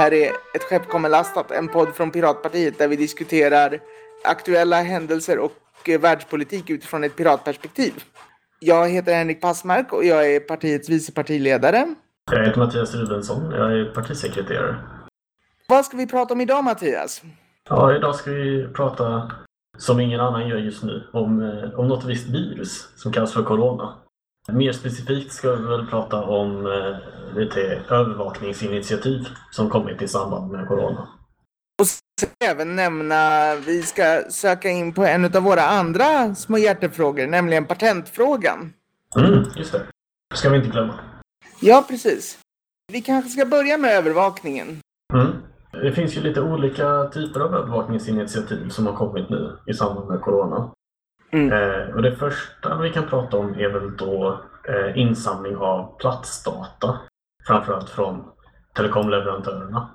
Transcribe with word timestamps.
här 0.00 0.12
är 0.12 0.32
Ett 0.54 0.62
skepp 0.62 0.88
kommer 0.88 1.08
lastat, 1.08 1.50
en 1.50 1.68
podd 1.68 1.88
från 1.94 2.10
Piratpartiet 2.10 2.78
där 2.78 2.88
vi 2.88 2.96
diskuterar 2.96 3.80
aktuella 4.24 4.82
händelser 4.82 5.38
och 5.38 5.88
eh, 5.88 6.00
världspolitik 6.00 6.70
utifrån 6.70 7.04
ett 7.04 7.16
piratperspektiv. 7.16 7.92
Jag 8.60 8.88
heter 8.88 9.14
Henrik 9.14 9.40
Passmark 9.40 9.92
och 9.92 10.04
jag 10.04 10.34
är 10.34 10.40
partiets 10.40 10.88
vice 10.88 11.12
partiledare. 11.12 11.94
Jag 12.32 12.46
heter 12.46 12.58
Mattias 12.58 12.94
Rubensson, 12.94 13.50
jag 13.50 13.72
är 13.72 13.84
partisekreterare. 13.84 14.76
Vad 15.68 15.84
ska 15.84 15.96
vi 15.96 16.06
prata 16.06 16.34
om 16.34 16.40
idag 16.40 16.64
Mattias? 16.64 17.22
Ja, 17.68 17.96
idag 17.96 18.14
ska 18.14 18.30
vi 18.30 18.68
prata, 18.74 19.32
som 19.78 20.00
ingen 20.00 20.20
annan 20.20 20.48
gör 20.48 20.58
just 20.58 20.82
nu, 20.82 21.08
om, 21.12 21.42
eh, 21.42 21.78
om 21.78 21.88
något 21.88 22.04
visst 22.04 22.28
virus 22.28 22.88
som 22.96 23.12
kallas 23.12 23.32
för 23.32 23.42
Corona. 23.42 23.94
Mer 24.52 24.72
specifikt 24.72 25.32
ska 25.32 25.54
vi 25.54 25.66
väl 25.66 25.86
prata 25.86 26.22
om 26.22 26.66
eh, 26.66 27.36
lite 27.36 27.60
övervakningsinitiativ 27.90 29.28
som 29.50 29.70
kommit 29.70 30.02
i 30.02 30.08
samband 30.08 30.52
med 30.52 30.68
Corona. 30.68 31.08
Och 31.80 31.86
sen 31.86 32.30
även 32.44 32.76
nämna, 32.76 33.54
vi 33.66 33.82
ska 33.82 34.22
söka 34.30 34.68
in 34.68 34.92
på 34.92 35.04
en 35.04 35.24
av 35.24 35.42
våra 35.42 35.62
andra 35.62 36.34
små 36.34 36.58
hjärtefrågor, 36.58 37.26
nämligen 37.26 37.66
patentfrågan. 37.66 38.72
Mm, 39.16 39.44
just 39.56 39.72
det. 39.72 39.82
ska 40.34 40.48
vi 40.48 40.56
inte 40.56 40.68
glömma. 40.68 40.94
Ja, 41.60 41.84
precis. 41.88 42.38
Vi 42.92 43.00
kanske 43.00 43.30
ska 43.30 43.46
börja 43.46 43.78
med 43.78 43.90
övervakningen. 43.90 44.80
Mm. 45.12 45.32
Det 45.72 45.92
finns 45.92 46.16
ju 46.16 46.20
lite 46.20 46.40
olika 46.40 47.04
typer 47.04 47.40
av 47.40 47.54
övervakningsinitiativ 47.54 48.68
som 48.68 48.86
har 48.86 48.96
kommit 48.96 49.30
nu 49.30 49.58
i 49.66 49.74
samband 49.74 50.08
med 50.08 50.20
Corona. 50.20 50.70
Mm. 51.30 51.52
Eh, 51.52 51.94
och 51.94 52.02
det 52.02 52.16
första 52.16 52.76
vi 52.76 52.90
kan 52.90 53.06
prata 53.06 53.36
om 53.36 53.54
är 53.54 53.68
väl 53.68 53.96
då 53.96 54.40
eh, 54.68 54.98
insamling 54.98 55.56
av 55.56 55.98
platsdata. 55.98 57.00
Framförallt 57.46 57.90
från 57.90 58.24
telekomleverantörerna. 58.76 59.88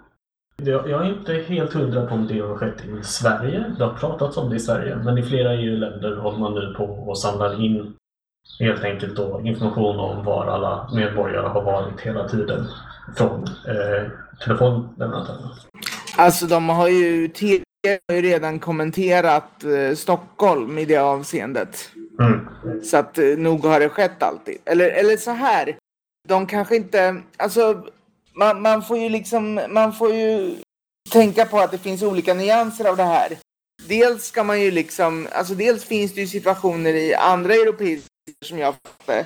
Jag, 0.58 0.90
jag 0.90 1.06
är 1.06 1.10
inte 1.10 1.34
helt 1.34 1.74
hundra 1.74 2.06
på 2.06 2.16
om 2.16 2.28
det 2.28 2.40
har 2.40 2.56
skett 2.56 2.86
i 2.86 3.04
Sverige. 3.04 3.76
Det 3.78 3.86
har 3.86 3.94
pratats 3.94 4.38
om 4.38 4.50
det 4.50 4.56
i 4.56 4.60
Sverige, 4.60 4.96
men 4.96 5.18
i 5.18 5.24
flera 5.24 5.54
EU-länder 5.54 6.16
håller 6.16 6.40
man 6.40 6.54
nu 6.54 6.74
på 6.78 6.86
och 6.86 7.18
samlar 7.18 7.62
in 7.62 7.96
helt 8.60 8.84
enkelt 8.84 9.16
då 9.16 9.42
information 9.44 10.00
om 10.00 10.26
var 10.26 10.46
alla 10.46 10.90
medborgare 10.94 11.48
har 11.48 11.62
varit 11.62 12.02
hela 12.02 12.28
tiden 12.28 12.68
från 13.18 13.44
eh, 13.44 14.12
telefonleverantörerna. 14.44 15.52
Alltså 16.18 16.46
de 16.46 16.70
har 16.70 16.88
ju, 16.88 17.28
har 17.88 18.16
ju 18.16 18.22
redan 18.22 18.60
kommenterat 18.60 19.64
eh, 19.64 19.96
Stockholm 19.96 20.78
i 20.78 20.86
det 20.86 20.98
avseendet. 20.98 21.92
Mm. 22.20 22.48
Så 22.84 22.98
att 22.98 23.18
eh, 23.18 23.26
nog 23.26 23.66
har 23.66 23.80
det 23.80 23.90
skett 23.90 24.24
alltid. 24.24 24.58
Eller, 24.66 24.90
eller 24.90 25.18
så 25.18 25.32
här. 25.32 25.78
De 26.28 26.48
kanske 26.48 26.76
inte, 26.76 27.22
alltså 27.38 27.84
man, 28.36 28.62
man 28.62 28.84
får 28.84 28.98
ju 28.98 29.10
liksom, 29.10 29.62
man 29.70 29.94
får 29.94 30.14
ju 30.14 30.56
tänka 31.12 31.46
på 31.46 31.60
att 31.60 31.72
det 31.72 31.78
finns 31.78 32.04
olika 32.04 32.34
nyanser 32.34 32.86
av 32.86 32.98
det 32.98 33.04
här. 33.04 33.38
Dels 33.88 34.26
ska 34.26 34.44
man 34.44 34.62
ju 34.62 34.72
liksom, 34.72 35.28
alltså 35.32 35.54
dels 35.54 35.84
finns 35.84 36.14
det 36.14 36.22
ju 36.22 36.28
situationer 36.28 36.94
i 36.94 37.14
andra 37.14 37.54
europeiska 37.54 38.10
som 38.46 38.60
jag 38.60 38.74
fattar 38.74 39.26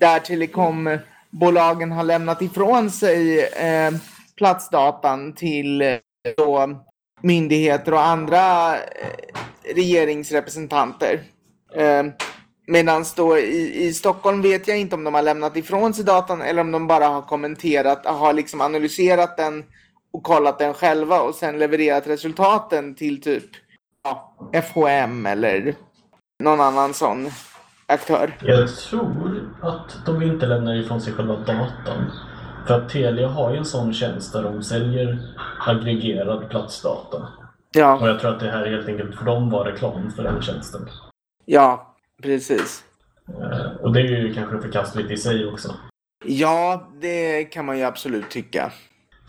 där 0.00 0.20
telekombolagen 0.20 1.92
har 1.92 2.04
lämnat 2.04 2.42
ifrån 2.42 2.90
sig 2.90 3.44
eh, 3.44 3.92
platsdatan 4.36 5.32
till 5.32 5.82
eh, 5.82 5.96
då, 6.36 6.84
myndigheter 7.22 7.94
och 7.94 8.02
andra 8.02 8.74
eh, 8.76 8.80
regeringsrepresentanter. 9.74 11.20
Eh, 11.74 12.04
medan 12.66 13.04
då 13.16 13.38
i, 13.38 13.86
i 13.86 13.92
Stockholm 13.92 14.42
vet 14.42 14.68
jag 14.68 14.78
inte 14.78 14.94
om 14.96 15.04
de 15.04 15.14
har 15.14 15.22
lämnat 15.22 15.56
ifrån 15.56 15.94
sig 15.94 16.04
datan 16.04 16.42
eller 16.42 16.60
om 16.60 16.72
de 16.72 16.86
bara 16.86 17.06
har 17.06 17.22
kommenterat, 17.22 18.06
har 18.06 18.32
liksom 18.32 18.60
analyserat 18.60 19.36
den 19.36 19.64
och 20.12 20.22
kollat 20.22 20.58
den 20.58 20.74
själva 20.74 21.20
och 21.20 21.34
sen 21.34 21.58
levererat 21.58 22.06
resultaten 22.06 22.94
till 22.94 23.20
typ 23.20 23.44
ja, 24.04 24.36
FHM 24.62 25.26
eller 25.26 25.74
någon 26.42 26.60
annan 26.60 26.94
sån 26.94 27.28
aktör. 27.86 28.36
Jag 28.42 28.76
tror 28.76 29.50
att 29.62 30.06
de 30.06 30.22
inte 30.22 30.46
lämnar 30.46 30.74
ifrån 30.74 31.00
sig 31.00 31.12
själva 31.12 31.36
datan. 31.36 32.10
För 32.66 32.74
att 32.74 32.88
Telia 32.88 33.28
har 33.28 33.50
ju 33.50 33.56
en 33.56 33.64
sån 33.64 33.92
tjänst 33.94 34.32
där 34.32 34.42
de 34.42 34.62
säljer 34.62 35.18
aggregerad 35.66 36.48
platsdata. 36.50 37.16
Och 37.16 37.26
Ja, 37.72 38.06
jag 38.08 38.20
tror 38.20 38.30
att 38.32 38.40
det 38.40 38.50
här 38.50 38.66
helt 38.66 38.88
enkelt 38.88 39.14
för 39.14 39.24
dem 39.24 39.50
var 39.50 39.64
reklam 39.64 40.10
för 40.10 40.22
den 40.22 40.42
tjänsten. 40.42 40.88
ja, 41.44 41.96
precis. 42.22 42.84
Eh, 43.28 43.72
Och 43.80 43.92
det 43.92 44.00
är 44.00 44.04
ju 44.04 44.34
kanske 44.34 44.58
förkastligt 44.60 45.10
i 45.10 45.16
sig 45.16 45.46
också. 45.46 45.74
Ja, 46.24 46.88
det 47.00 47.44
kan 47.44 47.64
man 47.66 47.78
ju 47.78 47.84
absolut 47.84 48.30
tycka. 48.30 48.72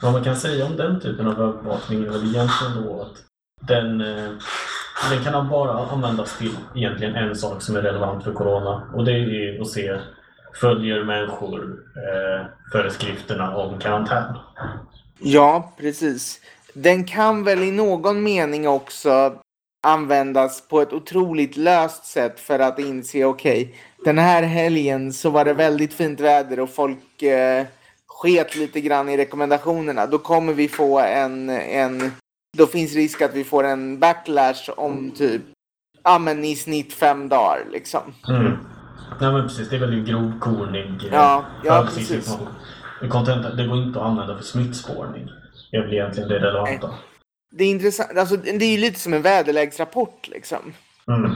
Vad 0.02 0.14
man 0.14 0.24
kan 0.24 0.36
säga 0.36 0.66
om 0.66 0.75
den 0.78 1.00
typen 1.00 1.28
av 1.28 1.41
övervakning 1.41 2.03
är 2.03 2.09
väl 2.09 2.24
egentligen 2.36 2.84
då 2.84 3.02
att 3.02 3.18
den, 3.68 4.02
eh, 4.02 4.31
den 5.09 5.24
kan 5.24 5.50
bara 5.50 5.72
användas 5.88 6.38
till 6.38 6.56
egentligen 6.75 7.16
en 7.16 7.36
sak 7.36 7.62
som 7.62 7.75
är 7.75 7.81
relevant 7.81 8.24
för 8.24 8.34
Corona. 8.34 8.84
Och 8.94 9.06
det 9.06 9.12
är 9.12 9.62
att 9.62 9.68
se, 9.68 9.97
följer 10.53 11.03
människor 11.03 11.62
eh, 11.95 12.45
föreskrifterna 12.72 13.56
om 13.56 13.79
karantän? 13.79 14.38
Ja, 15.19 15.73
precis. 15.78 16.41
Den 16.73 17.03
kan 17.03 17.44
väl 17.44 17.63
i 17.63 17.72
någon 17.72 18.23
mening 18.23 18.67
också 18.67 19.34
användas 19.88 20.67
på 20.67 20.81
ett 20.81 20.94
otroligt 20.94 21.57
löst 21.57 22.06
sätt 22.06 22.40
för 22.40 22.59
att 22.59 22.79
inse 22.79 23.25
okej, 23.25 23.75
den 24.06 24.17
här 24.17 24.44
helgen 24.44 25.13
så 25.13 25.29
var 25.29 25.45
det 25.45 25.53
väldigt 25.53 25.94
fint 25.94 26.19
väder 26.19 26.59
och 26.59 26.69
folk 26.69 27.22
eh, 27.22 27.66
sket 28.07 28.56
lite 28.56 28.81
grann 28.81 29.09
i 29.09 29.17
rekommendationerna. 29.17 30.06
Då 30.06 30.17
kommer 30.17 30.53
vi 30.53 30.67
få 30.67 31.00
en, 31.00 31.50
en 31.50 32.11
då 32.57 32.67
finns 32.67 32.94
risk 32.94 33.22
att 33.22 33.35
vi 33.35 33.44
får 33.44 33.63
en 33.63 34.00
backlash 34.00 34.69
om 34.78 35.11
typ, 35.11 35.41
ja 36.03 36.19
men 36.19 36.45
i 36.45 36.56
snitt 36.56 36.94
fem 36.94 37.29
dagar 37.29 37.66
liksom. 37.72 38.01
Mm. 38.28 38.57
Nej 39.22 39.31
men 39.31 39.47
precis, 39.47 39.69
det 39.69 39.75
är 39.75 39.79
väl 39.79 39.94
ju 39.94 40.03
grovkornig 40.03 41.03
eh, 41.03 41.13
Ja, 41.13 41.45
ja, 41.63 41.73
översiktsinformation. 41.73 42.56
Content, 43.09 43.57
det 43.57 43.67
går 43.67 43.78
inte 43.78 44.00
att 44.00 44.06
använda 44.06 44.38
för 44.38 44.44
smittspårning. 44.44 45.29
Det 45.72 45.78
är 45.78 45.81
väl 45.81 45.94
egentligen 45.94 46.29
det 46.29 46.39
relevanta. 46.39 46.89
Det 47.51 47.63
är 47.63 47.69
intressant, 47.69 48.17
alltså 48.17 48.38
det 48.38 48.66
är 48.66 48.72
ju 48.72 48.78
lite 48.78 49.00
som 49.00 49.13
en 49.13 49.22
väderleksrapport 49.22 50.28
liksom. 50.28 50.73
Mm. 51.07 51.31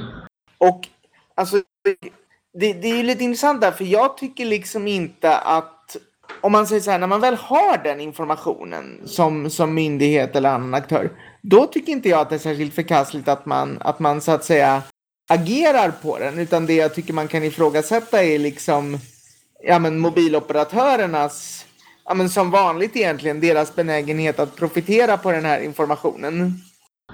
Och 0.57 0.87
alltså, 1.35 1.61
det, 2.59 2.73
det 2.73 2.91
är 2.91 2.97
ju 2.97 3.03
lite 3.03 3.23
intressant 3.23 3.61
där, 3.61 3.71
för 3.71 3.85
jag 3.85 4.17
tycker 4.17 4.45
liksom 4.45 4.87
inte 4.87 5.37
att 5.37 5.97
om 6.41 6.51
man 6.51 6.67
säger 6.67 6.81
så 6.81 6.91
här, 6.91 6.99
när 6.99 7.07
man 7.07 7.21
väl 7.21 7.35
har 7.35 7.83
den 7.83 8.01
informationen 8.01 9.01
som, 9.05 9.49
som 9.49 9.73
myndighet 9.73 10.35
eller 10.35 10.49
annan 10.49 10.73
aktör, 10.73 11.11
då 11.41 11.65
tycker 11.65 11.91
inte 11.91 12.09
jag 12.09 12.19
att 12.19 12.29
det 12.29 12.35
är 12.35 12.39
särskilt 12.39 12.73
förkastligt 12.73 13.27
att 13.27 13.45
man, 13.45 13.77
att 13.81 13.99
man 13.99 14.21
så 14.21 14.31
att 14.31 14.43
säga 14.43 14.81
agerar 15.29 15.91
på 16.01 16.19
den, 16.19 16.39
utan 16.39 16.65
det 16.65 16.75
jag 16.75 16.93
tycker 16.93 17.13
man 17.13 17.27
kan 17.27 17.43
ifrågasätta 17.43 18.23
är 18.23 18.39
liksom 18.39 18.99
ja, 19.63 19.79
men 19.79 19.99
mobiloperatörernas, 19.99 21.65
ja, 22.05 22.13
men 22.13 22.29
som 22.29 22.51
vanligt 22.51 22.95
egentligen, 22.95 23.39
deras 23.39 23.75
benägenhet 23.75 24.39
att 24.39 24.55
profitera 24.55 25.17
på 25.17 25.31
den 25.31 25.45
här 25.45 25.59
informationen. 25.59 26.53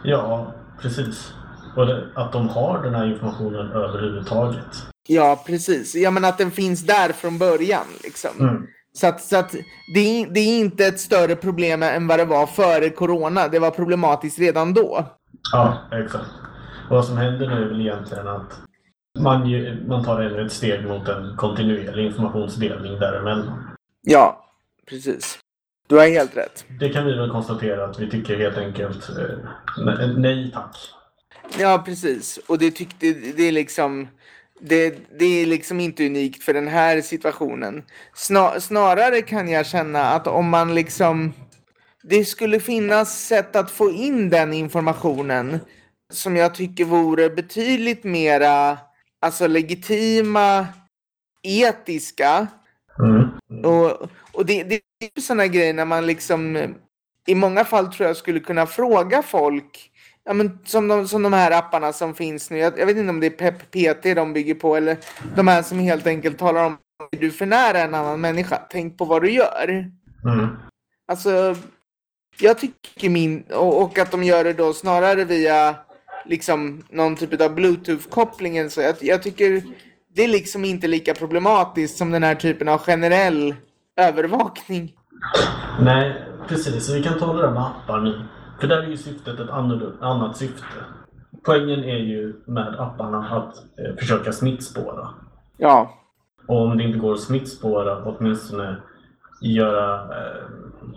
Ja, 0.03 0.55
precis. 0.81 1.33
Och 1.75 1.83
att 2.15 2.31
de 2.31 2.49
har 2.49 2.83
den 2.83 2.95
här 2.95 3.07
informationen 3.07 3.71
överhuvudtaget. 3.71 4.65
Ja, 5.07 5.43
precis. 5.45 5.95
Ja, 5.95 6.11
men 6.11 6.25
att 6.25 6.37
den 6.37 6.51
finns 6.51 6.81
där 6.85 7.09
från 7.09 7.37
början. 7.37 7.85
Liksom. 8.03 8.29
Mm. 8.39 8.67
Så 8.93 9.07
att, 9.07 9.21
så 9.21 9.37
att 9.37 9.55
det, 9.93 9.99
är, 9.99 10.27
det 10.27 10.39
är 10.39 10.59
inte 10.59 10.85
ett 10.85 10.99
större 10.99 11.35
problem 11.35 11.83
än 11.83 12.07
vad 12.07 12.19
det 12.19 12.25
var 12.25 12.47
före 12.47 12.89
corona. 12.89 13.47
Det 13.47 13.59
var 13.59 13.71
problematiskt 13.71 14.39
redan 14.39 14.73
då. 14.73 15.05
Ja, 15.51 15.77
exakt. 15.91 16.25
Vad 16.91 17.05
som 17.05 17.17
händer 17.17 17.47
nu 17.47 17.63
är 17.63 17.67
väl 17.67 17.81
egentligen 17.81 18.27
att 18.27 18.59
man, 19.19 19.49
ju, 19.49 19.87
man 19.87 20.03
tar 20.03 20.21
ännu 20.21 20.45
ett 20.45 20.51
steg 20.51 20.87
mot 20.87 21.07
en 21.07 21.37
kontinuerlig 21.37 22.05
informationsdelning 22.05 22.99
däremellan. 22.99 23.63
Ja, 24.01 24.45
precis. 24.89 25.39
Du 25.87 25.95
har 25.95 26.07
helt 26.07 26.37
rätt. 26.37 26.65
Det 26.79 26.89
kan 26.89 27.05
vi 27.05 27.13
väl 27.13 27.29
konstatera 27.29 27.85
att 27.85 27.99
vi 27.99 28.09
tycker 28.09 28.37
helt 28.37 28.57
enkelt 28.57 29.09
eh, 29.09 29.15
ne- 29.77 30.17
nej 30.17 30.51
tack. 30.53 30.75
Ja, 31.59 31.83
precis. 31.85 32.39
Och 32.47 32.57
det 32.57 32.71
tyckte 32.71 33.13
det 33.13 33.43
är 33.43 33.51
liksom 33.51 34.07
det, 34.59 34.95
det 35.19 35.25
är 35.25 35.45
liksom 35.45 35.79
inte 35.79 36.05
unikt 36.05 36.43
för 36.43 36.53
den 36.53 36.67
här 36.67 37.01
situationen. 37.01 37.83
Snar, 38.13 38.59
snarare 38.59 39.21
kan 39.21 39.49
jag 39.49 39.65
känna 39.65 40.01
att 40.01 40.27
om 40.27 40.49
man 40.49 40.75
liksom 40.75 41.33
det 42.03 42.25
skulle 42.25 42.59
finnas 42.59 43.27
sätt 43.27 43.55
att 43.55 43.71
få 43.71 43.91
in 43.91 44.29
den 44.29 44.53
informationen 44.53 45.59
som 46.11 46.35
jag 46.35 46.55
tycker 46.55 46.85
vore 46.85 47.29
betydligt 47.29 48.03
mera 48.03 48.77
alltså 49.21 49.47
legitima, 49.47 50.67
etiska 51.43 52.47
Mm. 52.99 53.65
och, 53.65 54.09
och 54.31 54.45
det, 54.45 54.63
det 54.63 54.75
är 54.75 55.09
ju 55.15 55.21
sådana 55.21 55.47
grejer 55.47 55.73
när 55.73 55.85
man 55.85 56.05
liksom 56.05 56.73
i 57.27 57.35
många 57.35 57.65
fall 57.65 57.93
tror 57.93 58.07
jag 58.07 58.17
skulle 58.17 58.39
kunna 58.39 58.65
fråga 58.65 59.21
folk 59.23 59.91
Ja, 60.23 60.33
men 60.33 60.59
som, 60.65 60.87
de, 60.87 61.07
som 61.07 61.23
de 61.23 61.33
här 61.33 61.51
apparna 61.51 61.93
som 61.93 62.15
finns 62.15 62.49
nu. 62.49 62.57
Jag, 62.57 62.79
jag 62.79 62.85
vet 62.85 62.97
inte 62.97 63.09
om 63.09 63.19
det 63.19 63.25
är 63.25 63.51
Pep 63.51 63.71
PT 63.71 64.15
de 64.15 64.33
bygger 64.33 64.55
på 64.55 64.75
eller 64.75 64.97
de 65.35 65.47
här 65.47 65.61
som 65.61 65.79
helt 65.79 66.07
enkelt 66.07 66.37
talar 66.37 66.65
om 66.65 66.73
att 66.73 67.19
du 67.19 67.27
är 67.27 67.31
för 67.31 67.45
nära 67.45 67.79
en 67.79 67.95
annan 67.95 68.21
människa. 68.21 68.61
Tänk 68.69 68.97
på 68.97 69.05
vad 69.05 69.21
du 69.21 69.31
gör. 69.31 69.91
Mm. 70.25 70.47
Alltså, 71.07 71.55
jag 72.39 72.57
tycker 72.57 73.09
min, 73.09 73.43
och, 73.43 73.81
och, 73.81 73.97
att 73.97 74.11
de 74.11 74.23
gör 74.23 74.43
det 74.43 74.53
då 74.53 74.73
snarare 74.73 75.25
via 75.25 75.75
liksom 76.31 76.83
någon 76.89 77.15
typ 77.15 77.41
av 77.41 77.55
bluetooth-kopplingen 77.55 78.69
så 78.69 78.81
jag, 78.81 78.95
jag 79.01 79.23
tycker 79.23 79.63
det 80.15 80.23
är 80.23 80.27
liksom 80.27 80.65
inte 80.65 80.87
lika 80.87 81.13
problematiskt 81.13 81.97
som 81.97 82.11
den 82.11 82.23
här 82.23 82.35
typen 82.35 82.67
av 82.67 82.77
generell 82.77 83.55
övervakning. 83.97 84.93
Nej, 85.81 86.25
precis. 86.47 86.85
Så 86.85 86.93
vi 86.93 87.03
kan 87.03 87.19
ta 87.19 87.33
det 87.33 87.41
där 87.41 87.51
med 87.51 87.63
appar 87.63 87.99
nu. 87.99 88.21
För 88.59 88.67
där 88.67 88.83
är 88.83 88.87
ju 88.87 88.97
syftet 88.97 89.39
ett 89.39 89.49
annat 90.01 90.37
syfte. 90.37 90.63
Poängen 91.45 91.83
är 91.83 91.97
ju 91.97 92.43
med 92.45 92.79
apparna 92.79 93.29
att 93.29 93.55
eh, 93.55 93.95
försöka 93.99 94.31
smittspåra. 94.31 95.09
Ja. 95.57 95.91
Och 96.47 96.61
om 96.61 96.77
det 96.77 96.83
inte 96.83 96.99
går 96.99 97.13
att 97.13 97.19
smittspåra, 97.19 98.03
åtminstone 98.03 98.81
göra 99.41 99.95
eh, 99.95 100.43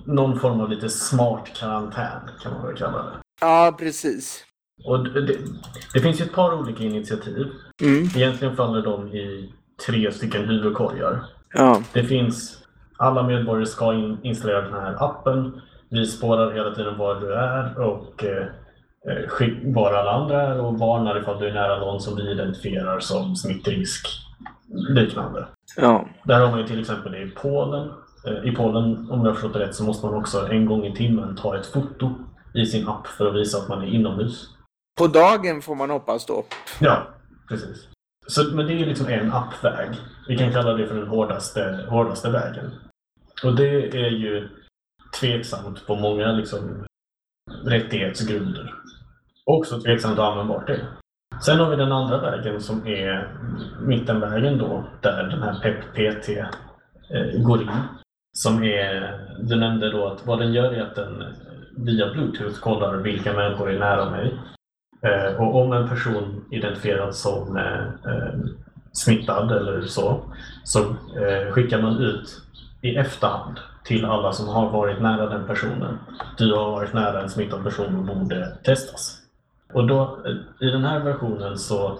någon 0.05 0.41
form 0.41 0.61
av 0.61 0.71
lite 0.71 0.89
smart 0.89 1.51
karantän, 1.61 2.21
kan 2.43 2.53
man 2.53 2.67
väl 2.67 2.77
kalla 2.77 3.03
det. 3.03 3.13
Ja, 3.41 3.77
precis. 3.79 4.45
Och 4.85 5.05
det, 5.05 5.39
det 5.95 6.01
finns 6.01 6.21
ju 6.21 6.25
ett 6.25 6.33
par 6.33 6.55
olika 6.55 6.85
initiativ. 6.85 7.47
Mm. 7.83 8.03
Egentligen 8.17 8.57
faller 8.57 8.83
de 8.83 9.09
i 9.09 9.53
tre 9.87 10.13
stycken 10.13 10.45
huvudkorgar. 10.45 11.25
Ja. 11.55 11.83
Det 11.93 12.05
finns 12.05 12.65
alla 12.97 13.23
medborgare 13.23 13.67
ska 13.67 13.95
in, 13.95 14.19
installera 14.23 14.61
den 14.61 14.73
här 14.73 15.05
appen. 15.05 15.61
Vi 15.89 16.07
spårar 16.07 16.53
hela 16.53 16.75
tiden 16.75 16.99
var 16.99 17.21
du 17.21 17.35
är 17.35 17.79
och 17.79 18.25
eh, 18.25 18.47
eh 19.39 19.75
var 19.75 19.93
alla 19.93 20.11
andra 20.11 20.43
är 20.43 20.61
och 20.61 20.79
varnar 20.79 21.21
ifall 21.21 21.41
du 21.41 21.49
är 21.49 21.55
nära 21.55 21.79
någon 21.79 22.01
som 22.01 22.17
vi 22.17 22.31
identifierar 22.31 23.01
som 23.01 23.37
smittrisk 23.37 24.07
liknande. 24.89 25.47
Ja. 25.77 26.09
Där 26.25 26.41
har 26.41 26.51
man 26.51 26.61
ju 26.61 26.67
till 26.67 26.81
exempel 26.81 27.15
i 27.15 27.31
Polen. 27.31 27.91
Eh, 28.27 28.49
I 28.49 28.53
Polen, 28.53 29.11
om 29.11 29.25
jag 29.25 29.35
förstått 29.35 29.53
det 29.53 29.59
rätt, 29.59 29.75
så 29.75 29.85
måste 29.85 30.07
man 30.07 30.15
också 30.15 30.49
en 30.49 30.67
gång 30.67 30.87
i 30.87 30.97
timmen 30.97 31.37
ta 31.37 31.57
ett 31.59 31.67
foto 31.67 32.11
i 32.55 32.67
sin 32.67 32.89
app 32.89 33.07
för 33.07 33.27
att 33.27 33.35
visa 33.35 33.59
att 33.59 33.69
man 33.69 33.83
är 33.83 33.87
inomhus. 33.87 34.54
På 34.99 35.07
dagen 35.07 35.63
får 35.63 35.75
man 35.75 35.91
hoppas 35.91 36.27
då. 36.27 36.45
Ja, 36.81 37.07
precis. 37.49 37.89
Så, 38.27 38.45
men 38.57 38.67
det 38.67 38.73
är 38.73 38.87
liksom 38.87 39.07
en 39.07 39.33
appväg. 39.33 39.89
Vi 40.29 40.39
kan 40.39 40.53
kalla 40.53 40.73
det 40.73 40.87
för 40.87 40.95
den 40.95 41.09
hårdaste, 41.09 41.87
hårdaste 41.89 42.31
vägen. 42.31 42.71
Och 43.45 43.57
det 43.57 43.99
är 43.99 44.11
ju 44.11 44.49
tveksamt 45.21 45.87
på 45.87 45.95
många 45.95 46.33
liksom, 46.33 46.85
rättighetsgrunder. 47.65 48.75
Också 49.45 49.81
tveksamt 49.81 50.19
och 50.19 50.27
användbart 50.27 50.67
det. 50.67 50.87
Sen 51.45 51.59
har 51.59 51.71
vi 51.71 51.77
den 51.77 51.93
andra 51.93 52.21
vägen 52.21 52.61
som 52.61 52.87
är 52.87 53.37
mittenvägen 53.81 54.59
då, 54.59 54.85
där 55.01 55.23
den 55.23 55.43
här 55.43 55.61
PEP-PT 55.63 56.29
eh, 57.11 57.43
går 57.43 57.63
in. 57.63 57.71
Som 58.37 58.63
är, 58.63 59.21
du 59.41 59.57
nämnde 59.57 59.91
då 59.91 60.07
att 60.07 60.27
vad 60.27 60.39
den 60.39 60.53
gör 60.53 60.73
är 60.73 60.83
att 60.83 60.95
den 60.95 61.23
eh, 61.23 61.29
via 61.77 62.13
Bluetooth 62.13 62.61
kollar 62.61 62.97
vilka 62.97 63.33
människor 63.33 63.71
är 63.71 63.79
nära 63.79 64.11
mig. 64.11 64.39
Eh, 65.05 65.41
och 65.41 65.63
om 65.63 65.73
en 65.73 65.89
person 65.89 66.45
identifieras 66.51 67.21
som 67.21 67.57
eh, 67.57 68.13
eh, 68.13 68.35
smittad 68.93 69.53
eller 69.53 69.81
så, 69.83 70.21
så 70.65 70.81
eh, 70.91 71.53
skickar 71.53 71.83
man 71.83 71.99
ut 71.99 72.43
i 72.81 72.97
efterhand 72.97 73.61
till 73.85 74.05
alla 74.05 74.33
som 74.33 74.49
har 74.49 74.71
varit 74.71 75.03
nära 75.03 75.27
den 75.27 75.47
personen. 75.47 75.99
Du 76.39 76.55
har 76.55 76.71
varit 76.71 76.93
nära 76.93 77.23
en 77.23 77.29
smittad 77.29 77.65
person 77.65 77.97
och 77.97 78.17
borde 78.17 78.57
testas. 78.65 79.19
Och 79.73 79.87
då, 79.87 80.19
eh, 80.27 80.67
I 80.67 80.71
den 80.71 80.85
här 80.85 81.01
versionen 81.01 81.59
så 81.59 81.99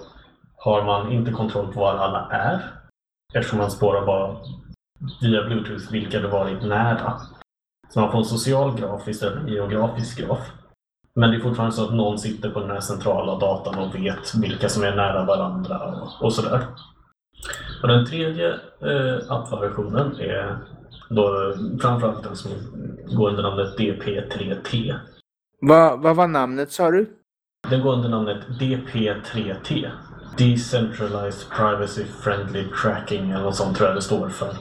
har 0.57 0.85
man 0.85 1.13
inte 1.13 1.33
kontroll 1.33 1.73
på 1.73 1.81
var 1.81 1.95
alla 1.95 2.29
är 2.31 2.61
eftersom 3.35 3.59
man 3.59 3.71
spårar 3.71 4.07
bara 4.07 4.37
via 5.21 5.45
Bluetooth 5.45 5.93
vilka 5.93 6.21
du 6.21 6.29
varit 6.29 6.63
nära. 6.63 7.21
Så 7.89 8.01
man 8.01 8.13
får 8.13 8.19
en 8.19 8.25
social 8.25 8.81
graf 8.81 9.09
istället 9.09 9.35
för 9.35 9.41
en 9.41 9.49
geografisk 9.49 10.19
graf. 10.19 10.53
Men 11.15 11.31
det 11.31 11.37
är 11.37 11.41
fortfarande 11.41 11.77
så 11.77 11.85
att 11.85 11.95
någon 11.95 12.19
sitter 12.19 12.51
på 12.51 12.61
den 12.61 12.71
här 12.71 12.81
centrala 12.81 13.39
datan 13.39 13.79
och 13.79 13.95
vet 13.95 14.35
vilka 14.35 14.69
som 14.69 14.83
är 14.83 14.97
nära 14.97 15.25
varandra 15.25 15.79
och, 15.79 16.25
och 16.25 16.33
sådär. 16.33 16.67
Och 17.83 17.89
den 17.89 18.07
tredje 18.07 18.49
eh, 18.81 19.31
appversionen 19.33 20.21
är 20.21 20.59
då 21.09 21.55
framförallt 21.81 22.23
den 22.23 22.37
som 22.37 22.51
går 23.17 23.31
under 23.31 23.43
namnet 23.43 23.79
DP3T. 23.79 24.95
Vad 25.61 26.03
va 26.03 26.15
var 26.15 26.29
namnet 26.29 26.73
sa 26.73 26.91
du? 26.91 27.07
Den 27.71 27.83
går 27.83 27.93
under 27.93 28.09
namnet 28.09 28.43
DP3T. 28.61 29.91
Decentralized 30.39 31.51
Privacy 31.51 32.05
Friendly 32.05 32.65
Tracking 32.83 33.31
eller 33.31 33.45
något 33.45 33.57
sånt 33.57 33.77
tror 33.77 33.89
jag 33.89 33.97
det 33.97 34.03
står 34.03 34.29
för. 34.29 34.57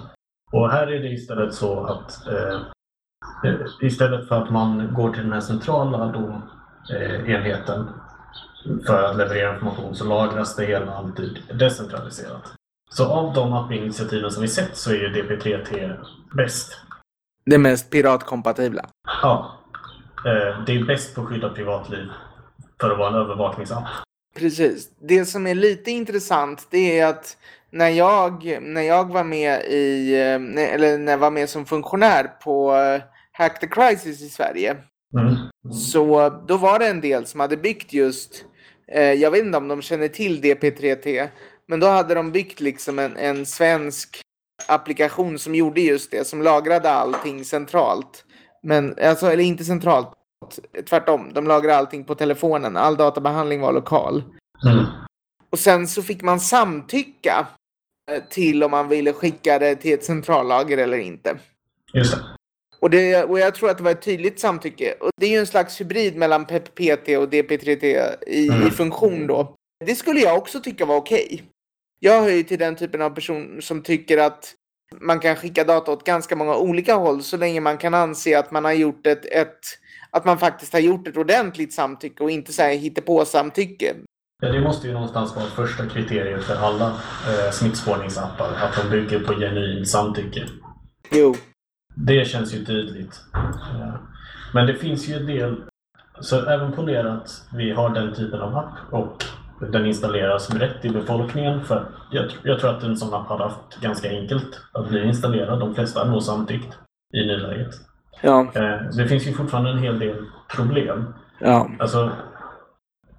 Och 0.52 0.70
här 0.70 0.88
är 0.88 1.00
det 1.00 1.10
istället 1.10 1.54
så 1.54 1.86
att 1.86 2.28
eh, 2.28 2.60
istället 3.82 4.28
för 4.28 4.44
att 4.44 4.50
man 4.50 4.94
går 4.94 5.14
till 5.14 5.24
den 5.24 5.34
här 5.34 5.42
centrala 5.42 6.14
eh, 6.90 7.30
enheten 7.30 7.90
för 8.86 9.04
att 9.04 9.18
leverera 9.18 9.54
information 9.54 9.96
så 9.96 10.06
lagras 10.06 10.56
det 10.56 10.66
hela 10.66 10.94
alltid 10.94 11.38
decentraliserat. 11.54 12.54
Så 12.90 13.06
av 13.06 13.34
de 13.34 13.54
appinitiativen 13.54 14.32
som 14.32 14.42
vi 14.42 14.48
sett 14.48 14.78
så 14.78 14.92
är 14.92 14.96
ju 14.96 15.10
DP3T 15.10 15.98
bäst. 16.36 16.78
Det 17.46 17.58
mest 17.58 17.90
piratkompatibla? 17.90 18.86
Ja. 19.22 19.60
Eh, 20.26 20.64
det 20.66 20.76
är 20.76 20.86
bäst 20.86 21.16
på 21.16 21.22
att 21.22 21.28
skydda 21.28 21.50
privatliv 21.50 22.10
för 22.82 22.92
att 22.92 22.98
vara 22.98 23.10
en 23.10 23.16
övervakningsapp. 23.16 23.84
Precis. 24.38 24.90
Det 25.02 25.26
som 25.26 25.48
är 25.48 25.56
lite 25.56 25.92
intressant 25.92 26.68
det 26.70 27.00
är 27.00 27.08
att 27.08 27.38
när 27.70 27.90
jag, 27.90 28.60
när 28.62 28.82
jag 28.82 29.14
var 29.14 29.24
med 29.24 29.62
i, 29.62 30.14
eh, 30.14 30.74
eller 30.74 30.98
när 30.98 31.12
jag 31.12 31.20
var 31.20 31.32
med 31.32 31.50
som 31.50 31.66
funktionär 31.66 32.24
på 32.44 32.76
eh, 32.76 33.02
Hack 33.38 33.60
the 33.60 33.68
Crisis 33.68 34.22
i 34.22 34.30
Sverige. 34.30 34.78
Mm. 35.20 35.36
Så 35.74 36.30
då 36.48 36.58
var 36.58 36.80
det 36.80 36.88
en 36.88 37.02
del 37.02 37.26
som 37.26 37.40
hade 37.40 37.58
byggt 37.58 37.94
just, 37.94 38.46
jag 39.18 39.32
vet 39.32 39.46
inte 39.46 39.58
om 39.58 39.68
de 39.68 39.82
känner 39.82 40.08
till 40.08 40.42
DP3T, 40.42 41.30
men 41.68 41.80
då 41.80 41.88
hade 41.88 42.14
de 42.14 42.32
byggt 42.32 42.60
liksom 42.60 43.00
en, 43.00 43.18
en 43.18 43.46
svensk 43.46 44.22
applikation 44.68 45.40
som 45.40 45.56
gjorde 45.56 45.82
just 45.82 46.12
det, 46.12 46.28
som 46.28 46.42
lagrade 46.42 46.92
allting 46.92 47.46
centralt. 47.46 48.26
Men, 48.64 48.96
alltså, 49.02 49.28
eller 49.28 49.44
inte 49.44 49.64
centralt, 49.64 50.14
tvärtom. 50.90 51.34
De 51.34 51.48
lagrade 51.48 51.78
allting 51.78 52.04
på 52.04 52.16
telefonen. 52.16 52.78
All 52.78 52.98
databehandling 52.98 53.62
var 53.62 53.74
lokal. 53.74 54.24
Mm. 54.66 54.86
Och 55.50 55.60
sen 55.60 55.88
så 55.88 56.02
fick 56.04 56.22
man 56.22 56.40
samtycka 56.40 57.48
eh, 58.12 58.24
till 58.30 58.64
om 58.64 58.72
man 58.72 58.88
ville 58.88 59.14
skicka 59.14 59.60
det 59.60 59.76
till 59.76 59.94
ett 59.94 60.04
centrallager 60.04 60.78
eller 60.78 60.98
inte. 60.98 61.38
Just 61.94 62.16
det. 62.16 62.24
Och, 62.84 62.90
det, 62.90 63.24
och 63.24 63.40
jag 63.40 63.56
tror 63.56 63.70
att 63.70 63.78
det 63.78 63.84
var 63.84 63.92
ett 63.92 64.02
tydligt 64.02 64.40
samtycke. 64.40 64.94
Och 65.00 65.10
det 65.20 65.26
är 65.26 65.30
ju 65.30 65.38
en 65.38 65.48
slags 65.48 65.82
hybrid 65.82 66.16
mellan 66.16 66.46
PEP-PT 66.46 67.18
och 67.18 67.30
DP3T 67.30 68.16
i, 68.28 68.48
mm. 68.48 68.68
i 68.68 68.72
funktion 68.72 69.28
då. 69.28 69.56
Det 69.86 69.96
skulle 69.96 70.20
jag 70.20 70.38
också 70.38 70.60
tycka 70.60 70.86
var 70.86 70.96
okej. 70.96 71.26
Okay. 71.26 71.42
Jag 72.00 72.22
hör 72.22 72.30
ju 72.30 72.44
till 72.44 72.60
den 72.60 72.76
typen 72.76 73.02
av 73.02 73.10
person 73.10 73.62
som 73.62 73.82
tycker 73.84 74.18
att 74.18 74.54
man 75.02 75.20
kan 75.20 75.36
skicka 75.36 75.64
data 75.64 75.92
åt 75.92 76.04
ganska 76.04 76.36
många 76.36 76.56
olika 76.56 76.96
håll 76.96 77.24
så 77.24 77.38
länge 77.38 77.62
man 77.62 77.78
kan 77.78 77.94
anse 77.94 78.40
att 78.40 78.52
man 78.52 78.66
har 78.66 78.74
gjort 78.74 79.08
ett, 79.08 79.26
ett 79.26 79.60
att 80.12 80.26
man 80.26 80.38
faktiskt 80.38 80.74
har 80.74 80.80
gjort 80.80 81.08
ett 81.08 81.18
ordentligt 81.18 81.74
samtycke 81.74 82.24
och 82.24 82.32
inte 82.32 82.54
så 82.54 82.80
på 83.06 83.26
samtycke. 83.26 83.94
Ja, 84.42 84.52
det 84.52 84.62
måste 84.62 84.88
ju 84.88 84.94
någonstans 84.94 85.36
vara 85.36 85.46
första 85.46 85.90
kriteriet 85.90 86.44
för 86.44 86.56
alla 86.56 86.88
eh, 86.88 87.52
smittspårningsappar, 87.52 88.54
att 88.54 88.84
de 88.84 88.90
bygger 88.90 89.20
på 89.20 89.34
genuint 89.34 89.90
samtycke. 89.90 90.48
Jo. 91.12 91.36
Det 91.96 92.28
känns 92.28 92.54
ju 92.54 92.66
tydligt. 92.66 93.22
Ja. 93.80 93.94
Men 94.54 94.68
det 94.68 94.76
finns 94.76 95.10
ju 95.10 95.14
en 95.14 95.26
del, 95.26 95.56
så 96.20 96.46
även 96.46 96.72
ponera 96.72 97.14
att 97.14 97.48
vi 97.54 97.72
har 97.72 97.90
den 97.90 98.14
typen 98.14 98.42
av 98.42 98.58
app 98.58 98.94
och 98.94 99.24
den 99.72 99.86
installeras 99.86 100.50
brett 100.50 100.86
i 100.86 100.90
befolkningen. 100.90 101.64
För 101.64 101.86
jag, 102.12 102.26
jag, 102.44 102.60
tror 102.60 102.70
att 102.70 102.84
en 102.84 102.98
sån 102.98 103.14
app 103.14 103.28
hade 103.28 103.44
haft 103.44 103.82
ganska 103.82 104.10
enkelt 104.10 104.62
att 104.72 104.90
bli 104.90 105.04
installerad. 105.04 105.60
De 105.60 105.76
flesta 105.76 106.00
har 106.00 106.12
nog 106.12 106.24
samtyckt 106.24 106.78
i 107.14 107.26
nuläget. 107.26 107.76
Ja. 108.22 108.48
Eh, 108.56 108.82
det 108.98 109.08
finns 109.08 109.28
ju 109.28 109.34
fortfarande 109.34 109.70
en 109.70 109.84
hel 109.84 110.00
del 110.00 110.26
problem. 110.56 111.14
Ja. 111.40 111.70
Alltså, 111.80 112.12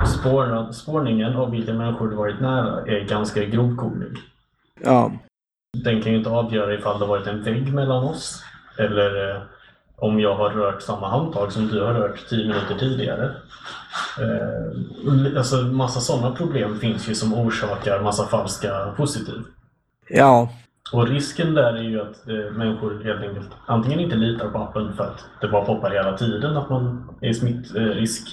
spår, 0.07 0.73
spårningen 0.73 1.37
av 1.37 1.51
vilka 1.51 1.73
människor 1.73 2.09
du 2.09 2.17
varit 2.17 2.41
nära 2.41 2.87
är 2.87 3.05
ganska 3.05 3.45
grovkornig. 3.45 4.19
Ja. 4.81 5.13
Den 5.85 6.03
kan 6.03 6.13
ju 6.13 6.19
inte 6.19 6.31
avgöra 6.31 6.75
ifall 6.75 7.01
det 7.01 7.07
varit 7.07 7.27
en 7.27 7.43
vägg 7.43 7.75
mellan 7.75 8.05
oss 8.05 8.45
eller 8.79 9.31
eh, 9.31 9.43
om 9.97 10.21
jag 10.21 10.35
har 10.35 10.51
rört 10.51 10.83
samma 10.83 11.09
handtag 11.09 11.53
som 11.53 11.69
du 11.69 11.83
har 11.83 11.95
rört 11.95 12.29
tio 12.29 12.49
minuter 12.49 12.79
tidigare. 12.79 13.35
Eh, 14.21 15.37
alltså 15.37 15.57
massa 15.57 16.01
sådana 16.01 16.37
problem 16.37 16.79
finns 16.79 17.09
ju 17.09 17.15
som 17.15 17.35
orsakar 17.35 18.03
massa 18.03 18.27
falska 18.27 18.95
positiv. 18.97 19.43
Ja. 20.09 20.49
Och 20.93 21.09
risken 21.09 21.55
där 21.55 21.75
är 21.75 21.83
ju 21.83 22.01
att 22.01 22.29
eh, 22.29 22.53
människor 22.53 23.05
helt 23.05 23.23
enkelt 23.23 23.49
antingen 23.67 24.01
inte 24.01 24.17
litar 24.17 24.51
på 24.51 24.59
appen 24.59 24.97
för 24.97 25.05
att 25.05 25.25
det 25.41 25.49
bara 25.49 25.65
poppar 25.65 25.91
hela 25.91 26.17
tiden 26.17 26.57
att 26.57 26.71
man 26.71 27.15
är 27.21 27.33
smittrisk. 27.33 28.29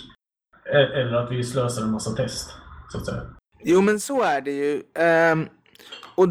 Eller 0.74 1.14
att 1.14 1.32
vi 1.32 1.44
slösar 1.44 1.82
en 1.82 1.92
massa 1.92 2.12
test, 2.12 2.56
så 2.92 2.98
att 2.98 3.06
säga. 3.06 3.22
Jo, 3.64 3.82
men 3.82 4.00
så 4.00 4.22
är 4.22 4.42
det 4.42 4.52
ju. 4.52 4.84
Um, 5.34 5.50
och 6.16 6.28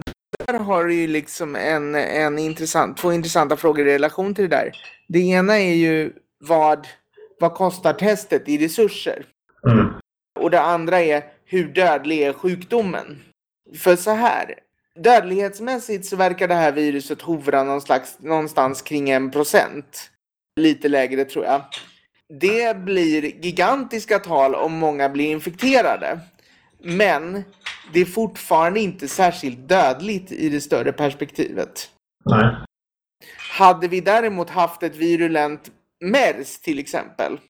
där 0.52 0.58
har 0.58 0.84
du 0.84 0.94
ju 0.94 1.06
liksom 1.06 1.56
en, 1.56 1.94
en 1.94 2.38
intressant, 2.38 2.96
två 2.96 3.12
intressanta 3.12 3.56
frågor 3.56 3.88
i 3.88 3.94
relation 3.94 4.34
till 4.34 4.50
det 4.50 4.56
där. 4.56 4.72
Det 5.08 5.18
ena 5.18 5.58
är 5.58 5.74
ju 5.74 6.12
vad, 6.38 6.86
vad 7.40 7.54
kostar 7.54 7.92
testet 7.92 8.48
i 8.48 8.58
resurser? 8.58 9.24
Mm. 9.70 9.86
Och 10.40 10.50
det 10.50 10.60
andra 10.60 11.00
är 11.00 11.24
hur 11.44 11.68
dödlig 11.68 12.22
är 12.22 12.32
sjukdomen? 12.32 13.22
För 13.78 13.96
så 13.96 14.10
här, 14.10 14.54
dödlighetsmässigt 14.94 16.06
så 16.06 16.16
verkar 16.16 16.48
det 16.48 16.54
här 16.54 16.72
viruset 16.72 17.22
hovra 17.22 17.64
någon 17.64 17.80
slags, 17.80 18.16
någonstans 18.20 18.82
kring 18.82 19.10
en 19.10 19.30
procent. 19.30 20.10
Lite 20.60 20.88
lägre 20.88 21.24
tror 21.24 21.44
jag. 21.44 21.62
Det 22.40 22.76
blir 22.76 23.44
gigantiska 23.44 24.18
tal 24.18 24.54
om 24.54 24.72
många 24.72 25.08
blir 25.08 25.30
infekterade. 25.30 26.20
Men 26.82 27.44
det 27.92 28.00
är 28.00 28.04
fortfarande 28.04 28.80
inte 28.80 29.08
särskilt 29.08 29.68
dödligt 29.68 30.32
i 30.32 30.48
det 30.48 30.60
större 30.60 30.92
perspektivet. 30.92 31.90
Nej. 32.24 32.56
Hade 33.58 33.88
vi 33.88 34.00
däremot 34.00 34.50
haft 34.50 34.82
ett 34.82 34.96
virulent 34.96 35.70
MERS 36.04 36.60
till 36.60 36.78
exempel, 36.78 37.40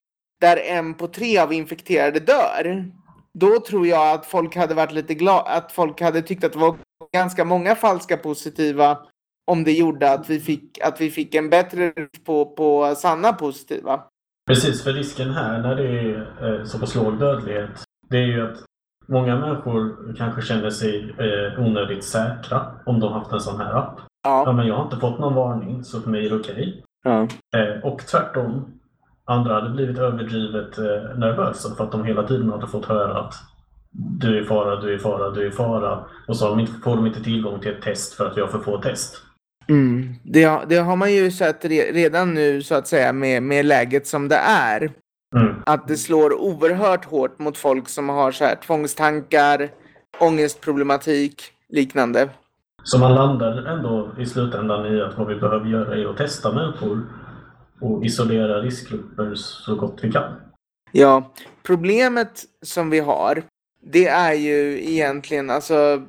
där 0.41 0.57
en 0.57 0.93
på 0.93 1.07
tre 1.07 1.37
av 1.37 1.53
infekterade 1.53 2.19
dör, 2.19 2.91
då 3.39 3.59
tror 3.59 3.87
jag 3.87 4.11
att 4.11 4.25
folk 4.25 4.55
hade 4.55 4.73
varit 4.73 4.91
lite 4.91 5.13
glada, 5.13 5.49
att 5.49 5.71
folk 5.71 6.01
hade 6.01 6.21
tyckt 6.21 6.43
att 6.43 6.53
det 6.53 6.59
var 6.59 6.77
ganska 7.13 7.45
många 7.45 7.75
falska 7.75 8.17
positiva 8.17 8.97
om 9.51 9.63
det 9.63 9.71
gjorde 9.71 10.11
att 10.11 10.29
vi 10.29 10.39
fick, 10.39 10.79
att 10.81 11.01
vi 11.01 11.11
fick 11.11 11.35
en 11.35 11.49
bättre 11.49 11.93
på, 12.25 12.45
på 12.45 12.95
sanna 12.95 13.33
positiva. 13.33 14.03
Precis, 14.47 14.83
för 14.83 14.93
risken 14.93 15.31
här 15.31 15.61
när 15.61 15.75
det 15.75 15.87
är 15.87 16.59
eh, 16.59 16.65
så 16.65 16.79
pass 16.79 16.95
låg 16.95 17.19
dödlighet, 17.19 17.69
det 18.09 18.17
är 18.17 18.25
ju 18.25 18.51
att 18.51 18.57
många 19.11 19.35
människor 19.35 19.95
kanske 20.17 20.41
känner 20.41 20.69
sig 20.69 21.15
eh, 21.19 21.59
onödigt 21.65 22.03
säkra 22.03 22.61
om 22.85 22.99
de 22.99 23.13
haft 23.13 23.31
en 23.31 23.39
sån 23.39 23.57
här 23.61 23.73
app. 23.77 23.99
Ja, 24.23 24.43
Ja. 24.45 24.51
men 24.51 24.67
jag 24.67 24.75
har 24.75 24.83
inte 24.83 24.97
fått 24.97 25.19
någon 25.19 25.33
varning, 25.35 25.83
så 25.83 26.01
för 26.01 26.09
mig 26.09 26.25
är 26.25 26.29
det 26.29 26.35
okej. 26.35 26.83
ja. 27.03 27.27
Eh, 27.57 27.83
och 27.83 27.99
tvärtom, 27.99 28.65
andra 29.25 29.53
hade 29.53 29.69
blivit 29.69 29.97
överdrivet 29.97 30.77
eh, 30.77 31.17
nervösa 31.17 31.75
för 31.75 31.83
att 31.83 31.91
de 31.91 32.05
hela 32.05 32.23
tiden 32.23 32.49
hade 32.49 32.67
fått 32.67 32.85
höra 32.85 33.19
att 33.19 33.33
du 33.93 34.37
är 34.37 34.41
i 34.41 34.45
fara, 34.45 34.75
du 34.81 34.91
är 34.93 34.95
i 34.95 34.99
fara, 34.99 35.29
du 35.29 35.41
är 35.41 35.47
i 35.47 35.51
fara. 35.51 35.99
Och 36.27 36.37
så 36.37 36.45
har 36.45 36.49
de 36.49 36.59
inte, 36.59 36.73
får 36.83 36.95
de 36.95 37.05
inte 37.07 37.23
tillgång 37.23 37.59
till 37.59 37.71
ett 37.71 37.81
test 37.81 38.13
för 38.13 38.25
att 38.27 38.37
vi 38.37 38.41
har 38.41 38.47
för 38.47 38.59
få 38.59 38.77
test. 38.81 39.17
Mm. 39.69 40.13
Det, 40.23 40.43
har- 40.43 40.65
det 40.69 40.75
har 40.77 40.95
man 40.95 41.13
ju 41.13 41.31
sett 41.31 41.65
re, 41.65 41.81
redan 41.91 42.33
nu 42.33 42.61
så 42.61 42.75
att 42.75 42.87
säga 42.87 43.13
med, 43.13 43.43
med 43.43 43.65
läget 43.65 44.07
som 44.07 44.27
det 44.27 44.39
är. 44.47 44.91
Mm. 45.35 45.55
Att 45.65 45.87
det 45.87 45.97
slår 45.97 46.33
oerhört 46.33 47.05
hårt 47.05 47.39
mot 47.39 47.57
folk 47.57 47.89
som 47.89 48.09
har 48.09 48.31
så 48.31 48.45
här 48.45 48.55
tvångstankar, 48.55 49.69
ångestproblematik, 50.19 51.43
liknande. 51.69 52.29
Så 52.83 52.99
man 52.99 53.15
landar 53.15 53.65
ändå 53.65 54.11
i 54.19 54.25
slutändan 54.25 54.95
i 54.95 55.01
att 55.01 55.17
vad 55.17 55.27
vi 55.27 55.35
behöver 55.35 55.65
göra 55.65 55.95
är 55.95 56.05
att 56.05 56.17
testa 56.17 56.51
människor 56.51 57.01
och 57.81 58.05
isolera 58.05 58.61
riskgrupper 58.61 59.35
så 59.35 59.75
gott 59.75 59.99
vi 60.01 60.11
kan. 60.11 60.33
Ja, 60.91 61.33
problemet 61.63 62.43
som 62.61 62.89
vi 62.89 62.99
har, 62.99 63.43
det 63.81 64.07
är 64.07 64.33
ju 64.33 64.89
egentligen 64.91 65.49
alltså, 65.49 66.01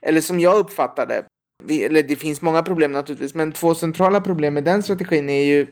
eller 0.00 0.20
som 0.20 0.40
jag 0.40 0.58
uppfattar 0.58 1.06
det, 1.06 1.24
vi, 1.64 1.84
eller 1.84 2.02
det 2.02 2.16
finns 2.16 2.42
många 2.42 2.62
problem 2.62 2.92
naturligtvis, 2.92 3.34
men 3.34 3.52
två 3.52 3.74
centrala 3.74 4.20
problem 4.20 4.54
med 4.54 4.64
den 4.64 4.82
strategin 4.82 5.28
är 5.28 5.44
ju 5.44 5.66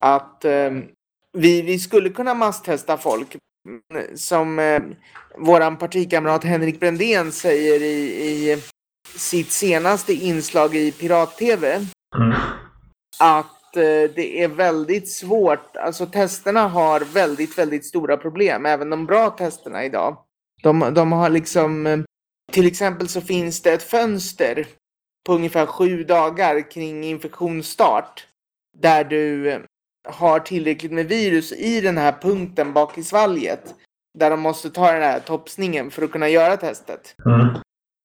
att 0.00 0.44
eh, 0.44 0.70
vi, 1.38 1.62
vi 1.62 1.78
skulle 1.78 2.10
kunna 2.10 2.34
masstesta 2.34 2.96
folk 2.96 3.36
som 4.14 4.58
eh, 4.58 4.82
våran 5.38 5.76
partikamrat 5.76 6.44
Henrik 6.44 6.80
Brändén 6.80 7.32
säger 7.32 7.82
i, 7.82 8.02
i 8.26 8.62
sitt 9.14 9.50
senaste 9.50 10.12
inslag 10.12 10.76
i 10.76 10.92
Pirat-TV 10.92 11.86
Mm. 12.16 12.36
att 13.20 13.76
eh, 13.76 14.10
det 14.14 14.42
är 14.42 14.48
väldigt 14.48 15.08
svårt. 15.12 15.76
Alltså 15.76 16.06
testerna 16.06 16.68
har 16.68 17.00
väldigt, 17.00 17.58
väldigt 17.58 17.86
stora 17.86 18.16
problem. 18.16 18.66
Även 18.66 18.90
de 18.90 19.06
bra 19.06 19.30
testerna 19.30 19.84
idag. 19.84 20.16
De, 20.62 20.94
de 20.94 21.12
har 21.12 21.28
liksom, 21.28 21.86
eh, 21.86 22.00
till 22.52 22.66
exempel 22.66 23.08
så 23.08 23.20
finns 23.20 23.62
det 23.62 23.72
ett 23.72 23.82
fönster 23.82 24.66
på 25.26 25.34
ungefär 25.34 25.66
sju 25.66 26.04
dagar 26.04 26.70
kring 26.70 27.04
infektionsstart. 27.04 28.26
Där 28.78 29.04
du 29.04 29.50
eh, 29.50 29.60
har 30.08 30.40
tillräckligt 30.40 30.92
med 30.92 31.06
virus 31.06 31.52
i 31.52 31.80
den 31.80 31.98
här 31.98 32.12
punkten 32.22 32.72
bak 32.72 32.98
i 32.98 33.02
svalget. 33.02 33.74
Där 34.18 34.30
de 34.30 34.40
måste 34.40 34.70
ta 34.70 34.92
den 34.92 35.02
här 35.02 35.20
topsningen 35.20 35.90
för 35.90 36.02
att 36.02 36.12
kunna 36.12 36.28
göra 36.28 36.56
testet. 36.56 37.14
Mm. 37.26 37.48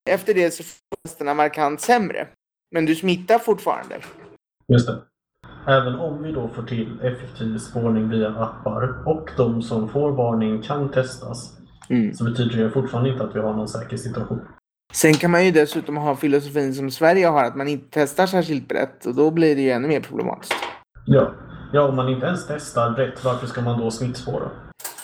Efter 0.10 0.34
det 0.34 0.52
så 0.52 0.64
får 0.64 0.98
testerna 1.04 1.34
markant 1.34 1.82
sämre. 1.82 2.28
Men 2.72 2.86
du 2.86 2.96
smittar 2.96 3.40
fortfarande. 3.40 3.96
Just 4.68 4.88
det. 4.88 5.02
Även 5.68 5.96
om 5.96 6.24
vi 6.24 6.32
då 6.32 6.48
får 6.48 6.64
till 6.64 7.00
effektiv 7.02 7.58
spårning 7.58 8.10
via 8.10 8.30
appar 8.30 9.08
och 9.08 9.30
de 9.38 9.62
som 9.62 9.90
får 9.90 10.12
varning 10.12 10.62
kan 10.62 10.92
testas 10.92 11.56
Mm. 11.90 12.14
så 12.14 12.24
betyder 12.24 12.64
det 12.64 12.72
fortfarande 12.72 13.10
inte 13.10 13.24
att 13.24 13.36
vi 13.36 13.40
har 13.40 13.54
någon 13.54 13.68
säker 13.68 13.98
situation. 13.98 14.42
Sen 14.94 15.14
kan 15.14 15.32
man 15.32 15.46
ju 15.46 15.52
dessutom 15.52 15.98
ha 15.98 16.16
filosofin 16.16 16.74
som 16.74 16.92
Sverige 16.92 17.28
har, 17.28 17.44
att 17.44 17.56
man 17.56 17.68
inte 17.68 17.88
testar 17.92 18.26
särskilt 18.26 18.68
brett 18.68 19.06
och 19.06 19.16
då 19.16 19.32
blir 19.32 19.56
det 19.56 19.62
ju 19.62 19.70
ännu 19.70 19.88
mer 19.88 20.02
problematiskt. 20.02 20.54
Ja. 21.06 21.34
Ja, 21.76 21.82
om 21.82 21.96
man 21.96 22.10
inte 22.10 22.26
ens 22.26 22.48
testar 22.48 22.90
rätt, 22.90 23.24
varför 23.24 23.48
ska 23.48 23.62
man 23.62 23.80
då 23.80 23.92
smittspåra? 23.92 24.50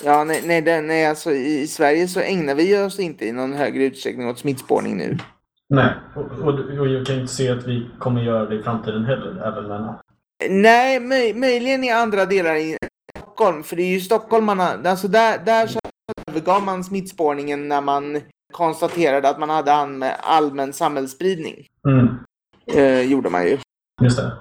Ja, 0.04 0.24
nej, 0.24 0.42
nej, 0.46 0.62
det, 0.62 0.82
nej 0.82 1.06
alltså 1.06 1.32
i, 1.32 1.62
i 1.62 1.68
Sverige 1.68 2.08
så 2.08 2.20
ägnar 2.20 2.56
vi 2.56 2.86
oss 2.86 3.00
inte 3.00 3.26
i 3.26 3.32
någon 3.32 3.54
högre 3.54 3.84
utsträckning 3.84 4.30
åt 4.30 4.40
smittspårning 4.40 4.98
nu. 4.98 5.18
Nej, 5.70 5.94
och, 6.16 6.48
och, 6.48 6.80
och 6.80 6.88
jag 6.88 7.06
kan 7.06 7.16
inte 7.16 7.34
se 7.34 7.50
att 7.50 7.68
vi 7.68 7.88
kommer 8.00 8.22
göra 8.22 8.46
det 8.46 8.56
i 8.56 8.64
framtiden 8.64 9.06
heller, 9.06 9.48
även 9.48 9.68
med. 9.68 9.96
Nej, 10.50 11.00
möj, 11.00 11.34
möjligen 11.34 11.84
i 11.84 11.92
andra 11.92 12.26
delar 12.26 12.56
i 12.56 12.78
Stockholm, 13.18 13.64
för 13.64 13.76
det 13.76 13.84
är 13.84 13.94
ju 13.94 14.00
stockholmarna, 14.00 14.78
alltså 14.86 15.08
där, 15.08 15.46
där 15.46 15.68
så 15.68 15.80
övergav 16.28 16.64
man 16.64 16.84
smittspårningen 16.84 17.68
när 17.68 17.82
man 17.82 18.22
konstaterade 18.54 19.30
att 19.30 19.40
man 19.40 19.50
hade 19.50 19.74
allmän, 19.74 20.12
allmän 20.22 20.74
samhällsspridning. 20.74 21.68
Mm. 21.88 22.08
Eh, 22.74 23.02
gjorde 23.02 23.30
man 23.30 23.44
ju. 23.44 23.58
Just 24.02 24.18
det. 24.18 24.32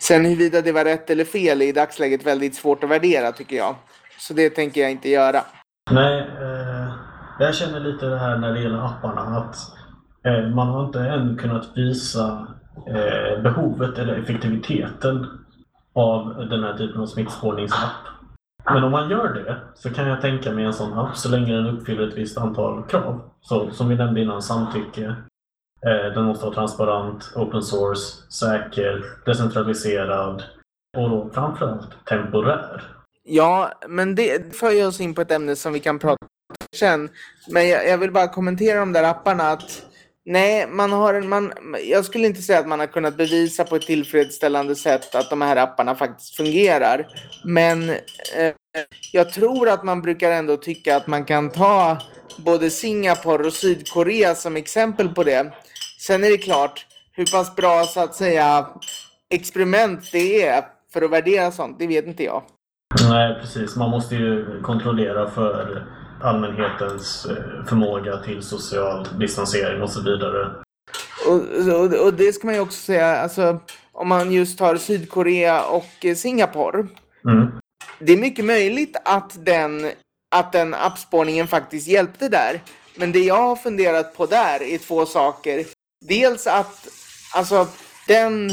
Sen 0.00 0.24
huruvida 0.24 0.60
det 0.60 0.72
var 0.72 0.84
rätt 0.84 1.10
eller 1.10 1.24
fel 1.24 1.62
är 1.62 1.66
i 1.66 1.72
dagsläget 1.72 2.26
väldigt 2.26 2.54
svårt 2.54 2.84
att 2.84 2.90
värdera 2.90 3.32
tycker 3.32 3.56
jag. 3.56 3.74
Så 4.18 4.34
det 4.34 4.50
tänker 4.50 4.80
jag 4.80 4.90
inte 4.90 5.08
göra. 5.08 5.44
Nej, 5.90 6.20
eh, 6.20 6.92
jag 7.38 7.54
känner 7.54 7.80
lite 7.80 8.06
det 8.06 8.18
här 8.18 8.38
när 8.38 8.52
det 8.52 8.60
gäller 8.60 8.86
apparna 8.86 9.20
att 9.20 9.56
eh, 10.26 10.54
man 10.54 10.68
har 10.68 10.86
inte 10.86 11.00
än 11.00 11.36
kunnat 11.36 11.76
visa 11.76 12.46
eh, 12.86 13.42
behovet 13.42 13.98
eller 13.98 14.14
effektiviteten 14.14 15.26
av 15.94 16.46
den 16.50 16.62
här 16.64 16.76
typen 16.76 17.00
av 17.00 17.06
smittspårningsapp. 17.06 18.06
Men 18.64 18.84
om 18.84 18.92
man 18.92 19.10
gör 19.10 19.34
det 19.34 19.56
så 19.74 19.90
kan 19.90 20.08
jag 20.08 20.20
tänka 20.20 20.52
mig 20.52 20.64
en 20.64 20.72
sån 20.72 20.98
app 20.98 21.16
så 21.16 21.28
länge 21.28 21.52
den 21.52 21.66
uppfyller 21.66 22.08
ett 22.08 22.18
visst 22.18 22.38
antal 22.38 22.82
krav. 22.82 23.20
Så, 23.40 23.70
som 23.70 23.88
vi 23.88 23.94
nämnde 23.94 24.20
innan, 24.20 24.42
samtycke. 24.42 25.16
Eh, 25.86 26.12
den 26.14 26.24
måste 26.24 26.44
vara 26.44 26.54
transparent, 26.54 27.32
open 27.34 27.62
source, 27.62 28.32
säker, 28.32 29.04
decentraliserad 29.26 30.42
och 30.96 31.10
då 31.10 31.30
framförallt 31.34 32.04
temporär. 32.06 32.82
Ja, 33.24 33.72
men 33.88 34.14
det 34.14 34.56
för 34.56 34.70
ju 34.70 34.86
oss 34.86 35.00
in 35.00 35.14
på 35.14 35.20
ett 35.20 35.30
ämne 35.30 35.56
som 35.56 35.72
vi 35.72 35.80
kan 35.80 35.98
prata 35.98 36.16
om 36.22 36.56
sen. 36.76 37.08
Men 37.48 37.68
jag, 37.68 37.88
jag 37.88 37.98
vill 37.98 38.12
bara 38.12 38.28
kommentera 38.28 38.78
de 38.78 38.92
där 38.92 39.04
apparna 39.04 39.50
att 39.50 39.82
nej, 40.24 40.66
man 40.66 40.92
har 40.92 41.14
en, 41.14 41.28
man, 41.28 41.52
jag 41.84 42.04
skulle 42.04 42.26
inte 42.26 42.42
säga 42.42 42.58
att 42.58 42.68
man 42.68 42.80
har 42.80 42.86
kunnat 42.86 43.16
bevisa 43.16 43.64
på 43.64 43.76
ett 43.76 43.86
tillfredsställande 43.86 44.74
sätt 44.74 45.14
att 45.14 45.30
de 45.30 45.42
här 45.42 45.56
apparna 45.56 45.94
faktiskt 45.94 46.36
fungerar. 46.36 47.06
Men 47.44 47.90
eh, 47.90 48.52
jag 49.12 49.32
tror 49.32 49.68
att 49.68 49.84
man 49.84 50.02
brukar 50.02 50.30
ändå 50.30 50.56
tycka 50.56 50.96
att 50.96 51.06
man 51.06 51.24
kan 51.24 51.50
ta 51.50 51.98
både 52.36 52.70
Singapore 52.70 53.46
och 53.46 53.52
Sydkorea 53.52 54.34
som 54.34 54.56
exempel 54.56 55.08
på 55.08 55.24
det. 55.24 55.52
Sen 56.06 56.24
är 56.24 56.30
det 56.30 56.38
klart 56.38 56.86
hur 57.12 57.26
pass 57.26 57.56
bra 57.56 57.84
så 57.84 58.00
att 58.00 58.14
säga 58.14 58.66
experiment 59.30 60.12
det 60.12 60.42
är 60.42 60.64
för 60.92 61.02
att 61.02 61.10
värdera 61.10 61.50
sånt, 61.50 61.78
det 61.78 61.86
vet 61.86 62.06
inte 62.06 62.24
jag. 62.24 62.42
Nej, 63.08 63.40
precis. 63.40 63.76
Man 63.76 63.90
måste 63.90 64.14
ju 64.14 64.62
kontrollera 64.62 65.30
för 65.30 65.86
allmänhetens 66.22 67.26
eh, 67.26 67.64
förmåga 67.66 68.16
till 68.16 68.42
social 68.42 69.08
distansering 69.18 69.82
och 69.82 69.90
så 69.90 70.02
vidare. 70.02 70.50
Och, 71.26 71.34
och, 71.74 72.06
och 72.06 72.14
det 72.14 72.32
ska 72.32 72.46
man 72.46 72.54
ju 72.54 72.60
också 72.60 72.80
säga, 72.80 73.16
alltså 73.16 73.60
om 73.92 74.08
man 74.08 74.32
just 74.32 74.58
tar 74.58 74.76
Sydkorea 74.76 75.64
och 75.64 76.16
Singapore. 76.16 76.86
Mm. 77.28 77.52
Det 77.98 78.12
är 78.12 78.18
mycket 78.18 78.44
möjligt 78.44 78.96
att 79.04 79.44
den, 79.44 79.90
att 80.34 80.52
den 80.52 80.74
appspårningen 80.74 81.46
faktiskt 81.46 81.88
hjälpte 81.88 82.28
där. 82.28 82.60
Men 82.96 83.12
det 83.12 83.18
jag 83.18 83.48
har 83.48 83.56
funderat 83.56 84.16
på 84.16 84.26
där 84.26 84.62
är 84.62 84.78
två 84.78 85.06
saker. 85.06 85.64
Dels 86.08 86.46
att 86.46 86.88
alltså 87.34 87.66
den 88.08 88.50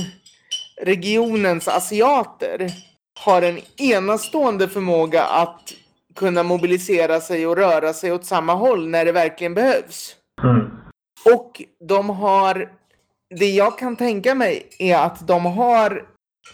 regionens 0.81 1.67
asiater 1.67 2.71
har 3.19 3.41
en 3.41 3.59
enastående 3.77 4.67
förmåga 4.67 5.23
att 5.23 5.73
kunna 6.15 6.43
mobilisera 6.43 7.21
sig 7.21 7.47
och 7.47 7.57
röra 7.57 7.93
sig 7.93 8.11
åt 8.11 8.25
samma 8.25 8.53
håll 8.53 8.87
när 8.87 9.05
det 9.05 9.11
verkligen 9.11 9.53
behövs. 9.53 10.15
Mm. 10.43 10.71
Och 11.35 11.61
de 11.87 12.09
har, 12.09 12.69
det 13.39 13.49
jag 13.49 13.77
kan 13.79 13.95
tänka 13.95 14.35
mig 14.35 14.69
är 14.79 14.97
att 14.97 15.27
de 15.27 15.45
har 15.45 16.05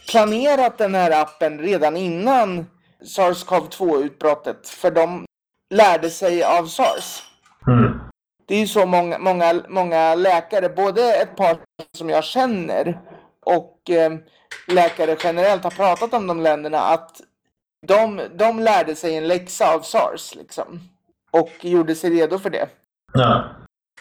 planerat 0.10 0.78
den 0.78 0.96
här 0.96 1.22
appen 1.22 1.60
redan 1.60 1.98
innan 1.98 2.66
sars-cov-2-utbrottet. 3.06 4.68
För 4.68 4.92
de 4.92 5.26
lärde 5.74 6.10
sig 6.10 6.44
av 6.44 6.66
sars. 6.66 7.24
Mm. 7.68 8.00
Det 8.48 8.56
är 8.56 8.60
ju 8.60 8.68
så 8.68 8.86
många, 8.86 9.18
många, 9.20 9.54
många 9.70 10.16
läkare, 10.16 10.70
både 10.70 11.14
ett 11.16 11.36
par 11.36 11.58
som 11.98 12.10
jag 12.10 12.24
känner 12.24 13.00
och 13.46 13.90
eh, 13.90 14.14
läkare 14.68 15.16
generellt 15.24 15.64
har 15.64 15.72
pratat 15.72 16.14
om 16.14 16.28
de 16.28 16.42
länderna 16.42 16.80
att 16.80 17.22
de, 17.88 18.22
de 18.36 18.60
lärde 18.60 18.96
sig 18.96 19.16
en 19.18 19.28
läxa 19.28 19.74
av 19.76 19.80
sars 19.80 20.36
liksom. 20.36 20.80
Och 21.32 21.52
gjorde 21.62 21.96
sig 21.96 22.10
redo 22.10 22.40
för 22.40 22.50
det. 22.50 22.68
Ja, 23.14 23.44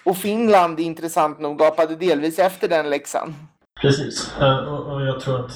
Och 0.04 0.16
Finland, 0.16 0.80
intressant 0.80 1.40
nog, 1.40 1.58
gapade 1.58 1.96
delvis 1.96 2.38
efter 2.38 2.68
den 2.68 2.90
läxan. 2.90 3.34
precis. 3.80 4.34
Och, 4.68 4.92
och 4.92 5.02
jag 5.02 5.20
tror 5.20 5.40
att 5.44 5.52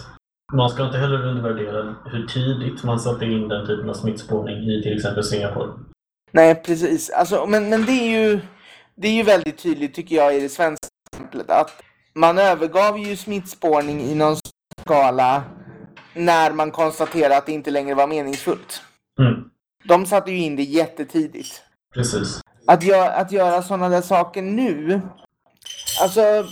man 0.52 0.70
ska 0.70 0.86
inte 0.86 0.98
heller 0.98 1.26
undervärdera 1.26 1.94
hur 2.06 2.26
tidigt 2.26 2.84
man 2.84 3.00
satte 3.00 3.24
in 3.24 3.48
den 3.48 3.66
typen 3.66 3.90
av 3.90 3.94
smittspårning 3.94 4.56
i 4.56 4.82
till 4.82 4.96
exempel 4.96 5.24
Singapore. 5.24 5.72
Nej, 6.32 6.54
precis. 6.54 7.10
Alltså, 7.10 7.46
men, 7.46 7.68
men 7.68 7.84
det 7.86 7.92
är 7.92 8.20
ju 8.20 8.40
det 9.00 9.08
är 9.08 9.12
ju 9.12 9.22
väldigt 9.22 9.58
tydligt 9.58 9.94
tycker 9.94 10.16
jag 10.16 10.36
i 10.36 10.40
det 10.40 10.48
svenska 10.48 10.86
exemplet 11.12 11.50
att 11.50 11.82
man 12.14 12.38
övergav 12.38 12.98
ju 12.98 13.16
smittspårning 13.16 14.00
i 14.00 14.14
någon 14.14 14.36
skala 14.80 15.42
när 16.14 16.52
man 16.52 16.70
konstaterade 16.70 17.36
att 17.36 17.46
det 17.46 17.52
inte 17.52 17.70
längre 17.70 17.94
var 17.94 18.06
meningsfullt. 18.06 18.82
Mm. 19.20 19.44
De 19.84 20.06
satte 20.06 20.30
ju 20.30 20.38
in 20.38 20.56
det 20.56 20.62
jättetidigt. 20.62 21.62
Precis. 21.94 22.40
Att, 22.66 22.82
gö- 22.82 23.12
att 23.14 23.32
göra 23.32 23.62
sådana 23.62 23.88
där 23.88 24.00
saker 24.00 24.42
nu. 24.42 25.00
Alltså, 26.02 26.46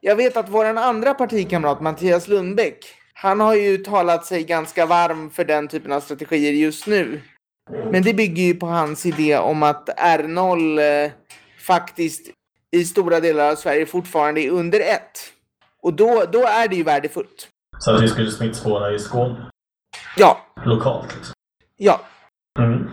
jag 0.00 0.16
vet 0.16 0.36
att 0.36 0.48
vår 0.48 0.64
andra 0.64 1.14
partikamrat 1.14 1.80
Mattias 1.80 2.28
Lundbäck, 2.28 2.84
han 3.14 3.40
har 3.40 3.54
ju 3.54 3.78
talat 3.78 4.26
sig 4.26 4.44
ganska 4.44 4.86
varm 4.86 5.30
för 5.30 5.44
den 5.44 5.68
typen 5.68 5.92
av 5.92 6.00
strategier 6.00 6.52
just 6.52 6.86
nu. 6.86 7.20
Men 7.90 8.02
det 8.02 8.14
bygger 8.14 8.42
ju 8.42 8.54
på 8.54 8.66
hans 8.66 9.06
idé 9.06 9.38
om 9.38 9.62
att 9.62 9.88
R0 9.88 10.80
eh, 10.80 11.10
faktiskt 11.66 12.30
i 12.76 12.84
stora 12.84 13.20
delar 13.20 13.50
av 13.50 13.54
Sverige 13.54 13.86
fortfarande 13.86 14.40
är 14.40 14.50
under 14.50 14.80
ett. 14.80 15.18
Och 15.82 15.94
då, 15.94 16.24
då 16.32 16.46
är 16.46 16.68
det 16.68 16.76
ju 16.76 16.82
värdefullt. 16.82 17.48
Så 17.78 17.94
att 17.94 18.02
vi 18.02 18.08
skulle 18.08 18.30
smittspåra 18.30 18.92
i 18.92 18.98
Skåne, 18.98 19.50
Ja, 20.16 20.38
lokalt. 20.64 21.14
Liksom. 21.16 21.34
ja. 21.76 22.00
Mm. 22.58 22.90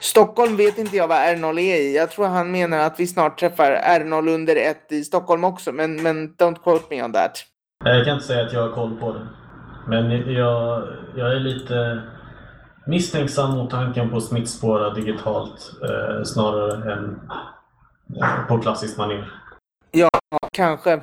Stockholm 0.00 0.56
vet 0.56 0.78
inte 0.78 0.96
jag 0.96 1.08
vad 1.08 1.18
R0 1.18 1.60
är 1.60 1.76
i. 1.76 1.96
Jag 1.96 2.10
tror 2.10 2.26
han 2.26 2.50
menar 2.50 2.78
att 2.78 3.00
vi 3.00 3.06
snart 3.06 3.38
träffar 3.38 3.70
R0 3.72 4.34
under 4.34 4.56
ett 4.56 4.92
i 4.92 5.04
Stockholm 5.04 5.44
också. 5.44 5.72
Men, 5.72 6.02
men 6.02 6.34
don't 6.34 6.62
quote 6.62 6.84
me 6.90 7.02
on 7.02 7.12
that. 7.12 7.44
Jag 7.84 8.04
kan 8.04 8.14
inte 8.14 8.26
säga 8.26 8.46
att 8.46 8.52
jag 8.52 8.60
har 8.68 8.74
koll 8.74 8.96
på 9.00 9.12
det. 9.12 9.26
Men 9.88 10.32
jag, 10.32 10.88
jag 11.16 11.32
är 11.32 11.40
lite 11.40 12.02
misstänksam 12.86 13.50
mot 13.50 13.70
tanken 13.70 14.10
på 14.10 14.20
smittspåra 14.20 14.94
digitalt 14.94 15.70
eh, 15.82 16.22
snarare 16.24 16.92
än 16.92 17.20
på 18.48 18.58
klassiskt 18.58 18.98
manér. 18.98 19.32
Kanske. 20.52 21.00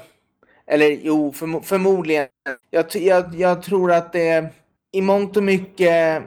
Eller 0.67 0.99
jo, 1.01 1.31
förmo- 1.31 1.61
förmodligen. 1.61 2.27
Jag, 2.69 2.85
jag, 2.93 3.35
jag 3.35 3.61
tror 3.63 3.91
att 3.91 4.13
det 4.13 4.29
är 4.29 4.49
i 4.91 5.01
mångt 5.01 5.37
och 5.37 5.43
mycket 5.43 6.23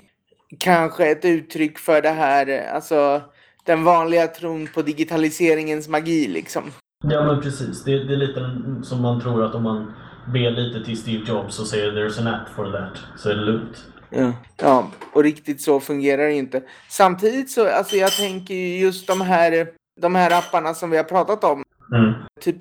kanske 0.58 1.06
ett 1.10 1.24
uttryck 1.24 1.78
för 1.78 2.02
det 2.02 2.10
här, 2.10 2.68
alltså 2.74 3.22
den 3.64 3.84
vanliga 3.84 4.26
tron 4.26 4.68
på 4.74 4.82
digitaliseringens 4.82 5.88
magi 5.88 6.28
liksom. 6.28 6.62
Ja 7.04 7.24
men 7.24 7.42
precis. 7.42 7.84
Det, 7.84 8.04
det 8.04 8.12
är 8.12 8.16
lite 8.16 8.40
som 8.82 9.02
man 9.02 9.20
tror 9.20 9.44
att 9.44 9.54
om 9.54 9.62
man 9.62 9.94
ber 10.32 10.50
lite 10.50 10.84
till 10.84 10.96
Steve 10.96 11.24
Jobs 11.28 11.60
och 11.60 11.66
säger 11.66 11.92
“There's 11.92 12.20
an 12.20 12.26
app 12.26 12.48
for 12.48 12.72
that” 12.72 12.98
så 13.20 13.30
är 13.30 13.34
det 13.34 13.42
lugnt. 13.42 13.84
Ja. 14.10 14.32
ja, 14.56 14.90
och 15.12 15.22
riktigt 15.22 15.60
så 15.60 15.80
fungerar 15.80 16.26
det 16.26 16.34
inte. 16.34 16.62
Samtidigt 16.88 17.50
så, 17.50 17.68
alltså 17.68 17.96
jag 17.96 18.12
tänker 18.12 18.54
ju 18.54 18.78
just 18.78 19.06
de 19.06 19.20
här, 19.20 19.68
de 20.00 20.14
här 20.14 20.30
apparna 20.30 20.74
som 20.74 20.90
vi 20.90 20.96
har 20.96 21.04
pratat 21.04 21.44
om, 21.44 21.62
Mm. 21.92 22.12
typ 22.40 22.56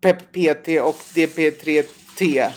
PEP-PT 0.00 0.80
och 0.80 0.96
DP3T, 1.14 2.50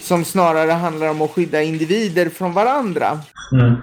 som 0.00 0.24
snarare 0.24 0.70
handlar 0.70 1.08
om 1.08 1.22
att 1.22 1.30
skydda 1.30 1.62
individer 1.62 2.28
från 2.28 2.52
varandra. 2.52 3.20
Mm. 3.52 3.74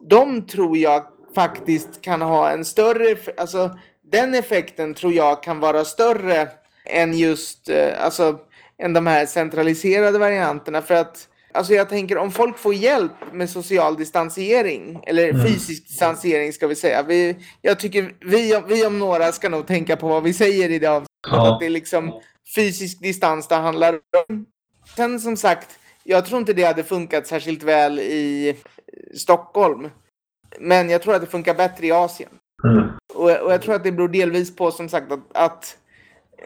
De 0.00 0.42
tror 0.46 0.76
jag 0.78 1.06
faktiskt 1.34 2.00
kan 2.00 2.22
ha 2.22 2.50
en 2.50 2.64
större, 2.64 3.16
alltså 3.36 3.78
den 4.12 4.34
effekten 4.34 4.94
tror 4.94 5.12
jag 5.12 5.42
kan 5.42 5.60
vara 5.60 5.84
större 5.84 6.48
än 6.84 7.14
just, 7.18 7.68
eh, 7.68 8.04
alltså, 8.04 8.38
än 8.82 8.92
de 8.92 9.06
här 9.06 9.26
centraliserade 9.26 10.18
varianterna. 10.18 10.82
För 10.82 10.94
att, 10.94 11.28
alltså 11.56 11.74
jag 11.74 11.88
tänker 11.88 12.18
om 12.18 12.30
folk 12.32 12.58
får 12.58 12.74
hjälp 12.74 13.12
med 13.32 13.50
social 13.50 13.96
distansering, 13.96 15.00
eller 15.06 15.28
Mm. 15.28 15.46
fysisk 15.46 15.88
distansering 15.88 16.52
ska 16.52 16.66
vi 16.66 16.74
säga. 16.74 17.02
Vi, 17.02 17.36
jag 17.62 17.78
tycker 17.80 18.14
vi, 18.20 18.56
om- 18.56 18.64
vi 18.68 18.86
om 18.86 18.98
några 18.98 19.32
ska 19.32 19.48
nog 19.48 19.66
tänka 19.66 19.96
på 19.96 20.08
vad 20.08 20.22
vi 20.22 20.32
säger 20.32 20.70
i 20.70 20.78
det 20.78 20.86
avsnittet. 20.86 21.10
Ja. 21.30 21.54
Att 21.54 21.60
det 21.60 21.66
är 21.66 21.70
liksom 21.70 22.20
fysisk 22.56 23.00
distans 23.02 23.48
det 23.48 23.54
handlar 23.54 23.94
om. 24.28 24.46
Sen 24.96 25.20
som 25.20 25.36
sagt, 25.36 25.78
jag 26.04 26.26
tror 26.26 26.38
inte 26.40 26.52
det 26.52 26.62
hade 26.64 26.84
funkat 26.84 27.26
särskilt 27.26 27.62
väl 27.62 27.98
i 28.00 28.48
eh, 28.48 28.54
Stockholm. 29.16 29.88
Men 30.60 30.90
jag 30.90 31.02
tror 31.02 31.14
att 31.14 31.20
det 31.20 31.26
funkar 31.26 31.54
bättre 31.54 31.86
i 31.86 31.92
Asien. 31.92 32.30
Mm. 32.64 32.84
Och, 33.14 33.30
och 33.30 33.52
jag 33.52 33.62
tror 33.62 33.74
att 33.74 33.84
det 33.84 33.92
beror 33.92 34.08
delvis 34.08 34.56
på 34.56 34.70
som 34.70 34.88
sagt 34.88 35.12
att, 35.12 35.20
att 35.36 35.76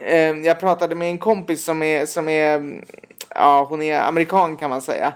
eh, 0.03 0.31
jag 0.31 0.59
pratade 0.59 0.95
med 0.95 1.09
en 1.09 1.17
kompis 1.17 1.63
som 1.63 1.83
är, 1.83 2.05
som 2.05 2.29
är, 2.29 2.83
ja 3.35 3.65
hon 3.69 3.81
är 3.81 4.01
amerikan 4.01 4.57
kan 4.57 4.69
man 4.69 4.81
säga. 4.81 5.13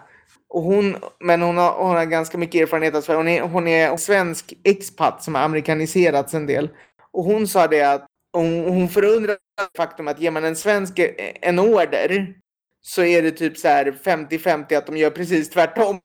Och 0.49 0.61
hon, 0.61 0.95
men 1.19 1.41
hon 1.41 1.57
har, 1.57 1.71
hon 1.71 1.95
har 1.95 2.05
ganska 2.05 2.37
mycket 2.37 2.61
erfarenhet 2.61 2.95
av 2.95 3.01
Sverige. 3.01 3.17
Hon 3.17 3.27
är, 3.27 3.41
hon 3.41 3.67
är 3.67 3.97
svensk 3.97 4.53
expat 4.63 5.23
som 5.23 5.35
har 5.35 5.41
amerikaniserats 5.41 6.33
en 6.33 6.47
del. 6.47 6.69
Och 7.11 7.23
hon 7.23 7.47
sa 7.47 7.67
det 7.67 7.83
att 7.83 8.05
hon, 8.33 8.65
hon 8.65 8.89
förundrar 8.89 9.33
det 9.33 9.77
faktum 9.77 10.07
att 10.07 10.19
ger 10.19 10.31
man 10.31 10.45
en 10.45 10.55
svensk 10.55 10.99
en 11.41 11.59
order 11.59 12.35
så 12.81 13.03
är 13.03 13.21
det 13.21 13.31
typ 13.31 13.57
så 13.57 13.67
här 13.67 13.91
50-50 14.03 14.77
att 14.77 14.85
de 14.85 14.97
gör 14.97 15.09
precis 15.09 15.49
tvärtom. 15.49 15.99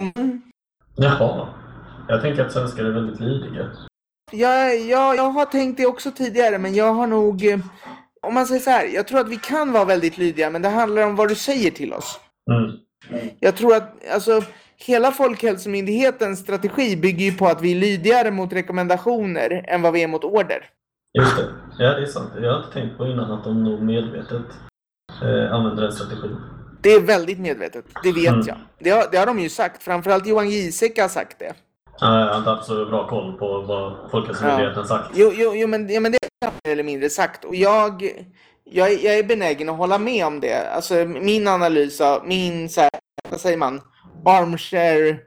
Jaha. 0.97 1.49
Jag 2.09 2.23
tänker 2.23 2.45
att 2.45 2.53
svenskar 2.53 2.85
är 2.85 2.91
väldigt 2.91 3.21
lydiga. 3.21 3.71
Ja, 4.33 4.69
ja, 4.69 5.15
jag 5.15 5.31
har 5.31 5.45
tänkt 5.45 5.77
det 5.77 5.87
också 5.87 6.11
tidigare, 6.11 6.59
men 6.59 6.75
jag 6.75 6.95
har 6.95 7.07
nog... 7.07 7.63
Om 8.27 8.35
man 8.35 8.47
säger 8.47 8.61
så 8.61 8.71
här, 8.71 8.85
jag 8.87 9.07
tror 9.07 9.21
att 9.21 9.29
vi 9.29 9.37
kan 9.37 9.73
vara 9.73 9.85
väldigt 9.85 10.19
lydiga, 10.19 10.51
men 10.51 10.63
det 10.63 10.69
handlar 10.69 11.03
om 11.07 11.17
vad 11.17 11.29
du 11.29 11.35
säger 11.35 11.71
till 11.71 11.93
oss. 11.93 12.21
Mm. 12.51 12.71
Jag 13.41 13.57
tror 13.57 13.75
att, 13.75 14.09
alltså, 14.13 14.43
hela 14.77 15.13
Folkhälsomyndighetens 15.13 16.41
strategi 16.41 16.97
bygger 16.97 17.25
ju 17.25 17.33
på 17.33 17.47
att 17.47 17.63
vi 17.63 17.73
är 17.73 17.77
lydigare 17.77 18.31
mot 18.31 18.53
rekommendationer 18.53 19.65
än 19.69 19.83
vad 19.83 19.93
vi 19.93 20.03
är 20.03 20.09
mot 20.09 20.25
order. 20.25 20.65
Just 21.19 21.37
det. 21.37 21.47
Ja, 21.79 21.91
det 21.95 22.03
är 22.03 22.07
sant. 22.07 22.33
Jag 22.43 22.53
har 22.53 22.59
inte 22.61 22.73
tänkt 22.73 22.99
på 22.99 23.07
innan 23.07 23.31
att 23.33 23.45
de 23.45 23.65
nog 23.65 23.83
medvetet 23.83 24.43
eh, 25.23 25.53
använder 25.55 25.83
den 25.83 25.93
strategin. 25.93 26.37
Det 26.83 26.93
är 26.93 27.01
väldigt 27.01 27.39
medvetet, 27.39 27.85
det 28.03 28.13
vet 28.13 28.29
Mm. 28.29 28.47
jag. 28.47 28.57
Det 28.79 28.91
har, 28.91 29.05
det 29.13 29.17
har 29.19 29.27
de 29.27 29.39
ju 29.39 29.49
sagt, 29.49 29.83
framförallt 29.83 30.27
Johan 30.27 30.51
Giesecke 30.51 31.03
har 31.03 31.09
sagt 31.09 31.39
det. 31.39 31.53
Ja, 32.01 32.21
Jag 32.21 32.27
har 32.27 32.39
inte 32.39 32.51
haft 32.51 32.67
så 32.67 32.87
bra 32.87 33.09
koll 33.09 33.33
på 33.33 33.61
vad 33.61 34.11
Folkhälsomyndigheten 34.11 34.87
sagt. 34.87 35.11
Jo, 35.15 35.33
jo, 35.35 35.53
jo 35.55 35.69
men, 35.69 35.89
ja, 35.89 36.01
men 36.01 36.13
det 36.13 36.19
jag 36.41 36.53
mer 36.65 36.73
eller 36.73 36.83
mindre 36.83 37.11
sagt. 37.11 37.45
Och 37.45 37.55
jag, 37.55 38.03
jag, 38.65 38.93
jag 38.93 39.19
är 39.19 39.25
benägen 39.25 39.69
att 39.69 39.77
hålla 39.77 39.99
med 39.99 40.27
om 40.27 40.41
det. 40.41 40.71
Alltså 40.71 40.95
min 41.05 41.49
analys 41.49 42.01
av, 42.01 42.27
min 42.27 42.69
så 42.69 42.81
här, 42.81 42.91
vad 43.31 43.41
säger 43.41 43.57
man, 43.57 43.81
armchair, 44.25 45.21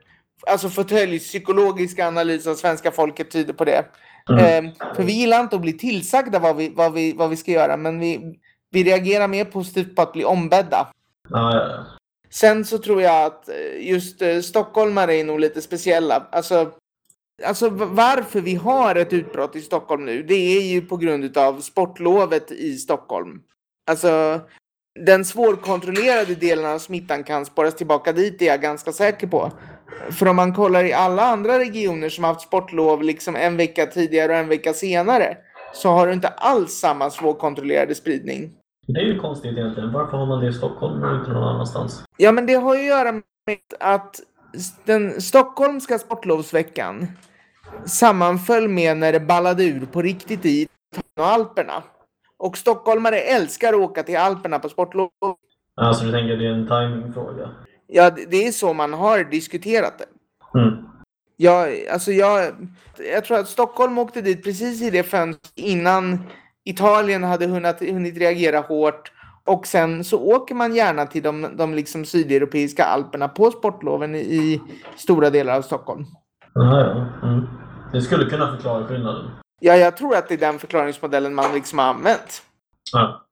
alltså 0.46 0.68
fåtölj, 0.68 1.18
psykologiska 1.18 2.08
analys 2.08 2.46
av 2.46 2.54
svenska 2.54 2.90
folket 2.90 3.30
tyder 3.30 3.52
på 3.52 3.64
det. 3.64 3.84
Mm. 4.30 4.66
Eh, 4.66 4.72
för 4.96 5.02
vi 5.02 5.12
gillar 5.12 5.40
inte 5.40 5.56
att 5.56 5.62
bli 5.62 5.72
tillsagda 5.72 6.38
vad 6.38 6.56
vi, 6.56 6.72
vad 6.76 6.92
vi, 6.92 7.12
vad 7.12 7.30
vi 7.30 7.36
ska 7.36 7.50
göra, 7.50 7.76
men 7.76 7.98
vi, 7.98 8.38
vi 8.70 8.84
reagerar 8.84 9.28
mer 9.28 9.44
positivt 9.44 9.96
på 9.96 10.02
att 10.02 10.12
bli 10.12 10.24
ombedda. 10.24 10.88
Ja, 11.28 11.56
ja, 11.56 11.68
ja. 11.68 11.93
Sen 12.34 12.64
så 12.64 12.78
tror 12.78 13.02
jag 13.02 13.24
att 13.24 13.48
eh, 13.48 13.88
just 13.88 14.22
eh, 14.22 14.40
stockholmare 14.40 15.14
är 15.14 15.24
nog 15.24 15.40
lite 15.40 15.62
speciella. 15.62 16.26
Alltså, 16.32 16.72
alltså 17.44 17.68
varför 17.68 18.40
vi 18.40 18.54
har 18.54 18.94
ett 18.94 19.12
utbrott 19.12 19.56
i 19.56 19.60
Stockholm 19.60 20.04
nu, 20.04 20.22
det 20.22 20.56
är 20.56 20.60
ju 20.60 20.80
på 20.80 20.96
grund 20.96 21.38
av 21.38 21.60
sportlovet 21.60 22.50
i 22.50 22.76
Stockholm. 22.76 23.40
Alltså, 23.90 24.40
den 25.00 25.24
svårkontrollerade 25.24 26.34
delen 26.34 26.66
av 26.66 26.78
smittan 26.78 27.24
kan 27.24 27.46
spåras 27.46 27.74
tillbaka 27.74 28.12
dit, 28.12 28.38
det 28.38 28.48
är 28.48 28.50
jag 28.50 28.62
ganska 28.62 28.92
säker 28.92 29.26
på. 29.26 29.52
För 30.10 30.28
om 30.28 30.36
man 30.36 30.54
kollar 30.54 30.84
i 30.84 30.92
alla 30.92 31.22
andra 31.22 31.58
regioner 31.58 32.08
som 32.08 32.24
haft 32.24 32.40
sportlov 32.40 33.02
liksom 33.02 33.36
en 33.36 33.56
vecka 33.56 33.86
tidigare 33.86 34.32
och 34.32 34.38
en 34.38 34.48
vecka 34.48 34.72
senare, 34.72 35.36
så 35.74 35.88
har 35.88 36.06
du 36.06 36.12
inte 36.12 36.28
alls 36.28 36.72
samma 36.72 37.10
svårkontrollerade 37.10 37.94
spridning. 37.94 38.52
Det 38.86 39.00
är 39.00 39.04
ju 39.04 39.18
konstigt 39.18 39.52
egentligen. 39.52 39.92
Varför 39.92 40.16
har 40.16 40.26
man 40.26 40.40
det 40.40 40.48
i 40.48 40.52
Stockholm 40.52 41.02
och 41.02 41.14
inte 41.14 41.30
någon 41.30 41.48
annanstans? 41.48 42.04
Ja, 42.16 42.32
men 42.32 42.46
det 42.46 42.54
har 42.54 42.74
ju 42.74 42.80
att 42.80 42.86
göra 42.86 43.12
med 43.12 43.22
att 43.80 44.20
den 44.84 45.20
stockholmska 45.20 45.98
sportlovsveckan 45.98 47.06
sammanföll 47.86 48.68
med 48.68 48.96
när 48.96 49.12
det 49.12 49.20
ballade 49.20 49.64
ur 49.64 49.86
på 49.86 50.02
riktigt 50.02 50.46
i 50.46 50.68
och 51.20 51.26
Alperna. 51.26 51.82
Och 52.36 52.56
stockholmare 52.56 53.18
älskar 53.18 53.68
att 53.68 53.80
åka 53.80 54.02
till 54.02 54.16
Alperna 54.16 54.58
på 54.58 54.68
sportlov. 54.68 55.10
Alltså 55.76 56.04
du 56.04 56.12
tänker 56.12 56.32
att 56.32 56.38
det 56.38 56.46
är 56.46 56.52
en 56.52 56.66
timingfråga? 56.66 57.50
Ja, 57.86 58.10
det 58.10 58.46
är 58.46 58.52
så 58.52 58.72
man 58.72 58.92
har 58.92 59.24
diskuterat 59.24 59.98
det. 59.98 60.58
Mm. 60.58 60.84
Jag, 61.36 61.86
alltså 61.86 62.12
jag, 62.12 62.54
jag 63.12 63.24
tror 63.24 63.38
att 63.38 63.48
Stockholm 63.48 63.98
åkte 63.98 64.20
dit 64.22 64.44
precis 64.44 64.82
i 64.82 64.90
det 64.90 65.02
fönstret 65.02 65.52
innan 65.54 66.18
Italien 66.64 67.24
hade 67.24 67.46
hunnit, 67.46 67.80
hunnit 67.80 68.18
reagera 68.18 68.60
hårt. 68.60 69.12
Och 69.46 69.66
sen 69.66 70.04
så 70.04 70.20
åker 70.20 70.54
man 70.54 70.74
gärna 70.74 71.06
till 71.06 71.22
de, 71.22 71.56
de 71.56 71.74
liksom 71.74 72.04
sydeuropeiska 72.04 72.84
alperna 72.84 73.28
på 73.28 73.50
sportloven 73.50 74.14
i, 74.14 74.60
stora 74.96 75.30
delar 75.30 75.56
av 75.56 75.62
Stockholm. 75.62 76.06
Aha, 76.60 76.80
ja. 76.80 77.28
Mm. 77.28 77.46
Det 77.92 78.02
skulle 78.02 78.30
kunna 78.30 78.52
förklara 78.52 78.86
skillnaden. 78.86 79.30
Ja, 79.60 79.76
jag 79.76 79.96
tror 79.96 80.16
att 80.16 80.28
det 80.28 80.34
är 80.34 80.38
den 80.38 80.58
förklaringsmodellen 80.58 81.34
man 81.34 81.54
liksom 81.54 81.78
har 81.78 81.86
använt. 81.86 82.42
Ja. 82.92 83.26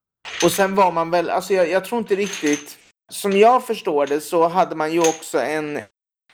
Och 0.44 0.50
sen 0.50 0.74
var 0.74 0.92
man 0.92 1.10
väl, 1.10 1.30
alltså 1.30 1.54
jag, 1.54 1.70
jag 1.70 1.84
tror 1.84 1.98
inte 1.98 2.14
riktigt, 2.14 2.78
som 3.12 3.32
jag 3.32 3.66
förstår 3.66 4.06
det 4.06 4.20
så 4.20 4.48
hade 4.48 4.76
man 4.76 4.92
ju 4.92 5.00
också 5.00 5.40
en 5.40 5.78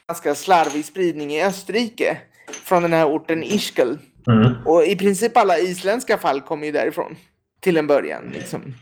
ganska 0.09 0.35
slarvig 0.35 0.85
spridning 0.85 1.33
i 1.33 1.45
Österrike 1.45 2.19
från 2.65 2.83
den 2.83 2.93
här 2.93 3.07
orten 3.07 3.43
Ischgl. 3.43 3.95
Mm. 4.31 4.55
Och 4.65 4.85
i 4.85 4.97
princip 4.97 5.37
alla 5.37 5.59
isländska 5.59 6.19
fall 6.19 6.41
kommer 6.41 6.67
ju 6.67 6.73
därifrån. 6.73 7.17
Till 7.61 7.77
en 7.77 7.87
början 7.87 8.31
liksom. 8.35 8.75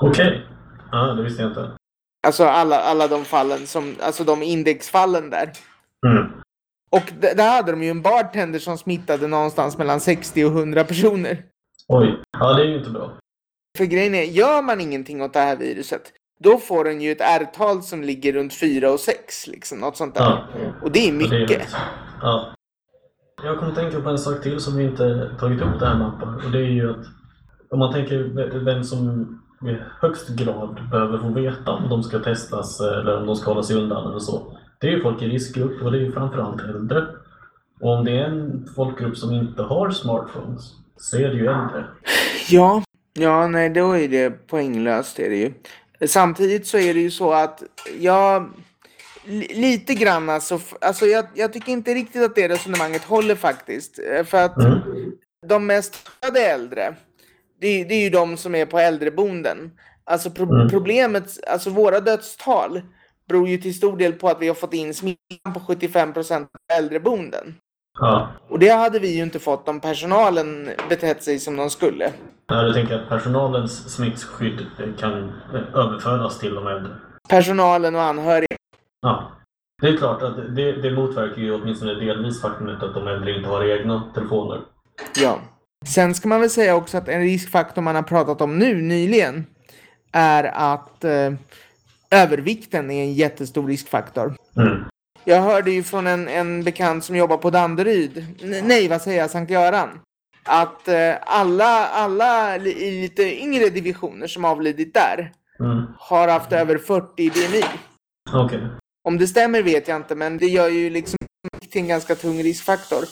Okej. 0.00 0.46
Ja, 0.92 1.06
det 1.06 1.22
visste 1.22 1.42
jag 1.42 1.50
inte. 1.50 1.70
Alltså 2.26 2.44
alla, 2.44 2.80
alla 2.80 3.08
de 3.08 3.24
fallen 3.24 3.66
som, 3.66 3.94
alltså 4.02 4.24
de 4.24 4.42
indexfallen 4.42 5.30
där. 5.30 5.52
Mm. 6.06 6.32
Och 6.90 7.12
där 7.20 7.50
hade 7.56 7.72
de 7.72 7.82
ju 7.82 7.90
en 7.90 8.02
bartender 8.02 8.58
som 8.58 8.78
smittade 8.78 9.26
någonstans 9.26 9.78
mellan 9.78 10.00
60 10.00 10.44
och 10.44 10.52
100 10.52 10.84
personer. 10.84 11.42
Oj. 11.88 12.22
Ja, 12.38 12.52
det 12.52 12.62
är 12.62 12.66
ju 12.66 12.78
inte 12.78 12.90
bra. 12.90 13.18
För 13.78 13.84
grejen 13.84 14.14
är, 14.14 14.22
gör 14.22 14.62
man 14.62 14.80
ingenting 14.80 15.22
åt 15.22 15.32
det 15.32 15.40
här 15.40 15.56
viruset, 15.56 16.12
då 16.40 16.58
får 16.58 16.84
den 16.84 17.00
ju 17.00 17.12
ett 17.12 17.20
R-tal 17.20 17.82
som 17.82 18.02
ligger 18.02 18.32
runt 18.32 18.54
4 18.54 18.92
och 18.92 19.00
6, 19.00 19.46
liksom, 19.46 19.78
något 19.78 19.96
sånt 19.96 20.14
där. 20.14 20.22
Ja. 20.22 20.46
Och 20.82 20.92
det 20.92 21.08
är 21.08 21.12
Ja, 21.12 21.28
det 21.28 21.36
är 21.36 21.40
mycket. 21.40 21.76
Ja. 22.22 22.54
Jag 23.42 23.58
kommer 23.58 23.74
tänka 23.74 24.00
på 24.00 24.08
en 24.08 24.18
sak 24.18 24.42
till 24.42 24.60
som 24.60 24.76
vi 24.76 24.84
inte 24.84 25.30
tagit 25.40 25.62
upp 25.62 25.80
det 25.80 25.86
här 25.86 25.98
med 25.98 26.06
appar. 26.06 26.46
Och 26.46 26.50
det 26.50 26.58
är 26.58 26.70
ju 26.70 26.90
att 26.90 27.06
om 27.70 27.78
man 27.78 27.92
tänker 27.92 28.18
vem 28.64 28.84
som 28.84 29.28
i 29.62 29.76
högst 30.00 30.28
grad 30.28 30.80
behöver 30.90 31.18
få 31.18 31.28
veta 31.28 31.72
om 31.72 31.88
de 31.88 32.02
ska 32.02 32.18
testas 32.18 32.80
eller 32.80 33.16
om 33.16 33.26
de 33.26 33.36
ska 33.36 33.50
hålla 33.50 33.62
sig 33.62 33.76
undan 33.76 34.10
eller 34.10 34.18
så. 34.18 34.56
Det 34.80 34.86
är 34.86 34.90
ju 34.90 35.02
folk 35.02 35.22
i 35.22 35.28
riskgrupp 35.28 35.82
och 35.82 35.92
det 35.92 35.98
är 35.98 36.00
ju 36.00 36.12
framförallt 36.12 36.60
äldre. 36.60 37.06
Och 37.80 37.90
om 37.90 38.04
det 38.04 38.18
är 38.18 38.24
en 38.24 38.68
folkgrupp 38.76 39.16
som 39.16 39.32
inte 39.32 39.62
har 39.62 39.90
smartphones 39.90 40.72
så 40.96 41.16
är 41.16 41.28
det 41.28 41.34
ju 41.34 41.46
äldre. 41.46 41.84
Ja, 42.48 42.82
ja, 43.14 43.46
nej, 43.46 43.70
då 43.70 43.92
är 43.92 44.08
det 44.08 44.30
poänglöst 44.30 45.18
är 45.18 45.30
det 45.30 45.36
ju. 45.36 45.52
Samtidigt 46.06 46.66
så 46.66 46.78
är 46.78 46.94
det 46.94 47.00
ju 47.00 47.10
så 47.10 47.32
att 47.32 47.62
jag 48.00 48.50
lite 49.54 49.94
grann 49.94 50.28
alltså, 50.28 50.60
alltså 50.80 51.06
jag, 51.06 51.26
jag 51.34 51.52
tycker 51.52 51.72
inte 51.72 51.94
riktigt 51.94 52.22
att 52.22 52.34
det 52.34 52.48
resonemanget 52.48 53.04
håller 53.04 53.34
faktiskt. 53.34 53.98
Eh, 53.98 54.24
För 54.24 54.44
att 54.44 54.56
Mm. 54.62 54.78
de 55.46 55.66
mest 55.66 55.94
skadade 56.06 56.40
äldre, 56.46 56.94
det, 57.60 57.66
är- 57.66 57.84
det 57.84 57.94
är 57.94 58.02
ju 58.04 58.10
de 58.10 58.36
som 58.36 58.54
är 58.54 58.66
på 58.66 58.78
äldreboenden. 58.78 59.70
Alltså 60.04 60.30
pro- 60.30 60.54
Mm. 60.54 60.68
problemet, 60.68 61.48
alltså 61.48 61.70
våra 61.70 62.00
dödstal 62.00 62.82
beror 63.28 63.48
ju 63.48 63.58
till 63.58 63.74
stor 63.74 63.96
del 63.96 64.12
på 64.12 64.28
att 64.28 64.40
vi 64.42 64.48
har 64.48 64.54
fått 64.54 64.74
in 64.74 64.94
smittan 64.94 65.54
på 65.54 65.60
75 65.60 66.12
procent 66.12 66.48
på 66.52 66.74
äldreboenden. 66.78 67.54
Ja. 67.98 68.28
Och 68.48 68.58
det 68.58 68.68
hade 68.68 68.98
vi 68.98 69.16
ju 69.16 69.22
inte 69.22 69.38
fått 69.38 69.68
om 69.68 69.80
personalen 69.80 70.70
betett 70.88 71.22
sig 71.22 71.38
som 71.38 71.56
de 71.56 71.70
skulle. 71.70 72.12
Ja, 72.48 72.62
Du 72.62 72.72
tänker 72.72 72.94
att 72.94 73.08
personalens 73.08 73.94
smittskydd 73.94 74.66
kan 74.98 75.12
eh, 75.54 75.74
överföras 75.74 76.38
till 76.38 76.54
de 76.54 76.66
äldre? 76.66 76.92
Personalen 77.28 77.94
och 77.94 78.02
anhöriga. 78.02 78.56
Ja. 79.00 79.32
Det 79.82 79.88
är 79.88 79.96
klart 79.96 80.22
att 80.22 80.36
det, 80.36 80.82
det 80.82 80.90
motverkar 80.90 81.42
ju 81.42 81.54
åtminstone 81.54 81.94
delvis 81.94 82.40
faktumet 82.42 82.82
att 82.82 82.94
de 82.94 83.06
äldre 83.08 83.36
inte 83.36 83.48
har 83.48 83.64
egna 83.64 84.12
telefoner. 84.14 84.60
Ja. 85.16 85.40
Sen 85.86 86.14
ska 86.14 86.28
man 86.28 86.40
väl 86.40 86.50
säga 86.50 86.76
också 86.76 86.98
att 86.98 87.08
en 87.08 87.20
riskfaktor 87.20 87.82
man 87.82 87.94
har 87.94 88.02
pratat 88.02 88.40
om 88.40 88.58
nu 88.58 88.82
nyligen 88.82 89.46
är 90.12 90.44
att 90.44 91.04
eh, 91.04 91.32
övervikten 92.10 92.90
är 92.90 93.02
en 93.02 93.14
jättestor 93.14 93.66
riskfaktor. 93.66 94.34
Mm. 94.56 94.84
Jag 95.24 95.42
hörde 95.42 95.70
ju 95.70 95.82
från 95.82 96.06
en, 96.06 96.28
en 96.28 96.64
bekant 96.64 97.04
som 97.04 97.16
jobbar 97.16 97.36
på 97.36 97.50
Danderyd, 97.50 98.26
nej 98.64 98.88
vad 98.88 99.02
säger 99.02 99.18
jag, 99.20 99.30
Sankt 99.30 99.50
Göran, 99.50 99.88
att 100.44 100.88
eh, 100.88 101.14
alla, 101.20 101.86
alla 101.86 102.56
i 102.56 103.00
lite 103.00 103.42
yngre 103.42 103.68
divisioner 103.68 104.26
som 104.26 104.44
avlidit 104.44 104.94
där 104.94 105.32
Mm. 105.60 105.86
har 105.98 106.28
haft 106.28 106.52
över 106.52 106.78
40 106.78 107.22
i 107.22 107.30
BMI. 107.30 107.64
Okej. 108.32 108.60
Om 109.06 109.18
det 109.18 109.26
stämmer 109.26 109.62
vet 109.62 109.88
jag 109.88 109.96
inte, 109.96 110.14
men 110.14 110.38
det 110.38 110.46
gör 110.46 110.68
ju 110.68 110.90
liksom 110.90 111.16
till 111.70 111.80
en 111.80 111.88
ganska 111.88 112.14
tung 112.14 112.42
riskfaktor. 112.42 113.04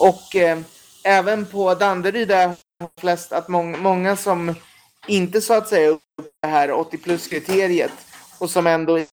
Och 0.00 0.36
eh, 0.36 0.58
även 1.04 1.46
på 1.46 1.74
Danderyd 1.74 2.30
är 2.30 2.48
det 2.48 2.56
flest 3.00 3.32
att 3.32 3.48
mång- 3.48 3.78
många 3.78 4.16
som 4.16 4.54
inte 5.08 5.40
så 5.40 5.54
att 5.54 5.68
säga 5.68 5.88
upp 5.88 6.00
det 6.42 6.48
här 6.48 6.72
80 6.72 6.98
plus-kriteriet 6.98 7.92
och 8.38 8.50
som 8.50 8.66
ändå 8.66 8.98
är 8.98 9.06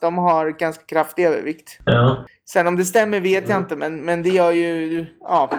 de 0.00 0.18
har 0.18 0.50
ganska 0.50 0.84
kraftig 0.84 1.24
övervikt. 1.24 1.78
Ja. 1.84 2.26
Sen 2.50 2.66
om 2.66 2.76
det 2.76 2.84
stämmer 2.84 3.20
vet 3.20 3.48
jag 3.48 3.58
inte, 3.58 3.76
men, 3.76 3.96
men 3.96 4.22
det 4.22 4.30
gör 4.30 4.52
ju, 4.52 5.06
ja, 5.20 5.50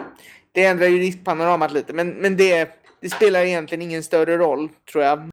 det 0.51 0.65
ändrar 0.65 0.87
ju 0.87 0.99
riskpanoramat 0.99 1.73
lite. 1.73 1.93
Men, 1.93 2.09
men 2.09 2.37
det, 2.37 2.69
det 3.01 3.09
spelar 3.09 3.39
egentligen 3.41 3.81
ingen 3.81 4.03
större 4.03 4.37
roll, 4.37 4.69
tror 4.91 5.03
jag, 5.03 5.29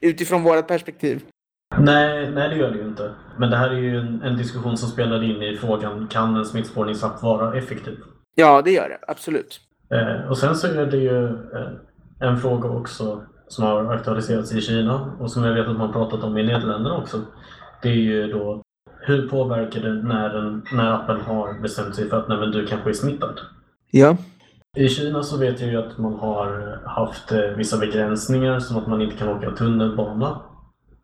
utifrån 0.00 0.42
vårt 0.42 0.68
perspektiv. 0.68 1.24
Nej, 1.78 2.30
nej, 2.30 2.48
det 2.48 2.56
gör 2.56 2.70
det 2.70 2.78
ju 2.78 2.84
inte. 2.84 3.10
Men 3.36 3.50
det 3.50 3.56
här 3.56 3.70
är 3.70 3.78
ju 3.78 3.98
en, 3.98 4.22
en 4.22 4.36
diskussion 4.36 4.76
som 4.76 4.88
spelar 4.88 5.22
in 5.22 5.42
i 5.42 5.56
frågan 5.56 6.06
kan 6.06 6.36
en 6.36 6.44
smittspårningsapp 6.44 7.22
vara 7.22 7.58
effektiv? 7.58 7.98
Ja, 8.34 8.62
det 8.62 8.70
gör 8.70 8.88
det, 8.88 8.98
absolut. 9.08 9.60
Eh, 9.90 10.30
och 10.30 10.38
sen 10.38 10.56
så 10.56 10.66
är 10.66 10.86
det 10.86 10.96
ju 10.96 11.26
eh, 11.26 11.70
en 12.20 12.36
fråga 12.36 12.68
också 12.68 13.22
som 13.48 13.64
har 13.64 13.94
aktualiserats 13.94 14.52
i 14.52 14.60
Kina 14.60 15.16
och 15.20 15.30
som 15.30 15.44
jag 15.44 15.54
vet 15.54 15.68
att 15.68 15.76
man 15.76 15.92
pratat 15.92 16.24
om 16.24 16.38
i 16.38 16.42
Nederländerna 16.42 16.96
också. 16.96 17.20
Det 17.82 17.88
är 17.88 17.94
ju 17.94 18.32
då 18.32 18.62
hur 19.00 19.28
påverkar 19.28 19.80
det 19.80 19.92
när, 19.92 20.34
en, 20.34 20.62
när 20.72 20.92
appen 20.92 21.20
har 21.20 21.60
bestämt 21.62 21.94
sig 21.94 22.08
för 22.08 22.16
att 22.16 22.28
nej, 22.28 22.38
men 22.38 22.50
du 22.50 22.66
kanske 22.66 22.90
är 22.90 22.94
smittad? 22.94 23.40
Ja. 23.90 24.16
I 24.76 24.88
Kina 24.88 25.22
så 25.22 25.38
vet 25.38 25.60
jag 25.60 25.70
ju 25.70 25.76
att 25.76 25.98
man 25.98 26.14
har 26.14 26.80
haft 26.86 27.32
eh, 27.32 27.40
vissa 27.40 27.78
begränsningar 27.78 28.58
som 28.60 28.76
att 28.76 28.86
man 28.86 29.02
inte 29.02 29.16
kan 29.16 29.28
åka 29.28 29.50
tunnelbana. 29.50 30.40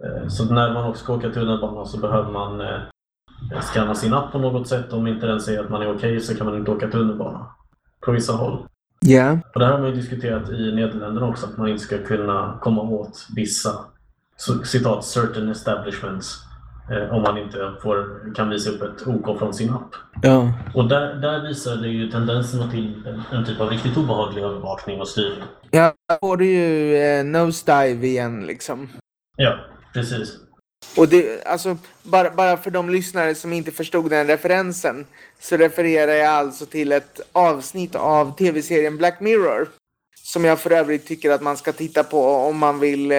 Eh, 0.04 0.28
Så 0.28 0.54
när 0.54 0.72
man 0.74 0.84
också 0.84 1.04
ska 1.04 1.14
åka 1.14 1.30
tunnelbana 1.30 1.84
så 1.84 1.98
behöver 1.98 2.30
man 2.30 2.60
eh, 2.60 2.80
scanna 3.60 3.94
sin 3.94 4.14
app 4.14 4.32
på 4.32 4.38
något 4.38 4.68
sätt. 4.68 4.92
Om 4.92 5.06
inte 5.06 5.26
den 5.26 5.40
säger 5.40 5.60
att 5.60 5.70
man 5.70 5.82
är 5.82 5.94
okej 5.96 6.20
så 6.20 6.34
kan 6.34 6.46
man 6.46 6.56
inte 6.56 6.70
åka 6.70 6.88
tunnelbana. 6.88 7.46
På 8.00 8.12
vissa 8.12 8.32
håll. 8.32 8.66
Ja. 9.00 9.38
Och 9.54 9.60
det 9.60 9.66
här 9.66 9.72
har 9.72 9.80
man 9.80 9.90
ju 9.90 9.96
diskuterat 9.96 10.50
i 10.50 10.72
Nederländerna 10.72 11.26
också, 11.28 11.46
att 11.46 11.56
man 11.56 11.68
inte 11.68 11.82
ska 11.82 11.98
kunna 11.98 12.58
komma 12.60 12.82
åt 12.82 13.26
vissa 13.36 13.70
citat 14.64 15.04
certain 15.04 15.48
establishments 15.48 16.34
eh, 16.90 17.14
om 17.14 17.22
man 17.22 17.38
inte 17.38 17.74
får, 17.82 18.34
kan 18.34 18.50
visa 18.50 18.70
upp 18.70 18.82
ett 18.82 19.06
OK 19.06 19.38
från 19.38 19.54
sin 19.54 19.70
app. 19.70 19.94
Ja. 20.22 20.52
Och 20.74 20.88
där, 20.88 21.14
där 21.14 21.48
visar 21.48 21.76
det 21.76 21.88
ju 21.88 22.10
tendenserna 22.10 22.70
till 22.70 23.06
en, 23.06 23.38
en 23.38 23.44
typ 23.44 23.60
av 23.60 23.70
riktigt 23.70 23.96
obehaglig 23.96 24.42
övervakning 24.42 25.00
och 25.00 25.08
styrning. 25.08 25.44
Ja, 25.70 25.92
där 26.08 26.18
får 26.20 26.36
du 26.36 26.46
ju 26.46 26.96
eh, 26.96 27.24
nosedive 27.24 28.06
igen 28.06 28.46
liksom. 28.46 28.88
Ja, 29.36 29.54
precis. 29.94 30.36
Och 30.96 31.08
det, 31.08 31.44
alltså, 31.46 31.76
bara, 32.02 32.30
bara 32.30 32.56
för 32.56 32.70
de 32.70 32.90
lyssnare 32.90 33.34
som 33.34 33.52
inte 33.52 33.70
förstod 33.70 34.10
den 34.10 34.26
referensen 34.26 35.06
så 35.40 35.56
refererar 35.56 36.12
jag 36.12 36.28
alltså 36.28 36.66
till 36.66 36.92
ett 36.92 37.20
avsnitt 37.32 37.94
av 37.94 38.36
tv-serien 38.36 38.96
Black 38.96 39.20
Mirror. 39.20 39.68
Som 40.22 40.44
jag 40.44 40.58
för 40.60 40.70
övrigt 40.70 41.06
tycker 41.06 41.30
att 41.30 41.42
man 41.42 41.56
ska 41.56 41.72
titta 41.72 42.04
på 42.04 42.34
om 42.34 42.58
man 42.58 42.80
vill 42.80 43.12
eh, 43.12 43.18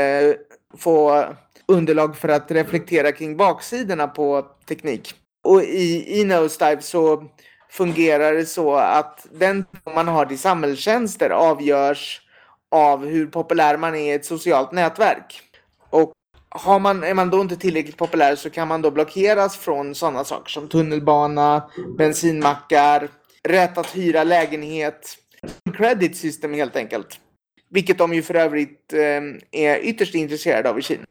få 0.77 1.25
underlag 1.65 2.17
för 2.17 2.29
att 2.29 2.51
reflektera 2.51 3.11
kring 3.11 3.37
baksidorna 3.37 4.07
på 4.07 4.47
teknik. 4.67 5.13
Och 5.43 5.63
i, 5.63 6.19
i 6.19 6.23
Nosedive 6.23 6.81
så 6.81 7.25
fungerar 7.69 8.33
det 8.33 8.45
så 8.45 8.75
att 8.75 9.27
den 9.31 9.65
man 9.95 10.07
har 10.07 10.25
till 10.25 10.39
samhällstjänster 10.39 11.29
avgörs 11.29 12.21
av 12.71 13.05
hur 13.05 13.27
populär 13.27 13.77
man 13.77 13.95
är 13.95 14.11
i 14.11 14.15
ett 14.15 14.25
socialt 14.25 14.71
nätverk. 14.71 15.41
Och 15.89 16.13
har 16.51 16.79
man, 16.79 17.03
är 17.03 17.13
man 17.13 17.29
då 17.29 17.41
inte 17.41 17.55
tillräckligt 17.55 17.97
populär 17.97 18.35
så 18.35 18.49
kan 18.49 18.67
man 18.67 18.81
då 18.81 18.91
blockeras 18.91 19.57
från 19.57 19.95
sådana 19.95 20.23
saker 20.23 20.49
som 20.49 20.67
tunnelbana, 20.67 21.63
bensinmackar, 21.97 23.07
rätt 23.47 23.77
att 23.77 23.95
hyra 23.95 24.23
lägenhet, 24.23 25.15
credit 25.77 26.17
system 26.17 26.53
helt 26.53 26.75
enkelt. 26.75 27.19
Vilket 27.69 27.97
de 27.97 28.13
ju 28.13 28.21
för 28.21 28.33
övrigt 28.35 28.93
eh, 28.93 29.61
är 29.61 29.77
ytterst 29.77 30.15
intresserade 30.15 30.69
av 30.69 30.79
i 30.79 30.81
Kina. 30.81 31.03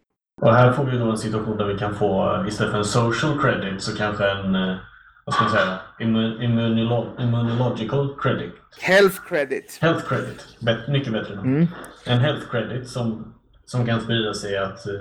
Och 0.42 0.54
här 0.54 0.72
får 0.72 0.84
vi 0.84 0.98
då 0.98 1.10
en 1.10 1.18
situation 1.18 1.56
där 1.56 1.64
vi 1.64 1.78
kan 1.78 1.94
få 1.94 2.44
istället 2.48 2.70
för 2.72 2.78
en 2.78 2.84
social 2.84 3.40
credit 3.42 3.82
så 3.82 3.96
kanske 3.96 4.30
en, 4.30 4.54
eh, 4.54 4.76
vad 5.24 5.34
ska 5.34 5.44
man 5.44 5.52
säga, 5.52 5.78
immu- 6.00 6.38
immunolo- 6.38 7.22
immunological 7.22 8.16
credit. 8.20 8.52
Health 8.80 9.16
credit. 9.28 9.78
Health 9.80 10.08
credit. 10.08 10.46
Bet- 10.60 10.88
mycket 10.88 11.12
bättre 11.12 11.34
namn. 11.34 11.56
Mm. 11.56 11.66
En 12.06 12.18
health 12.18 12.50
credit 12.50 12.88
som, 12.88 13.34
som 13.64 13.86
kan 13.86 14.00
sprida 14.00 14.34
sig 14.34 14.56
att 14.58 14.86
eh, 14.86 14.92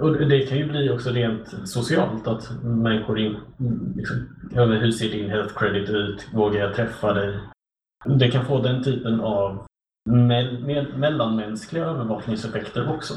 Och 0.00 0.28
det 0.28 0.40
kan 0.40 0.58
ju 0.58 0.68
bli 0.68 0.90
också 0.90 1.10
rent 1.10 1.68
socialt 1.68 2.26
att 2.26 2.62
människor 2.62 3.18
in, 3.18 3.36
liksom, 3.96 4.16
hur 4.52 4.90
ser 4.90 5.08
din 5.08 5.30
health 5.30 5.54
credit 5.54 5.90
ut? 5.90 6.28
Vågar 6.34 6.60
jag 6.60 6.74
träffa 6.74 7.12
dig? 7.12 7.38
Det 8.04 8.30
kan 8.30 8.44
få 8.44 8.62
den 8.62 8.84
typen 8.84 9.20
av 9.20 9.66
me 10.10 10.52
me 10.60 10.86
mellanmänskliga 10.96 11.84
övervakningseffekter 11.84 12.94
också. 12.94 13.14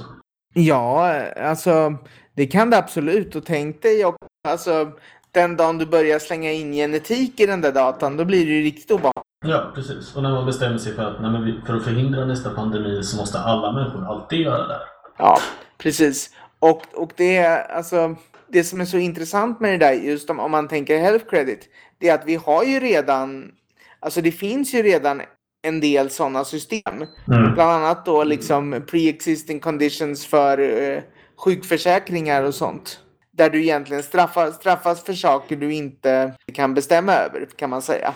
Ja, 0.53 1.21
alltså 1.31 1.97
det 2.35 2.47
kan 2.47 2.69
det 2.69 2.77
absolut. 2.77 3.35
Och 3.35 3.45
tänk 3.45 3.81
dig 3.81 4.05
också, 4.05 4.27
alltså 4.47 4.91
den 5.31 5.57
dagen 5.57 5.77
du 5.77 5.85
börjar 5.85 6.19
slänga 6.19 6.51
in 6.51 6.73
genetik 6.73 7.39
i 7.39 7.45
den 7.45 7.61
där 7.61 7.71
datan, 7.71 8.17
då 8.17 8.25
blir 8.25 8.45
det 8.45 8.51
ju 8.51 8.63
riktigt 8.63 8.91
obehagligt. 8.91 9.23
Ja, 9.45 9.71
precis. 9.75 10.15
Och 10.15 10.23
när 10.23 10.31
man 10.31 10.45
bestämmer 10.45 10.77
sig 10.77 10.93
för 10.93 11.03
att 11.03 11.21
nej, 11.21 11.61
för 11.65 11.75
att 11.75 11.83
förhindra 11.83 12.25
nästa 12.25 12.49
pandemi 12.49 13.03
så 13.03 13.17
måste 13.17 13.39
alla 13.39 13.71
människor 13.71 14.05
alltid 14.05 14.39
göra 14.39 14.67
det. 14.67 14.79
Ja, 15.17 15.37
precis. 15.83 16.29
Och, 16.59 16.81
och 16.93 17.11
det 17.15 17.37
är 17.37 17.71
alltså 17.71 18.15
det 18.47 18.63
som 18.63 18.81
är 18.81 18.85
så 18.85 18.97
intressant 18.97 19.59
med 19.59 19.71
det 19.71 19.85
där, 19.85 19.93
just 19.93 20.29
om, 20.29 20.39
om 20.39 20.51
man 20.51 20.67
tänker 20.67 20.99
health 20.99 21.25
credit, 21.29 21.69
det 21.97 22.09
är 22.09 22.13
att 22.13 22.25
vi 22.25 22.35
har 22.35 22.63
ju 22.63 22.79
redan, 22.79 23.51
alltså 23.99 24.21
det 24.21 24.31
finns 24.31 24.73
ju 24.73 24.83
redan 24.83 25.21
en 25.61 25.79
del 25.79 26.09
sådana 26.09 26.45
system. 26.45 27.05
Mm. 27.27 27.53
Bland 27.53 27.71
annat 27.71 28.05
då 28.05 28.23
liksom 28.23 28.73
pre-existing 28.73 29.59
conditions 29.59 30.25
för 30.25 30.57
eh, 30.59 31.01
sjukförsäkringar 31.35 32.43
och 32.43 32.55
sånt. 32.55 32.99
Där 33.31 33.49
du 33.49 33.61
egentligen 33.61 34.03
straffar, 34.03 34.51
straffas 34.51 35.03
för 35.03 35.13
saker 35.13 35.55
du 35.55 35.73
inte 35.73 36.33
kan 36.53 36.73
bestämma 36.73 37.13
över, 37.13 37.45
kan 37.55 37.69
man 37.69 37.81
säga. 37.81 38.13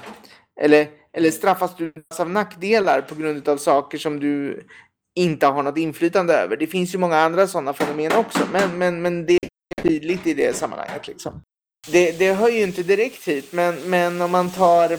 Eller, 0.62 0.88
eller 1.13 1.32
straffas 1.32 1.76
du 1.76 1.93
av 2.19 2.30
nackdelar 2.30 3.02
på 3.02 3.15
grund 3.15 3.49
av 3.49 3.58
saker 3.58 3.97
som 3.97 4.19
du 4.19 4.63
inte 5.15 5.45
har 5.45 5.63
något 5.63 5.78
inflytande 5.78 6.34
över. 6.34 6.58
Det 6.58 6.67
finns 6.67 6.93
ju 6.93 6.97
många 6.97 7.17
andra 7.17 7.47
sådana 7.47 7.73
fenomen 7.73 8.12
också, 8.12 8.47
men, 8.52 8.78
men, 8.78 9.02
men 9.02 9.26
det 9.26 9.34
är 9.34 9.84
tydligt 9.84 10.28
i 10.28 10.34
det 10.34 10.56
sammanhanget. 10.56 11.08
Liksom. 11.08 11.41
Det, 11.91 12.12
det 12.12 12.34
hör 12.34 12.49
ju 12.49 12.62
inte 12.63 12.84
direkt 12.84 13.28
hit, 13.28 13.54
men, 13.54 13.76
men 13.76 14.21
om 14.21 14.32
man 14.32 14.49
tar... 14.49 14.91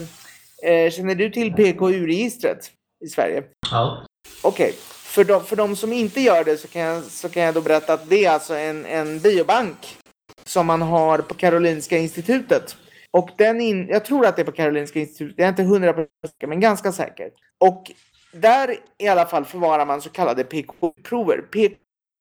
Eh, 0.62 0.90
känner 0.90 1.14
du 1.14 1.30
till 1.30 1.52
PKU-registret 1.52 2.70
i 3.04 3.08
Sverige? 3.08 3.42
Ja. 3.70 4.06
Okej. 4.42 4.64
Okay. 4.64 4.72
För, 5.14 5.24
de, 5.24 5.44
för 5.44 5.56
de 5.56 5.76
som 5.76 5.92
inte 5.92 6.20
gör 6.20 6.44
det 6.44 6.56
så 6.56 6.68
kan 6.68 6.82
jag, 6.82 7.02
så 7.02 7.28
kan 7.28 7.42
jag 7.42 7.54
då 7.54 7.60
berätta 7.60 7.92
att 7.92 8.08
det 8.08 8.24
är 8.24 8.30
alltså 8.30 8.54
en, 8.54 8.86
en 8.86 9.20
biobank 9.20 9.96
som 10.44 10.66
man 10.66 10.82
har 10.82 11.18
på 11.18 11.34
Karolinska 11.34 11.98
institutet. 11.98 12.76
Och 13.10 13.30
den 13.38 13.60
in, 13.60 13.88
jag 13.88 14.04
tror 14.04 14.26
att 14.26 14.36
det 14.36 14.42
är 14.42 14.46
på 14.46 14.52
Karolinska 14.52 14.98
institutet, 14.98 15.34
jag 15.38 15.44
är 15.44 15.48
inte 15.48 15.62
hundra 15.62 15.94
säker, 16.26 16.46
men 16.46 16.60
ganska 16.60 16.92
säker. 16.92 17.30
Och 17.60 17.92
där 18.34 18.76
i 18.98 19.08
alla 19.08 19.26
fall 19.26 19.44
förvarar 19.44 19.86
man 19.86 20.00
så 20.00 20.10
kallade 20.10 20.44
PK-prover. 20.44 21.38
PK 21.52 21.76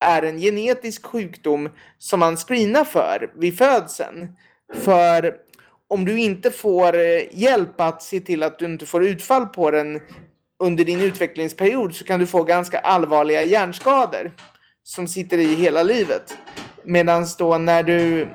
är 0.05 0.23
en 0.23 0.39
genetisk 0.39 1.05
sjukdom 1.05 1.69
som 1.97 2.19
man 2.19 2.37
screenar 2.37 2.83
för 2.83 3.31
vid 3.35 3.57
födseln. 3.57 4.35
För 4.73 5.35
om 5.87 6.05
du 6.05 6.19
inte 6.19 6.51
får 6.51 6.95
eh, 6.95 7.21
hjälp 7.31 7.81
att 7.81 8.03
se 8.03 8.19
till 8.19 8.43
att 8.43 8.59
du 8.59 8.65
inte 8.65 8.85
får 8.85 9.05
utfall 9.05 9.45
på 9.45 9.71
den 9.71 10.01
under 10.63 10.85
din 10.85 11.01
utvecklingsperiod 11.01 11.95
så 11.95 12.05
kan 12.05 12.19
du 12.19 12.27
få 12.27 12.43
ganska 12.43 12.79
allvarliga 12.79 13.43
hjärnskador 13.43 14.31
som 14.83 15.07
sitter 15.07 15.37
i 15.37 15.55
hela 15.55 15.83
livet. 15.83 16.37
Medan 16.83 17.25
då 17.37 17.57
när 17.57 17.83
du, 17.83 18.27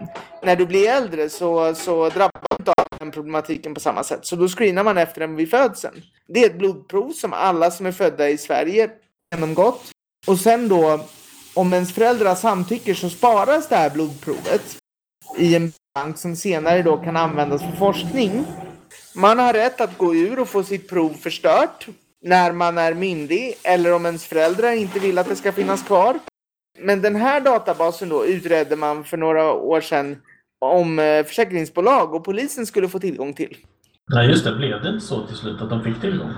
när 0.42 0.56
du 0.56 0.66
blir 0.66 0.88
äldre 0.88 1.28
så, 1.28 1.74
så 1.74 2.08
drabbas 2.08 2.42
du 2.50 2.56
inte 2.58 2.72
den 2.98 3.10
problematiken 3.10 3.74
på 3.74 3.80
samma 3.80 4.04
sätt. 4.04 4.26
Så 4.26 4.36
då 4.36 4.48
screenar 4.48 4.84
man 4.84 4.98
efter 4.98 5.20
den 5.20 5.36
vid 5.36 5.50
födseln. 5.50 6.02
Det 6.28 6.44
är 6.44 6.46
ett 6.46 6.58
blodprov 6.58 7.12
som 7.12 7.32
alla 7.32 7.70
som 7.70 7.86
är 7.86 7.92
födda 7.92 8.28
i 8.28 8.38
Sverige 8.38 8.90
genomgått. 9.34 9.90
Och 10.26 10.38
sen 10.38 10.68
då, 10.68 11.00
om 11.54 11.72
ens 11.72 11.94
föräldrar 11.94 12.34
samtycker 12.34 12.94
så 12.94 13.10
sparas 13.10 13.68
det 13.68 13.76
här 13.76 13.90
blodprovet 13.90 14.78
i 15.38 15.54
en 15.54 15.72
bank 15.94 16.18
som 16.18 16.36
senare 16.36 16.82
då 16.82 16.96
kan 16.96 17.16
användas 17.16 17.62
för 17.62 17.76
forskning. 17.76 18.44
Man 19.14 19.38
har 19.38 19.52
rätt 19.52 19.80
att 19.80 19.98
gå 19.98 20.14
ur 20.14 20.38
och 20.38 20.48
få 20.48 20.62
sitt 20.62 20.88
prov 20.88 21.14
förstört 21.14 21.86
när 22.22 22.52
man 22.52 22.78
är 22.78 22.94
myndig 22.94 23.54
eller 23.62 23.92
om 23.92 24.06
ens 24.06 24.24
föräldrar 24.24 24.72
inte 24.72 24.98
vill 24.98 25.18
att 25.18 25.28
det 25.28 25.36
ska 25.36 25.52
finnas 25.52 25.82
kvar. 25.82 26.18
Men 26.78 27.02
den 27.02 27.16
här 27.16 27.40
databasen 27.40 28.08
då 28.08 28.26
utredde 28.26 28.76
man 28.76 29.04
för 29.04 29.16
några 29.16 29.52
år 29.52 29.80
sedan 29.80 30.22
om 30.58 30.98
eh, 30.98 31.24
försäkringsbolag 31.24 32.14
och 32.14 32.24
polisen 32.24 32.66
skulle 32.66 32.88
få 32.88 32.98
tillgång 32.98 33.34
till. 33.34 33.56
Nej, 34.10 34.28
just 34.28 34.44
det. 34.44 34.54
Blev 34.54 34.82
det 34.82 34.88
inte 34.88 35.06
så 35.06 35.26
till 35.26 35.36
slut 35.36 35.62
att 35.62 35.70
de 35.70 35.84
fick 35.84 36.00
tillgång? 36.00 36.32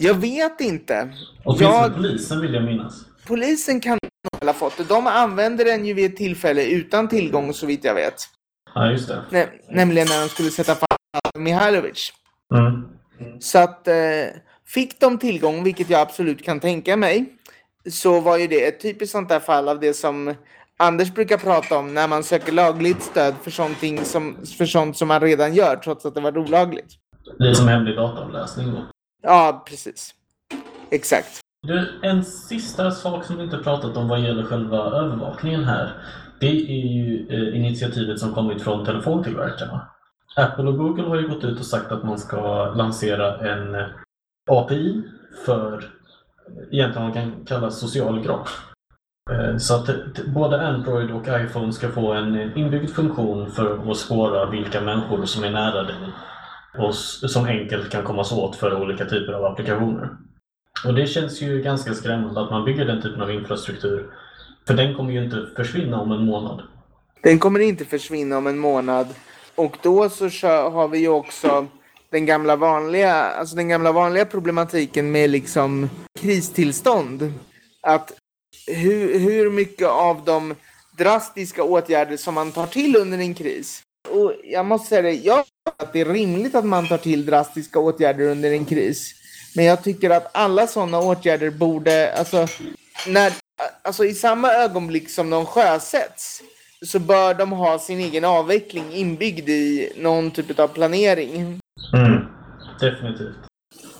Jag 0.00 0.14
vet 0.14 0.60
inte. 0.60 1.12
Åtminstone 1.44 1.74
jag... 1.74 1.94
polisen 1.94 2.40
vill 2.40 2.54
jag 2.54 2.64
minnas. 2.64 3.04
Polisen 3.26 3.80
kan 3.80 3.98
ha 4.44 4.52
fått 4.52 4.76
det. 4.76 4.84
De 4.84 5.06
använde 5.06 5.64
den 5.64 5.86
ju 5.86 5.94
vid 5.94 6.10
ett 6.10 6.16
tillfälle 6.16 6.66
utan 6.66 7.08
tillgång 7.08 7.54
så 7.54 7.66
vitt 7.66 7.84
jag 7.84 7.94
vet. 7.94 8.14
Ja, 8.74 8.90
just 8.90 9.08
det. 9.08 9.22
Nä 9.30 9.48
nämligen 9.70 10.08
när 10.10 10.20
de 10.20 10.28
skulle 10.28 10.50
sätta 10.50 10.74
fast 10.74 11.38
Mihailovic. 11.38 12.12
Mm. 12.54 12.88
Så 13.40 13.58
att 13.58 13.88
eh, 13.88 13.94
fick 14.66 15.00
de 15.00 15.18
tillgång, 15.18 15.64
vilket 15.64 15.90
jag 15.90 16.00
absolut 16.00 16.42
kan 16.42 16.60
tänka 16.60 16.96
mig, 16.96 17.26
så 17.90 18.20
var 18.20 18.38
ju 18.38 18.46
det 18.46 18.66
ett 18.66 18.80
typiskt 18.80 19.12
sånt 19.12 19.28
där 19.28 19.40
fall 19.40 19.68
av 19.68 19.80
det 19.80 19.94
som 19.94 20.34
Anders 20.78 21.14
brukar 21.14 21.36
prata 21.36 21.78
om 21.78 21.94
när 21.94 22.08
man 22.08 22.24
söker 22.24 22.52
lagligt 22.52 23.02
stöd 23.02 23.34
för, 23.42 23.50
som, 24.04 24.36
för 24.58 24.66
sånt 24.66 24.96
som 24.96 25.08
man 25.08 25.20
redan 25.20 25.54
gör 25.54 25.76
trots 25.76 26.06
att 26.06 26.14
det 26.14 26.20
var 26.20 26.38
olagligt. 26.38 26.94
Det 27.38 27.48
är 27.48 27.54
som 27.54 27.68
hemlig 27.68 27.96
dataavläsning 27.96 28.72
då? 28.72 28.86
Ja, 29.22 29.64
precis. 29.68 30.14
Exakt. 30.90 31.40
Du, 31.62 32.00
en 32.02 32.24
sista 32.24 32.90
sak 32.90 33.24
som 33.24 33.36
vi 33.36 33.42
inte 33.42 33.58
pratat 33.58 33.96
om 33.96 34.08
vad 34.08 34.20
gäller 34.20 34.44
själva 34.44 34.78
övervakningen 34.78 35.64
här. 35.64 35.92
Det 36.40 36.50
är 36.50 36.86
ju 36.86 37.26
eh, 37.30 37.56
initiativet 37.56 38.18
som 38.18 38.34
kommit 38.34 38.62
från 38.62 38.84
telefontillverkarna. 38.84 39.88
Apple 40.36 40.64
och 40.64 40.78
Google 40.78 41.08
har 41.08 41.16
ju 41.16 41.28
gått 41.28 41.44
ut 41.44 41.58
och 41.58 41.66
sagt 41.66 41.92
att 41.92 42.04
man 42.04 42.18
ska 42.18 42.64
lansera 42.74 43.52
en 43.52 43.74
eh, 43.74 43.86
API 44.50 45.02
för 45.46 45.90
egentligen 46.70 47.02
man 47.02 47.12
kan 47.12 47.44
kalla 47.46 47.70
social 47.70 48.20
graf. 48.20 48.73
Eh, 49.30 49.56
så 49.58 49.74
att 49.74 49.88
eh, 49.88 49.94
både 50.26 50.68
Android 50.68 51.10
och 51.10 51.26
iPhone 51.28 51.72
ska 51.72 51.88
få 51.88 52.12
en 52.12 52.34
eh, 52.34 52.58
inbyggd 52.58 52.90
funktion 52.90 53.50
för 53.50 53.90
att 53.90 53.96
spåra 53.96 54.50
vilka 54.50 54.80
människor 54.80 55.24
som 55.24 55.44
är 55.44 55.50
nära 55.50 55.82
dig 55.82 55.96
och 56.78 56.94
som 56.94 57.44
enkelt 57.44 57.90
kan 57.90 58.04
kommas 58.04 58.32
åt 58.32 58.56
för 58.56 58.82
olika 58.82 59.04
typer 59.04 59.32
av 59.32 59.44
applikationer. 59.44 60.08
Och 60.86 60.94
det 60.94 61.06
känns 61.06 61.42
ju 61.42 61.62
ganska 61.62 61.94
skrämmande 61.94 62.40
att 62.40 62.50
man 62.50 62.64
bygger 62.64 62.84
den 62.84 63.02
typen 63.02 63.22
av 63.22 63.30
infrastruktur. 63.30 64.10
För 64.66 64.74
den 64.74 64.94
kommer 64.94 65.12
ju 65.12 65.24
inte 65.24 65.46
försvinna 65.56 66.00
om 66.00 66.12
en 66.12 66.24
månad. 66.24 66.62
Den 67.22 67.38
kommer 67.38 67.60
inte 67.60 67.84
försvinna 67.84 68.38
om 68.38 68.46
en 68.46 68.58
månad. 68.58 69.06
Och 69.54 69.76
då 69.82 70.08
så 70.08 70.28
har 70.48 70.88
vi 70.88 70.98
ju 70.98 71.08
också 71.08 71.66
den 72.10 72.26
gamla 72.26 72.56
vanliga, 72.56 73.14
alltså 73.14 73.56
den 73.56 73.68
gamla 73.68 73.92
vanliga 73.92 74.24
problematiken 74.24 75.12
med 75.12 75.30
liksom 75.30 75.90
kristillstånd. 76.20 77.32
Att 77.82 78.12
hur, 78.66 79.18
hur 79.18 79.50
mycket 79.50 79.88
av 79.88 80.24
de 80.24 80.54
drastiska 80.98 81.62
åtgärder 81.62 82.16
som 82.16 82.34
man 82.34 82.52
tar 82.52 82.66
till 82.66 82.96
under 82.96 83.18
en 83.18 83.34
kris. 83.34 83.82
Och 84.10 84.34
jag 84.44 84.66
måste 84.66 84.88
säga 84.88 85.02
det, 85.02 85.12
jag 85.12 85.44
att 85.78 85.92
det 85.92 86.00
är 86.00 86.04
rimligt 86.04 86.54
att 86.54 86.64
man 86.64 86.88
tar 86.88 86.98
till 86.98 87.26
drastiska 87.26 87.78
åtgärder 87.78 88.24
under 88.24 88.50
en 88.50 88.64
kris. 88.64 89.14
Men 89.56 89.64
jag 89.64 89.82
tycker 89.82 90.10
att 90.10 90.30
alla 90.32 90.66
sådana 90.66 91.00
åtgärder 91.00 91.50
borde, 91.50 92.14
alltså, 92.18 92.46
när, 93.06 93.32
alltså 93.82 94.04
i 94.04 94.14
samma 94.14 94.52
ögonblick 94.52 95.10
som 95.10 95.30
de 95.30 95.46
sjösätts 95.46 96.42
så 96.82 96.98
bör 96.98 97.34
de 97.34 97.52
ha 97.52 97.78
sin 97.78 98.00
egen 98.00 98.24
avveckling 98.24 98.92
inbyggd 98.92 99.48
i 99.48 99.92
någon 99.96 100.30
typ 100.30 100.58
av 100.58 100.68
planering. 100.68 101.60
Mm, 101.92 102.24
definitivt. 102.80 103.34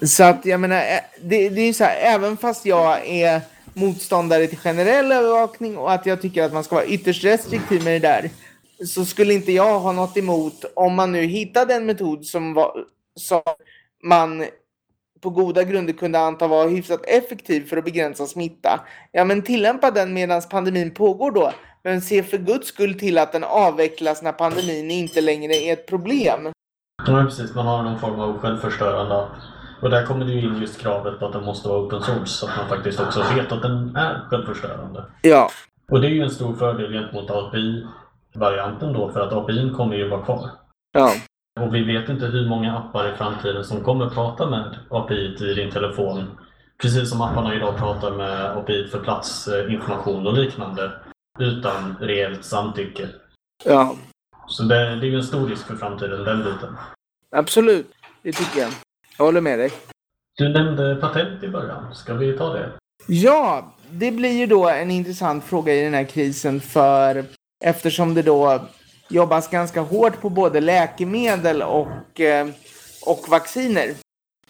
Så 0.06 0.24
att 0.24 0.46
jag 0.46 0.60
menar, 0.60 0.84
det, 1.22 1.48
det 1.48 1.60
är 1.60 1.72
så 1.72 1.84
här, 1.84 1.96
även 1.96 2.36
fast 2.36 2.66
jag 2.66 3.06
är 3.06 3.40
motståndare 3.74 4.46
till 4.46 4.58
generell 4.58 5.12
övervakning 5.12 5.78
och 5.78 5.92
att 5.92 6.06
jag 6.06 6.22
tycker 6.22 6.42
att 6.42 6.52
man 6.52 6.64
ska 6.64 6.74
vara 6.74 6.86
ytterst 6.86 7.24
restriktiv 7.24 7.84
med 7.84 8.02
det 8.02 8.08
där 8.08 8.30
så 8.86 9.04
skulle 9.04 9.34
inte 9.34 9.52
jag 9.52 9.80
ha 9.80 9.92
något 9.92 10.16
emot 10.16 10.64
om 10.76 10.94
man 10.94 11.12
nu 11.12 11.22
hittade 11.22 11.74
en 11.74 11.86
metod 11.86 12.26
som, 12.26 12.54
var, 12.54 12.84
som 13.20 13.42
man 14.04 14.44
på 15.20 15.30
goda 15.30 15.62
grunder 15.62 15.92
kunde 15.92 16.18
anta 16.18 16.46
vara 16.46 16.68
hyfsat 16.68 17.06
effektiv 17.06 17.68
för 17.68 17.76
att 17.76 17.84
begränsa 17.84 18.26
smitta. 18.26 18.80
Ja, 19.12 19.24
men 19.24 19.42
tillämpa 19.42 19.90
den 19.90 20.14
medan 20.14 20.42
pandemin 20.50 20.94
pågår 20.94 21.30
då. 21.30 21.52
Men 21.82 22.02
se 22.02 22.22
för 22.22 22.38
guds 22.38 22.68
skull 22.68 22.98
till 22.98 23.18
att 23.18 23.32
den 23.32 23.44
avvecklas 23.44 24.22
när 24.22 24.32
pandemin 24.32 24.90
inte 24.90 25.20
längre 25.20 25.54
är 25.54 25.72
ett 25.72 25.86
problem. 25.86 26.52
Ja, 27.06 27.24
precis. 27.24 27.54
Man 27.54 27.66
har 27.66 27.82
någon 27.82 28.00
form 28.00 28.20
av 28.20 28.38
självförstörande 28.38 29.26
och 29.84 29.90
där 29.90 30.06
kommer 30.06 30.24
det 30.26 30.32
ju 30.32 30.40
in 30.40 30.60
just 30.60 30.80
kravet 30.80 31.18
på 31.18 31.26
att 31.26 31.32
den 31.32 31.44
måste 31.44 31.68
vara 31.68 31.78
open 31.80 32.02
source 32.02 32.26
så 32.26 32.46
att 32.46 32.56
man 32.56 32.68
faktiskt 32.68 33.00
också 33.00 33.22
vet 33.34 33.52
att 33.52 33.62
den 33.62 33.96
är 33.96 34.20
självförstörande. 34.30 35.04
Ja. 35.22 35.50
Och 35.90 36.00
det 36.00 36.06
är 36.06 36.10
ju 36.10 36.22
en 36.22 36.30
stor 36.30 36.54
fördel 36.54 36.92
gentemot 36.92 37.30
API-varianten 37.30 38.92
då 38.92 39.10
för 39.12 39.20
att 39.20 39.32
API 39.32 39.70
kommer 39.76 39.96
ju 39.96 40.08
vara 40.08 40.22
kvar. 40.24 40.50
Ja. 40.92 41.12
Och 41.60 41.74
vi 41.74 41.84
vet 41.84 42.08
inte 42.08 42.26
hur 42.26 42.48
många 42.48 42.78
appar 42.78 43.12
i 43.14 43.16
framtiden 43.16 43.64
som 43.64 43.80
kommer 43.80 44.10
prata 44.10 44.50
med 44.50 44.78
API 44.90 45.36
i 45.50 45.54
din 45.54 45.70
telefon. 45.70 46.38
Precis 46.82 47.10
som 47.10 47.20
apparna 47.20 47.54
idag 47.54 47.76
pratar 47.78 48.10
med 48.10 48.56
API 48.56 48.88
för 48.88 48.98
platsinformation 48.98 50.26
och 50.26 50.32
liknande. 50.34 50.92
utan 51.38 51.96
reellt 52.00 52.44
samtycke. 52.44 53.08
Ja, 53.64 53.96
Så 54.46 54.62
det, 54.62 54.74
det 54.74 55.06
är 55.06 55.10
ju 55.10 55.16
en 55.16 55.22
stor 55.24 55.46
risk 55.48 55.66
för 55.66 55.76
framtiden, 55.76 56.24
den 56.24 56.38
biten. 56.38 56.76
absolut. 57.36 57.86
Det 58.22 58.32
tycker 58.32 58.60
jag. 58.60 58.70
Jag 59.18 59.24
håller 59.24 59.40
med 59.40 59.58
dig. 59.58 59.70
Du 60.36 60.48
nämnde 60.48 60.96
patent 60.96 61.42
i 61.42 61.48
början. 61.48 61.94
Ska 61.94 62.14
vi 62.14 62.38
ta 62.38 62.52
det? 62.52 62.72
Ja, 63.06 63.74
det 63.90 64.10
blir 64.10 64.32
ju 64.32 64.46
då 64.46 64.68
en 64.68 64.90
intressant 64.90 65.44
fråga 65.44 65.74
i 65.74 65.84
den 65.84 65.94
här 65.94 66.04
krisen 66.04 66.60
för 66.60 67.24
eftersom 67.64 68.14
det 68.14 68.22
då 68.22 68.68
jobbas 69.08 69.50
ganska 69.50 69.80
hårt 69.80 70.20
på 70.20 70.30
både 70.30 70.60
läkemedel 70.60 71.62
och, 71.62 72.20
eh, 72.20 72.48
och 73.06 73.28
vacciner. 73.28 73.94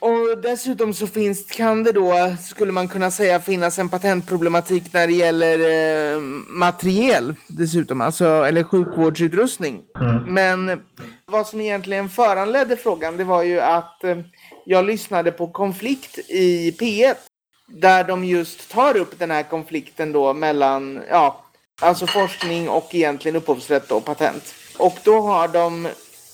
Och 0.00 0.38
dessutom 0.42 0.94
så 0.94 1.06
finns, 1.06 1.50
kan 1.50 1.84
det 1.84 1.92
då, 1.92 2.36
skulle 2.40 2.72
man 2.72 2.88
kunna 2.88 3.10
säga, 3.10 3.40
finnas 3.40 3.78
en 3.78 3.88
patentproblematik 3.88 4.92
när 4.92 5.06
det 5.06 5.12
gäller 5.12 5.58
eh, 5.58 6.20
materiel 6.48 7.34
dessutom, 7.48 8.00
alltså, 8.00 8.24
eller 8.24 8.62
sjukvårdsutrustning. 8.62 9.82
Mm. 10.00 10.34
Men 10.34 10.82
vad 11.26 11.46
som 11.46 11.60
egentligen 11.60 12.08
föranledde 12.08 12.76
frågan, 12.76 13.16
det 13.16 13.24
var 13.24 13.42
ju 13.42 13.60
att 13.60 14.04
eh, 14.04 14.16
jag 14.64 14.84
lyssnade 14.84 15.32
på 15.32 15.46
Konflikt 15.46 16.18
i 16.18 16.70
P1 16.70 17.14
där 17.66 18.04
de 18.04 18.24
just 18.24 18.70
tar 18.70 18.96
upp 18.96 19.18
den 19.18 19.30
här 19.30 19.42
konflikten 19.42 20.12
då 20.12 20.32
mellan, 20.32 21.02
ja, 21.10 21.44
alltså 21.80 22.06
forskning 22.06 22.68
och 22.68 22.94
egentligen 22.94 23.36
upphovsrätt 23.36 23.90
och 23.90 24.04
patent. 24.04 24.54
Och 24.78 24.98
då 25.04 25.20
har 25.20 25.48
de 25.48 25.88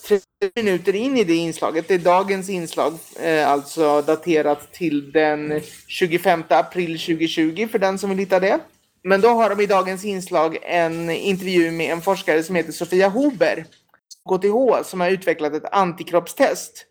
30 0.09 0.25
minuter 0.55 0.95
in 0.95 1.17
i 1.17 1.25
det 1.25 1.35
inslaget, 1.35 1.89
det 1.89 1.95
är 1.95 1.99
dagens 1.99 2.49
inslag, 2.49 2.95
eh, 3.21 3.51
alltså 3.51 4.03
daterat 4.03 4.73
till 4.73 5.13
den 5.13 5.61
25 5.87 6.45
april 6.49 6.99
2020 6.99 7.69
för 7.73 7.79
den 7.79 7.99
som 7.99 8.11
vill 8.11 8.19
hitta 8.19 8.41
det. 8.41 8.61
Men 9.03 9.21
då 9.21 9.29
har 9.29 9.51
de 9.51 9.61
i 9.61 9.67
dagens 9.67 10.05
inslag 10.05 10.59
en 10.63 11.11
intervju 11.11 11.71
med 11.71 11.93
en 11.93 12.03
forskare 12.03 12.43
som 12.43 12.55
heter 12.55 12.73
Sofia 12.73 13.09
Hober, 13.09 13.67
KTH, 14.31 14.89
som 14.89 15.01
har 15.01 15.11
utvecklat 15.11 15.53
ett 15.53 15.73
antikroppstest 15.73 16.87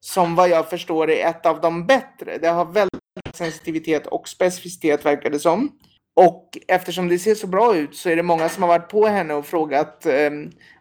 som 0.00 0.34
vad 0.34 0.48
jag 0.48 0.70
förstår 0.70 1.10
är 1.10 1.30
ett 1.30 1.46
av 1.46 1.60
de 1.60 1.86
bättre. 1.86 2.38
Det 2.38 2.48
har 2.48 2.64
väldigt 2.64 3.00
sensitivitet 3.34 4.06
och 4.06 4.28
specificitet 4.28 5.04
verkar 5.04 5.30
det 5.30 5.38
som. 5.38 5.72
Och 6.16 6.58
eftersom 6.68 7.08
det 7.08 7.18
ser 7.18 7.34
så 7.34 7.46
bra 7.46 7.76
ut 7.76 7.96
så 7.96 8.08
är 8.08 8.16
det 8.16 8.22
många 8.22 8.48
som 8.48 8.62
har 8.62 8.68
varit 8.68 8.88
på 8.88 9.06
henne 9.06 9.34
och 9.34 9.46
frågat 9.46 10.06
eh, 10.06 10.30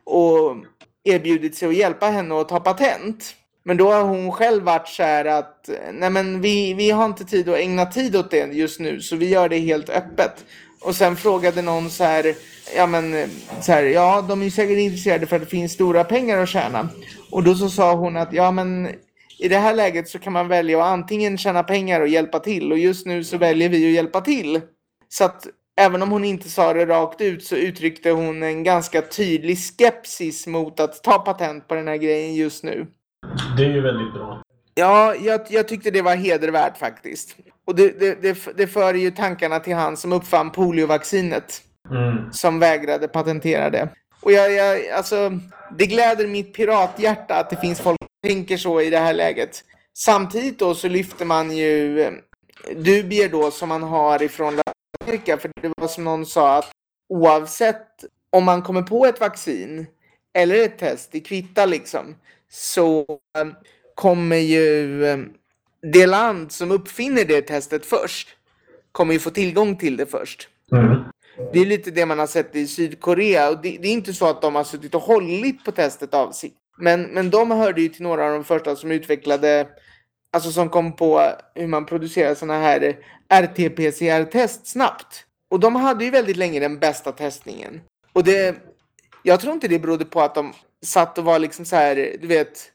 och 0.03 0.55
erbjudit 1.03 1.55
sig 1.55 1.67
att 1.67 1.75
hjälpa 1.75 2.05
henne 2.05 2.41
att 2.41 2.49
ta 2.49 2.59
patent. 2.59 3.35
Men 3.63 3.77
då 3.77 3.91
har 3.91 4.03
hon 4.03 4.31
själv 4.31 4.63
varit 4.63 4.87
så 4.87 5.03
här 5.03 5.25
att 5.25 5.69
nej 5.93 6.09
men 6.09 6.41
vi, 6.41 6.73
vi 6.73 6.91
har 6.91 7.05
inte 7.05 7.25
tid 7.25 7.49
att 7.49 7.57
ägna 7.57 7.85
tid 7.85 8.15
åt 8.15 8.31
det 8.31 8.53
just 8.53 8.79
nu 8.79 9.01
så 9.01 9.15
vi 9.15 9.29
gör 9.29 9.49
det 9.49 9.57
helt 9.57 9.89
öppet. 9.89 10.45
Och 10.81 10.95
sen 10.95 11.15
frågade 11.15 11.61
någon 11.61 11.89
så 11.89 12.03
här, 12.03 12.35
ja 12.75 12.87
men 12.87 13.29
så 13.61 13.71
här, 13.71 13.83
ja 13.83 14.25
de 14.29 14.41
är 14.41 14.45
ju 14.45 14.51
säkert 14.51 14.77
intresserade 14.77 15.25
för 15.25 15.35
att 15.35 15.41
det 15.41 15.47
finns 15.47 15.71
stora 15.71 16.03
pengar 16.03 16.37
att 16.37 16.49
tjäna. 16.49 16.89
Och 17.31 17.43
då 17.43 17.55
så 17.55 17.69
sa 17.69 17.93
hon 17.93 18.17
att 18.17 18.33
ja 18.33 18.51
men 18.51 18.89
i 19.39 19.47
det 19.47 19.57
här 19.57 19.75
läget 19.75 20.09
så 20.09 20.19
kan 20.19 20.33
man 20.33 20.47
välja 20.47 20.79
att 20.79 20.91
antingen 20.91 21.37
tjäna 21.37 21.63
pengar 21.63 22.01
och 22.01 22.07
hjälpa 22.07 22.39
till 22.39 22.71
och 22.71 22.77
just 22.77 23.05
nu 23.05 23.23
så 23.23 23.37
väljer 23.37 23.69
vi 23.69 23.87
att 23.87 23.93
hjälpa 23.93 24.21
till. 24.21 24.61
Så 25.09 25.23
att 25.23 25.47
även 25.81 26.01
om 26.01 26.11
hon 26.11 26.23
inte 26.23 26.49
sa 26.49 26.73
det 26.73 26.85
rakt 26.85 27.21
ut 27.21 27.43
så 27.43 27.55
uttryckte 27.55 28.11
hon 28.11 28.43
en 28.43 28.63
ganska 28.63 29.01
tydlig 29.01 29.57
skepsis 29.57 30.47
mot 30.47 30.79
att 30.79 31.03
ta 31.03 31.19
patent 31.19 31.67
på 31.67 31.75
den 31.75 31.87
här 31.87 31.97
grejen 31.97 32.35
just 32.35 32.63
nu. 32.63 32.87
Det 33.57 33.65
är 33.65 33.69
ju 33.69 33.81
väldigt 33.81 34.13
bra. 34.13 34.41
Ja, 34.75 35.15
jag, 35.15 35.41
jag 35.49 35.67
tyckte 35.67 35.91
det 35.91 36.01
var 36.01 36.15
hedervärt 36.15 36.77
faktiskt. 36.77 37.35
Och 37.67 37.75
det, 37.75 37.99
det, 37.99 38.21
det, 38.21 38.37
det 38.57 38.67
för 38.67 38.93
ju 38.93 39.11
tankarna 39.11 39.59
till 39.59 39.75
han 39.75 39.97
som 39.97 40.13
uppfann 40.13 40.51
poliovaccinet. 40.51 41.61
Mm. 41.91 42.31
Som 42.31 42.59
vägrade 42.59 43.07
patentera 43.07 43.69
det. 43.69 43.89
Och 44.27 44.33
jag, 44.33 44.53
jag, 44.53 44.89
alltså, 44.89 45.39
det 45.77 45.85
gläder 45.85 46.27
mitt 46.27 46.53
pirathjärta 46.53 47.35
att 47.35 47.49
det 47.49 47.55
finns 47.55 47.81
folk 47.81 47.97
som 47.99 48.29
tänker 48.29 48.57
så 48.57 48.81
i 48.81 48.89
det 48.89 48.97
här 48.97 49.13
läget. 49.13 49.63
Samtidigt 49.93 50.59
då 50.59 50.75
så 50.75 50.87
lyfter 50.87 51.25
man 51.25 51.57
ju 51.57 52.01
eh, 52.01 52.13
dubier 52.75 53.29
då 53.29 53.51
som 53.51 53.69
man 53.69 53.83
har 53.83 54.23
ifrån 54.23 54.61
Amerika. 55.01 55.37
För 55.37 55.51
det 55.61 55.73
var 55.77 55.87
som 55.87 56.03
någon 56.03 56.25
sa 56.25 56.57
att 56.57 56.71
oavsett 57.09 58.05
om 58.29 58.43
man 58.43 58.61
kommer 58.61 58.81
på 58.81 59.05
ett 59.05 59.19
vaccin 59.19 59.85
eller 60.33 60.55
ett 60.55 60.77
test, 60.77 61.09
det 61.11 61.19
kvittar 61.19 61.67
liksom, 61.67 62.15
så 62.49 63.05
eh, 63.37 63.47
kommer 63.95 64.37
ju 64.37 65.05
eh, 65.05 65.17
det 65.93 66.05
land 66.05 66.51
som 66.51 66.71
uppfinner 66.71 67.25
det 67.25 67.41
testet 67.41 67.85
först 67.85 68.27
kommer 68.91 69.13
ju 69.13 69.19
få 69.19 69.29
tillgång 69.29 69.77
till 69.77 69.97
det 69.97 70.05
först. 70.05 70.49
Mm. 70.71 71.03
Det 71.53 71.59
är 71.59 71.65
lite 71.65 71.91
det 71.91 72.05
man 72.05 72.19
har 72.19 72.27
sett 72.27 72.55
i 72.55 72.67
Sydkorea 72.67 73.49
och 73.49 73.61
det, 73.61 73.77
det 73.81 73.87
är 73.87 73.93
inte 73.93 74.13
så 74.13 74.27
att 74.27 74.41
de 74.41 74.55
har 74.55 74.63
suttit 74.63 74.95
och 74.95 75.01
hållit 75.01 75.63
på 75.63 75.71
testet 75.71 76.13
av 76.13 76.31
sig. 76.31 76.53
Men, 76.77 77.03
men 77.03 77.29
de 77.29 77.51
hörde 77.51 77.81
ju 77.81 77.89
till 77.89 78.03
några 78.03 78.25
av 78.25 78.31
de 78.31 78.43
första 78.43 78.75
som 78.75 78.91
utvecklade, 78.91 79.67
alltså 80.31 80.51
som 80.51 80.69
kom 80.69 80.95
på 80.95 81.31
hur 81.55 81.67
man 81.67 81.85
producerar 81.85 82.35
sådana 82.35 82.59
här 82.59 82.97
RT-PCR-test 83.29 84.67
snabbt. 84.67 85.25
Och 85.49 85.59
de 85.59 85.75
hade 85.75 86.05
ju 86.05 86.11
väldigt 86.11 86.37
länge 86.37 86.59
den 86.59 86.79
bästa 86.79 87.11
testningen. 87.11 87.81
Och 88.13 88.23
det, 88.23 88.55
jag 89.23 89.39
tror 89.39 89.53
inte 89.53 89.67
det 89.67 89.79
berodde 89.79 90.05
på 90.05 90.21
att 90.21 90.35
de 90.35 90.53
satt 90.85 91.17
och 91.17 91.23
var 91.23 91.39
liksom 91.39 91.65
så 91.65 91.75
här, 91.75 92.15
du 92.21 92.27
vet, 92.27 92.71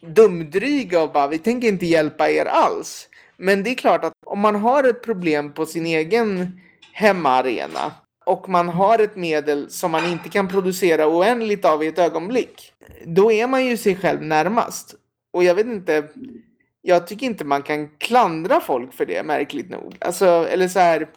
dumdryga 0.00 1.02
och 1.02 1.12
bara 1.12 1.28
vi 1.28 1.38
tänker 1.38 1.68
inte 1.68 1.86
hjälpa 1.86 2.30
er 2.30 2.44
alls. 2.44 3.08
Men 3.36 3.62
det 3.62 3.70
är 3.70 3.74
klart 3.74 4.04
att 4.04 4.12
om 4.26 4.40
man 4.40 4.54
har 4.54 4.84
ett 4.84 5.02
problem 5.02 5.52
på 5.52 5.66
sin 5.66 5.86
egen 5.86 6.60
hemmaarena 7.00 7.92
och 8.26 8.48
man 8.48 8.68
har 8.68 8.98
ett 8.98 9.16
medel 9.16 9.70
som 9.70 9.90
man 9.90 10.06
inte 10.06 10.28
kan 10.28 10.48
producera 10.48 11.08
oändligt 11.08 11.64
av 11.64 11.84
i 11.84 11.86
ett 11.86 11.98
ögonblick. 11.98 12.72
Då 13.04 13.32
är 13.32 13.46
man 13.46 13.66
ju 13.66 13.76
sig 13.76 13.96
själv 13.96 14.22
närmast. 14.22 14.94
Och 15.32 15.44
jag 15.44 15.54
vet 15.54 15.66
inte, 15.66 16.08
jag 16.82 17.06
tycker 17.06 17.26
inte 17.26 17.44
man 17.44 17.62
kan 17.62 17.88
klandra 17.88 18.60
folk 18.60 18.94
för 18.94 19.06
det 19.06 19.22
märkligt 19.22 19.70
nog. 19.70 19.96
Alltså, 20.00 20.26
eller 20.26 20.68
så 20.68 20.78
här 20.78 21.08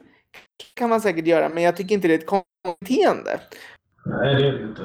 kan 0.74 0.89
man 0.89 1.02
säkert 1.02 1.28
göra, 1.28 1.50
men 1.50 1.63
jag 1.63 1.78
tycker 1.78 1.96
inte 1.96 2.08
det 2.08 2.13
är 2.13 2.17
ett 2.17 2.26
konstigt 2.26 2.80
beteende. 2.80 3.39
Nej, 4.06 4.36
det 4.36 4.48
är 4.48 4.52
det 4.52 4.63
inte. 4.63 4.82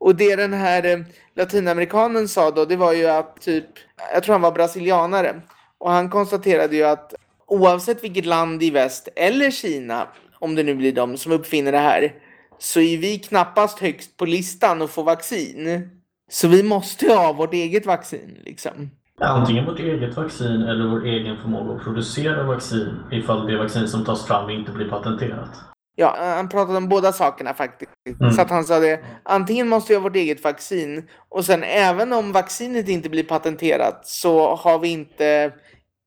Och 0.00 0.14
det 0.14 0.36
den 0.36 0.52
här 0.52 0.84
eh, 0.84 0.98
latinamerikanen 1.34 2.28
sa 2.28 2.50
då, 2.50 2.64
det 2.64 2.76
var 2.76 2.92
ju 2.92 3.06
att 3.06 3.40
typ, 3.40 3.66
jag 4.12 4.22
tror 4.22 4.32
han 4.32 4.42
var 4.42 4.52
brasilianare. 4.52 5.40
Och 5.78 5.90
han 5.90 6.10
konstaterade 6.10 6.76
ju 6.76 6.82
att 6.82 7.14
oavsett 7.46 8.04
vilket 8.04 8.26
land 8.26 8.62
i 8.62 8.70
väst 8.70 9.08
eller 9.16 9.50
Kina, 9.50 10.08
om 10.38 10.54
det 10.54 10.62
nu 10.62 10.74
blir 10.74 10.92
de 10.92 11.16
som 11.16 11.32
uppfinner 11.32 11.72
det 11.72 11.78
här, 11.78 12.14
så 12.58 12.80
är 12.80 12.98
vi 12.98 13.18
knappast 13.18 13.78
högst 13.78 14.16
på 14.16 14.24
listan 14.24 14.82
att 14.82 14.90
få 14.90 15.02
vaccin. 15.02 15.90
Så 16.30 16.48
vi 16.48 16.62
måste 16.62 17.12
ha 17.12 17.32
vårt 17.32 17.54
eget 17.54 17.86
vaccin 17.86 18.38
liksom. 18.44 18.90
Antingen 19.20 19.64
vårt 19.64 19.78
eget 19.78 20.16
vaccin 20.16 20.62
eller 20.62 20.86
vår 20.86 21.06
egen 21.06 21.36
förmåga 21.36 21.74
att 21.74 21.84
producera 21.84 22.42
vaccin 22.42 22.94
ifall 23.12 23.46
det 23.46 23.58
vaccin 23.58 23.88
som 23.88 24.04
tas 24.04 24.26
fram 24.26 24.50
inte 24.50 24.72
blir 24.72 24.88
patenterat. 24.88 25.50
Ja, 25.98 26.16
han 26.18 26.48
pratade 26.48 26.78
om 26.78 26.88
båda 26.88 27.12
sakerna 27.12 27.54
faktiskt. 27.54 27.90
Mm. 28.20 28.32
Så 28.32 28.42
att 28.42 28.50
han 28.50 28.64
sa 28.64 28.78
det, 28.78 29.00
antingen 29.22 29.68
måste 29.68 29.92
vi 29.92 29.96
ha 29.96 30.02
vårt 30.02 30.16
eget 30.16 30.44
vaccin 30.44 31.08
och 31.28 31.44
sen 31.44 31.62
även 31.62 32.12
om 32.12 32.32
vaccinet 32.32 32.88
inte 32.88 33.08
blir 33.08 33.24
patenterat 33.24 34.06
så 34.06 34.54
har 34.54 34.78
vi 34.78 34.88
inte, 34.88 35.52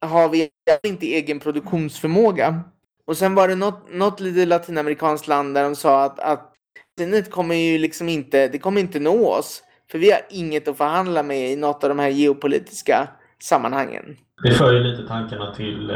har 0.06 0.30
vi 0.30 0.50
inte 0.84 1.14
egen 1.14 1.40
produktionsförmåga. 1.40 2.64
Och 3.10 3.18
sen 3.18 3.36
var 3.36 3.48
det 3.48 3.56
något, 3.56 3.94
något 3.94 4.20
litet 4.20 4.48
latinamerikanskt 4.48 5.28
land 5.28 5.56
där 5.56 5.64
de 5.64 5.76
sa 5.76 6.04
att, 6.04 6.20
att 6.20 6.54
vaccinet 6.98 7.32
kommer 7.32 7.56
ju 7.56 7.78
liksom 7.78 8.10
inte, 8.10 8.48
det 8.48 8.60
kommer 8.60 8.82
inte 8.82 9.00
nå 9.00 9.28
oss. 9.28 9.64
För 9.92 10.00
vi 10.00 10.12
har 10.12 10.22
inget 10.30 10.68
att 10.68 10.78
förhandla 10.78 11.24
med 11.24 11.52
i 11.52 11.56
något 11.56 11.84
av 11.84 11.90
de 11.90 12.00
här 12.00 12.10
geopolitiska 12.10 13.08
sammanhangen. 13.44 14.06
Det 14.44 14.52
för 14.52 14.74
ju 14.74 14.80
lite 14.80 15.08
tankarna 15.08 15.56
till 15.56 15.90
eh, 15.90 15.96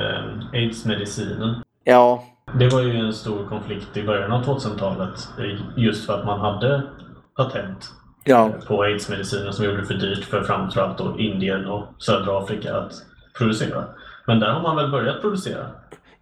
aids-medicinen. 0.53 1.55
Ja, 1.83 2.23
Det 2.59 2.67
var 2.67 2.81
ju 2.81 2.97
en 2.97 3.13
stor 3.13 3.47
konflikt 3.49 3.97
i 3.97 4.03
början 4.03 4.31
av 4.31 4.45
2000-talet 4.45 5.27
eh, 5.39 5.83
just 5.83 6.05
för 6.05 6.19
att 6.19 6.25
man 6.25 6.39
hade 6.39 6.81
patent 7.37 7.91
ja, 8.23 8.51
på 8.67 8.83
aids-medicinen 8.83 9.53
som 9.53 9.65
gjorde 9.65 9.77
det 9.77 9.85
för 9.85 9.93
dyrt 9.93 10.23
för 10.23 10.43
framförallt 10.43 10.97
då 10.97 11.19
Indien 11.19 11.65
och 11.65 11.83
södra 11.97 12.39
Afrika 12.39 12.77
att 12.77 12.93
producera. 13.37 13.85
Men 14.27 14.39
där 14.39 14.49
har 14.49 14.61
man 14.61 14.75
väl 14.75 14.91
börjat 14.91 15.21
producera? 15.21 15.67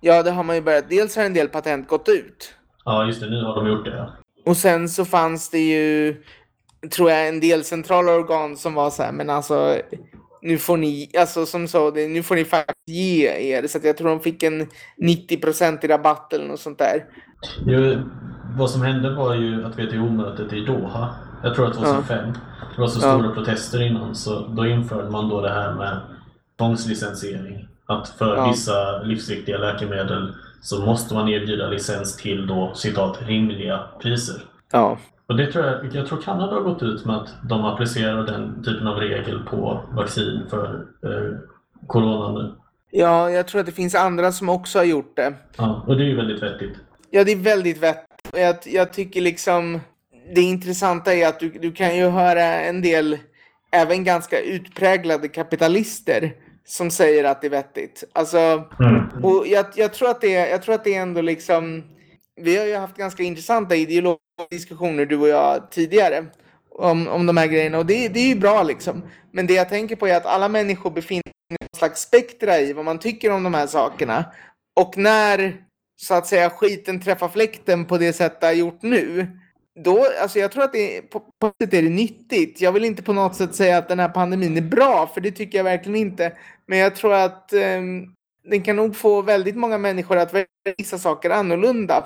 Ja, 0.02 0.24
det 0.24 0.32
har 0.32 0.44
man 0.44 0.56
ju 0.56 0.62
börjat. 0.62 0.90
Dels 0.90 1.16
har 1.16 1.24
en 1.24 1.34
del 1.34 1.48
patent 1.48 1.88
gått 1.88 2.10
ut. 2.10 2.54
Ja, 2.86 3.06
just 3.06 3.22
det. 3.22 3.30
Nu 3.30 3.44
har 3.44 3.56
de 3.56 3.68
gjort 3.68 3.86
det. 3.86 3.98
Ja. 3.98 4.14
Och 4.46 4.58
sen 4.58 4.90
så 4.90 5.06
fanns 5.06 5.50
det 5.50 5.60
ju, 5.60 6.16
tror 6.92 7.12
jag, 7.12 7.28
en 7.28 7.40
del 7.40 7.64
centrala 7.64 8.12
organ 8.12 8.58
som 8.58 8.74
var 8.74 8.90
så 8.90 9.04
här, 9.04 9.12
men 9.12 9.30
alltså 9.30 9.78
nu 10.42 10.58
får 10.58 10.78
ni, 10.78 11.12
alltså 11.20 11.46
som 11.46 11.68
sa 11.68 11.92
det, 11.92 12.08
nu 12.08 12.24
får 12.24 12.36
ni 12.36 12.46
faktiskt 12.46 12.88
ge 12.88 13.28
er. 13.28 13.68
Så 13.68 13.80
jag 13.84 13.98
tror 13.98 14.10
de 14.10 14.20
fick 14.20 14.44
en 14.44 14.68
90% 15.02 15.86
i 15.86 15.88
rabatt 15.88 16.34
eller 16.34 16.48
något 16.48 16.60
sånt 16.60 16.80
där. 16.80 17.06
Jo, 17.66 17.96
vad 18.58 18.70
som 18.70 18.82
hände 18.82 19.16
var 19.16 19.36
ju 19.36 19.66
att 19.66 19.80
WTO-mötet 19.80 20.54
i 20.54 20.66
Doha, 20.66 21.16
jag 21.44 21.56
tror 21.56 21.68
att 21.68 21.74
2005, 21.74 22.34
det 22.76 22.82
var 22.82 22.88
så 22.88 23.08
Ja. 23.08 23.14
stora 23.20 23.34
protester 23.36 23.82
innan 23.82 24.16
så 24.16 24.48
då 24.48 24.66
införde 24.66 25.10
man 25.10 25.30
då 25.30 25.42
det 25.42 25.50
här 25.54 25.74
med 25.74 26.02
tvångslicensiering. 26.58 27.68
Att 27.92 28.10
för 28.10 28.36
Ja. 28.36 28.48
vissa 28.52 29.02
livsviktiga 29.04 29.58
läkemedel 29.58 30.34
så 30.62 30.86
måste 30.86 31.14
man 31.14 31.30
erbjuda 31.30 31.68
licens 31.70 32.18
till 32.18 32.48
då 32.48 32.72
citat 32.76 33.18
rimliga 33.28 33.80
priser. 34.02 34.36
Ja. 34.72 34.98
Och 35.28 35.38
det 35.38 35.52
tror 35.52 35.66
jag, 35.66 35.96
jag 35.96 36.08
tror 36.08 36.22
Kanada 36.22 36.54
har 36.54 36.62
gått 36.62 36.84
ut 36.84 37.06
med 37.06 37.16
att 37.16 37.30
de 37.50 37.66
applicerar 37.66 38.24
den 38.26 38.64
typen 38.64 38.88
av 38.88 38.96
regel 38.96 39.40
på 39.50 39.82
vaccin 39.92 40.42
för 40.50 40.66
eh, 41.06 41.38
corona 41.88 42.32
nu. 42.42 42.52
Ja, 42.92 43.30
jag 43.30 43.48
tror 43.48 43.60
att 43.60 43.66
det 43.66 43.72
finns 43.72 43.96
andra 43.96 44.32
som 44.32 44.50
också 44.50 44.80
har 44.80 44.84
gjort 44.86 45.16
det. 45.16 45.34
Ja, 45.58 45.84
och 45.88 45.98
det 45.98 46.04
är 46.04 46.08
ju 46.08 46.16
väldigt 46.16 46.44
vettigt. 46.44 46.74
Ja, 47.10 47.24
det 47.24 47.32
är 47.32 47.36
väldigt 47.44 47.78
vettigt. 47.84 48.32
Jag, 48.34 48.56
jag 48.66 48.94
tycker 48.94 49.22
liksom 49.22 49.80
det 50.36 50.42
intressanta 50.42 51.14
är 51.14 51.28
att 51.28 51.40
du, 51.40 51.50
du 51.50 51.72
kan 51.72 51.98
ju 51.98 52.10
höra 52.10 52.44
en 52.44 52.82
del, 52.82 53.18
även 53.72 54.04
ganska 54.04 54.40
utpräglade 54.40 55.28
kapitalister 55.28 56.34
som 56.66 56.92
säger 56.92 57.24
att 57.24 57.42
det 57.42 57.48
är 57.48 57.52
vettigt. 57.52 58.04
Alltså, 58.14 58.38
Mm. 58.80 59.26
och 59.26 59.48
jag, 59.48 59.66
jag, 59.76 59.94
tror 59.94 60.10
att 60.10 60.22
det, 60.22 60.32
jag 60.32 60.62
tror 60.62 60.76
att 60.76 60.84
det 60.84 60.96
är 60.96 61.02
ändå 61.02 61.22
liksom, 61.22 61.84
vi 62.42 62.58
har 62.58 62.66
ju 62.66 62.76
haft 62.76 62.98
ganska 62.98 63.24
intressanta 63.24 63.76
ideologiska 63.76 64.48
diskussioner 64.50 65.06
du 65.06 65.18
och 65.18 65.28
jag 65.28 65.72
tidigare 65.72 66.26
om, 66.70 67.08
om 67.08 67.26
de 67.26 67.38
här 67.38 67.48
grejerna 67.48 67.78
och 67.78 67.86
det, 67.86 68.08
det 68.08 68.20
är 68.20 68.28
ju 68.28 68.36
bra 68.36 68.64
liksom. 68.64 69.04
Men 69.32 69.48
det 69.48 69.54
jag 69.54 69.70
tänker 69.70 69.96
på 69.96 70.08
är 70.08 70.16
att 70.18 70.26
alla 70.26 70.50
människor 70.50 70.92
befinner 70.92 71.24
sig 71.24 71.34
i 71.50 71.54
någon 71.62 71.78
slags 71.78 72.02
spektra 72.02 72.60
i 72.60 72.74
vad 72.74 72.86
man 72.86 73.00
tycker 73.00 73.32
om 73.32 73.44
de 73.44 73.54
här 73.54 73.68
sakerna. 73.68 74.26
Och 74.80 74.98
när 74.98 75.56
så 76.02 76.14
att 76.14 76.28
säga 76.28 76.50
skiten 76.50 77.02
träffar 77.02 77.28
fläkten 77.30 77.86
på 77.86 77.98
det 77.98 78.14
sätt 78.14 78.42
det 78.42 78.48
har 78.48 78.54
gjort 78.54 78.82
nu. 78.82 79.28
Då, 79.80 80.08
alltså 80.22 80.40
jag 80.40 80.52
tror 80.52 80.64
att 80.64 80.74
det 80.74 80.98
är, 80.98 81.02
på, 81.02 81.20
på 81.20 81.54
sätt 81.62 81.74
är 81.74 81.82
det 81.82 81.90
nyttigt. 81.90 82.62
Jag 82.62 82.72
vill 82.72 82.86
inte 82.86 83.04
på 83.04 83.14
något 83.14 83.36
sätt 83.36 83.56
säga 83.56 83.78
att 83.78 83.90
den 83.90 84.00
här 84.00 84.10
pandemin 84.10 84.58
är 84.58 84.62
bra, 84.62 85.12
för 85.14 85.22
det 85.22 85.32
tycker 85.32 85.58
jag 85.58 85.64
verkligen 85.64 85.96
inte. 85.96 86.34
Men 86.66 86.78
jag 86.78 86.96
tror 86.96 87.14
att 87.14 87.54
eh, 87.54 87.82
den 88.50 88.62
kan 88.64 88.76
nog 88.76 88.96
få 88.96 89.22
väldigt 89.22 89.56
många 89.56 89.78
människor 89.78 90.18
att 90.18 90.34
välja 90.34 90.48
vissa 90.78 90.98
saker 90.98 91.30
annorlunda. 91.30 92.06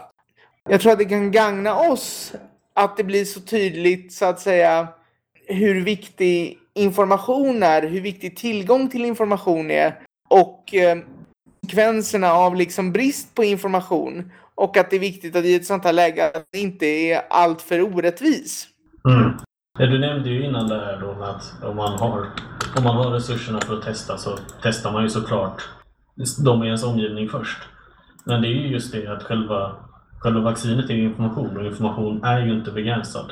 Jag 0.70 0.82
tror 0.82 0.92
att 0.92 1.00
det 1.00 1.06
kan 1.06 1.32
gagna 1.32 1.80
oss 1.80 2.34
att 2.74 2.98
det 2.98 3.04
blir 3.04 3.26
så 3.26 3.40
tydligt 3.40 4.14
så 4.14 4.26
att 4.26 4.40
säga 4.40 4.88
hur 5.48 5.84
viktig 5.86 6.58
information 6.74 7.64
är, 7.64 7.82
hur 7.82 8.02
viktig 8.02 8.38
tillgång 8.38 8.90
till 8.90 9.06
information 9.06 9.72
är 9.72 10.00
och 10.30 10.76
eh, 10.76 10.98
konsekvenserna 11.62 12.34
av 12.34 12.56
liksom 12.56 12.92
brist 12.92 13.36
på 13.36 13.44
information 13.44 14.32
och 14.56 14.78
att 14.78 14.90
det 14.90 14.96
är 14.96 15.00
viktigt 15.00 15.36
att 15.36 15.46
i 15.46 15.56
ett 15.56 15.66
sånt 15.66 15.84
här 15.84 15.94
läge 15.94 16.28
att 16.28 16.48
det 16.52 16.60
inte 16.60 16.86
är 16.86 17.22
alltför 17.30 17.82
orättvis. 17.82 18.68
Mm. 19.10 19.32
Ja, 19.80 19.86
Du 19.86 20.00
nämnde 20.00 20.30
ju 20.30 20.46
innan 20.46 20.68
det 20.68 20.80
här 20.80 20.98
då 21.00 21.24
att 21.24 21.64
om 21.64 21.76
man, 21.76 22.00
har, 22.00 22.30
om 22.78 22.84
man 22.84 22.96
har 22.96 23.12
resurserna 23.12 23.62
för 23.62 23.78
att 23.78 23.84
testa 23.84 24.18
så 24.18 24.38
testar 24.64 24.92
man 24.92 25.04
ju 25.04 25.10
såklart 25.10 25.70
de 26.44 26.64
i 26.64 26.66
ens 26.66 26.84
omgivning 26.84 27.30
först. 27.30 27.58
Men 28.26 28.42
det 28.42 28.48
är 28.48 28.52
ju 28.52 28.68
just 28.68 28.92
det 28.92 29.08
att 29.08 29.24
själva, 29.24 29.76
själva 30.20 30.40
vaccinet 30.40 30.90
är 30.90 30.94
information 30.94 31.58
och 31.58 31.66
information 31.66 32.24
är 32.24 32.46
ju 32.46 32.54
inte 32.54 32.72
begränsad. 32.72 33.32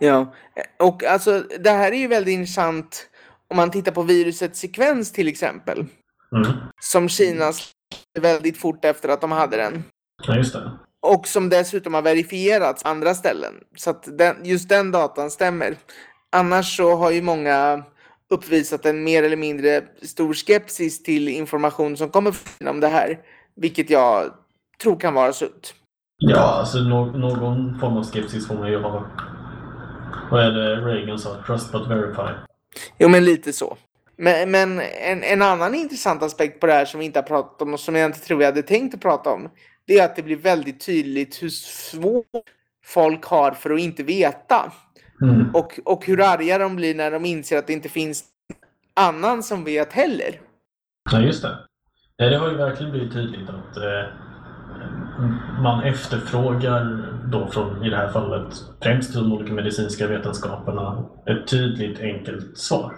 Ja, 0.00 0.34
och 0.78 1.04
alltså 1.04 1.42
det 1.60 1.70
här 1.70 1.92
är 1.92 1.96
ju 1.96 2.08
väldigt 2.08 2.34
intressant 2.34 3.10
om 3.50 3.56
man 3.56 3.70
tittar 3.70 3.92
på 3.92 4.02
virusets 4.02 4.60
sekvens 4.60 5.12
till 5.12 5.28
exempel. 5.28 5.86
Mm. 6.32 6.52
Som 6.80 7.08
Kina 7.08 7.52
släppte 7.52 8.20
väldigt 8.20 8.58
fort 8.58 8.84
efter 8.84 9.08
att 9.08 9.20
de 9.20 9.32
hade 9.32 9.56
den. 9.56 9.84
Ja, 10.26 10.36
just 10.36 10.52
det. 10.52 10.70
Och 11.02 11.26
som 11.28 11.48
dessutom 11.48 11.94
har 11.94 12.02
verifierats 12.02 12.84
andra 12.84 13.14
ställen. 13.14 13.54
Så 13.76 13.90
att 13.90 14.18
den, 14.18 14.36
just 14.44 14.68
den 14.68 14.90
datan 14.90 15.30
stämmer. 15.30 15.76
Annars 16.32 16.76
så 16.76 16.96
har 16.96 17.10
ju 17.10 17.22
många 17.22 17.82
uppvisat 18.30 18.86
en 18.86 19.04
mer 19.04 19.22
eller 19.22 19.36
mindre 19.36 19.82
stor 20.02 20.34
skepsis 20.34 21.02
till 21.02 21.28
information 21.28 21.96
som 21.96 22.10
kommer 22.10 22.34
om 22.68 22.80
det 22.80 22.88
här. 22.88 23.18
Vilket 23.56 23.90
jag 23.90 24.32
tror 24.82 25.00
kan 25.00 25.14
vara 25.14 25.32
sunt. 25.32 25.74
Ja, 26.18 26.38
alltså 26.38 26.78
nå- 26.78 27.12
någon 27.12 27.78
form 27.80 27.96
av 27.96 28.04
skepsis 28.04 28.46
får 28.46 28.54
man 28.54 28.70
ju 28.70 28.78
ha. 28.78 29.06
Vad 30.30 30.44
är 30.44 30.50
det 30.50 30.76
Reagan 30.76 31.18
sa? 31.18 31.42
Trust 31.46 31.72
but 31.72 31.86
verify. 31.86 32.32
Jo, 32.98 33.08
men 33.08 33.24
lite 33.24 33.52
så. 33.52 33.76
Men, 34.16 34.50
men 34.50 34.80
en, 34.80 35.22
en 35.22 35.42
annan 35.42 35.74
intressant 35.74 36.22
aspekt 36.22 36.60
på 36.60 36.66
det 36.66 36.72
här 36.72 36.84
som 36.84 37.00
vi 37.00 37.06
inte 37.06 37.18
har 37.18 37.24
pratat 37.26 37.62
om 37.62 37.74
och 37.74 37.80
som 37.80 37.94
jag 37.94 38.06
inte 38.06 38.20
tror 38.20 38.42
jag 38.42 38.48
hade 38.48 38.62
tänkt 38.62 38.94
att 38.94 39.00
prata 39.00 39.30
om. 39.30 39.48
Det 39.86 39.98
är 39.98 40.04
att 40.04 40.16
det 40.16 40.22
blir 40.22 40.36
väldigt 40.36 40.86
tydligt 40.86 41.42
hur 41.42 41.48
svårt 41.48 42.26
folk 42.84 43.24
har 43.24 43.50
för 43.50 43.70
att 43.70 43.80
inte 43.80 44.02
veta. 44.02 44.72
Mm. 45.22 45.54
Och, 45.54 45.80
och 45.84 46.06
hur 46.06 46.20
arga 46.20 46.58
de 46.58 46.76
blir 46.76 46.94
när 46.94 47.10
de 47.10 47.24
inser 47.24 47.58
att 47.58 47.66
det 47.66 47.72
inte 47.72 47.88
finns 47.88 48.24
annan 48.94 49.42
som 49.42 49.64
vet 49.64 49.92
heller. 49.92 50.40
Ja, 51.12 51.20
just 51.20 51.42
det. 51.42 51.58
Det 52.16 52.36
har 52.36 52.50
ju 52.50 52.56
verkligen 52.56 52.92
blivit 52.92 53.12
tydligt 53.12 53.48
att 53.48 53.76
eh, 53.76 54.14
man 55.62 55.84
efterfrågar 55.84 57.12
då 57.32 57.46
från, 57.46 57.84
i 57.84 57.90
det 57.90 57.96
här 57.96 58.08
fallet, 58.08 58.54
främst 58.82 59.14
de 59.14 59.32
olika 59.32 59.52
medicinska 59.52 60.06
vetenskaperna, 60.06 61.04
ett 61.26 61.48
tydligt 61.48 62.00
enkelt 62.00 62.58
svar. 62.58 62.92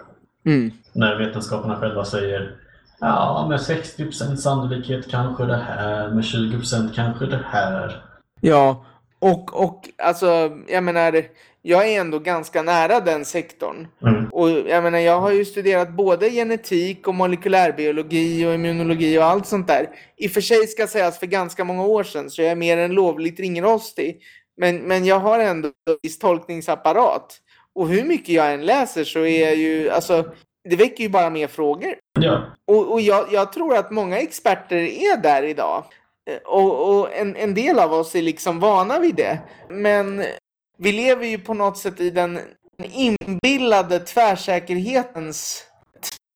Mm. 0.45 0.71
När 0.93 1.15
vetenskaperna 1.15 1.75
själva 1.75 2.05
säger 2.05 2.55
ja, 2.99 3.45
med 3.49 3.59
60% 3.59 4.35
sannolikhet 4.35 5.11
kanske 5.11 5.45
det 5.45 5.57
här, 5.57 6.09
med 6.09 6.23
20% 6.23 6.93
kanske 6.95 7.25
det 7.25 7.45
här. 7.51 8.03
Ja, 8.41 8.85
och, 9.19 9.63
och 9.63 9.89
alltså, 9.97 10.51
jag 10.67 10.83
menar, 10.83 11.23
jag 11.61 11.89
är 11.89 11.99
ändå 11.99 12.19
ganska 12.19 12.61
nära 12.61 12.99
den 12.99 13.25
sektorn. 13.25 13.87
Mm. 14.01 14.25
Och 14.25 14.49
jag 14.49 14.83
menar, 14.83 14.99
jag 14.99 15.21
har 15.21 15.31
ju 15.31 15.45
studerat 15.45 15.89
både 15.89 16.29
genetik 16.29 17.07
och 17.07 17.15
molekylärbiologi 17.15 18.45
och 18.45 18.53
immunologi 18.53 19.19
och 19.19 19.23
allt 19.23 19.47
sånt 19.47 19.67
där. 19.67 19.87
I 20.17 20.27
och 20.27 20.31
för 20.31 20.41
sig 20.41 20.67
ska 20.67 20.87
sägas 20.87 21.19
för 21.19 21.27
ganska 21.27 21.63
många 21.63 21.83
år 21.83 22.03
sedan, 22.03 22.29
så 22.29 22.41
jag 22.41 22.51
är 22.51 22.55
mer 22.55 22.77
än 22.77 22.91
lovligt 22.91 23.39
ringrostig. 23.39 24.21
Men, 24.57 24.77
men 24.77 25.05
jag 25.05 25.19
har 25.19 25.39
ändå 25.39 25.67
en 25.67 25.97
viss 26.03 26.19
tolkningsapparat. 26.19 27.37
Och 27.75 27.87
hur 27.87 28.03
mycket 28.03 28.29
jag 28.29 28.53
än 28.53 28.65
läser 28.65 29.03
så 29.03 29.19
är 29.19 29.45
jag 29.45 29.55
ju, 29.55 29.89
alltså, 29.89 30.25
det 30.69 30.75
väcker 30.75 31.03
ju 31.03 31.09
bara 31.09 31.29
mer 31.29 31.47
frågor. 31.47 31.95
Ja, 32.19 32.41
Och, 32.67 32.91
och 32.91 33.01
jag, 33.01 33.27
jag 33.31 33.53
tror 33.53 33.75
att 33.75 33.91
många 33.91 34.17
experter 34.19 34.75
är 34.75 35.17
där 35.17 35.43
idag. 35.43 35.83
Och, 36.45 36.99
och 36.99 37.13
en, 37.13 37.35
en 37.35 37.53
del 37.53 37.79
av 37.79 37.93
oss 37.93 38.15
är 38.15 38.21
liksom 38.21 38.59
vana 38.59 38.99
vid 38.99 39.15
det. 39.15 39.39
Men 39.69 40.23
vi 40.77 40.91
lever 40.91 41.25
ju 41.25 41.39
på 41.39 41.53
något 41.53 41.77
sätt 41.77 41.99
i 41.99 42.09
den 42.09 42.39
inbillade 42.83 43.99
tvärsäkerhetens 43.99 45.63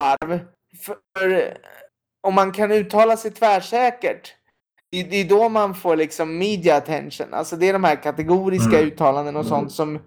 arv. 0.03 0.39
För 1.17 1.53
om 2.27 2.33
man 2.33 2.51
kan 2.51 2.71
uttala 2.71 3.17
sig 3.17 3.31
tvärsäkert, 3.31 4.33
det, 4.91 5.03
det 5.03 5.17
är 5.17 5.25
då 5.25 5.49
man 5.49 5.75
får 5.75 5.95
liksom 5.95 6.37
media 6.37 6.75
attention. 6.75 7.33
Alltså 7.33 7.55
det 7.55 7.69
är 7.69 7.73
de 7.73 7.83
här 7.83 8.03
kategoriska 8.03 8.77
Mm. 8.77 8.87
uttalanden 8.87 9.35
och 9.35 9.45
sånt 9.45 9.71
som 9.71 9.99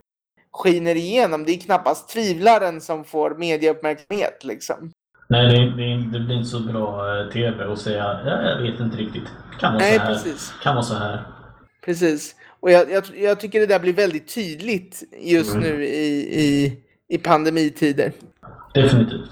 skiner 0.54 0.94
igenom. 0.94 1.44
Det 1.44 1.52
är 1.52 1.60
knappast 1.60 2.08
tvivlaren 2.08 2.80
som 2.80 3.04
får 3.04 3.34
mediauppmärksamhet 3.34 4.44
liksom. 4.44 4.90
nej 5.28 5.46
det, 5.48 5.76
det, 5.76 6.18
det 6.18 6.24
blir 6.24 6.36
inte 6.36 6.48
så 6.48 6.60
bra 6.60 7.18
eh, 7.20 7.28
TV 7.32 7.64
att 7.64 7.78
säga 7.78 8.20
ja, 8.24 8.42
jag 8.42 8.62
vet 8.62 8.80
inte 8.80 8.96
riktigt. 8.96 9.28
Kan 9.60 9.72
vara 9.72 9.82
Nej, 9.82 9.96
så 9.96 10.00
här. 10.02 10.12
precis. 10.12 10.54
Kan 10.62 10.74
vara 10.74 10.84
så 10.84 10.94
här. 10.94 11.22
Precis. 11.84 12.34
Och 12.60 12.70
jag, 12.70 12.90
jag, 12.90 13.04
jag 13.16 13.40
tycker 13.40 13.60
det 13.60 13.66
där 13.66 13.78
blir 13.80 13.92
väldigt 13.92 14.34
tydligt 14.34 15.02
just 15.20 15.54
Mm. 15.54 15.68
nu 15.68 15.84
i, 15.84 16.40
i, 16.44 16.78
i 17.08 17.18
pandemitider. 17.18 18.12
Definitivt. 18.74 19.30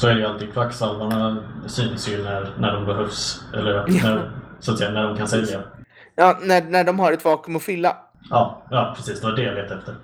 Så 0.00 0.08
är 0.08 0.14
det 0.14 0.20
ju 0.20 0.26
alltid. 0.26 0.52
Kvacksalvarna 0.52 1.44
syns 1.66 2.08
ju 2.08 2.22
när, 2.22 2.54
när 2.58 2.72
de 2.72 2.86
behövs. 2.86 3.42
Eller 3.54 3.86
när, 4.02 4.30
så 4.60 4.72
att 4.72 4.78
säga, 4.78 4.90
när 4.90 5.02
de 5.02 5.16
kan 5.16 5.28
sälja. 5.28 5.62
Ja, 6.14 6.38
när, 6.42 6.62
när 6.62 6.84
de 6.84 6.98
har 6.98 7.12
ett 7.12 7.24
vakuum 7.24 7.56
att 7.56 7.62
fylla. 7.62 7.96
Ja, 8.30 8.62
ja 8.70 8.92
precis. 8.96 9.20
Det 9.20 9.26
var 9.26 9.36
det 9.36 9.42
jag 9.42 9.54
letade 9.54 9.78
efter. 9.80 9.94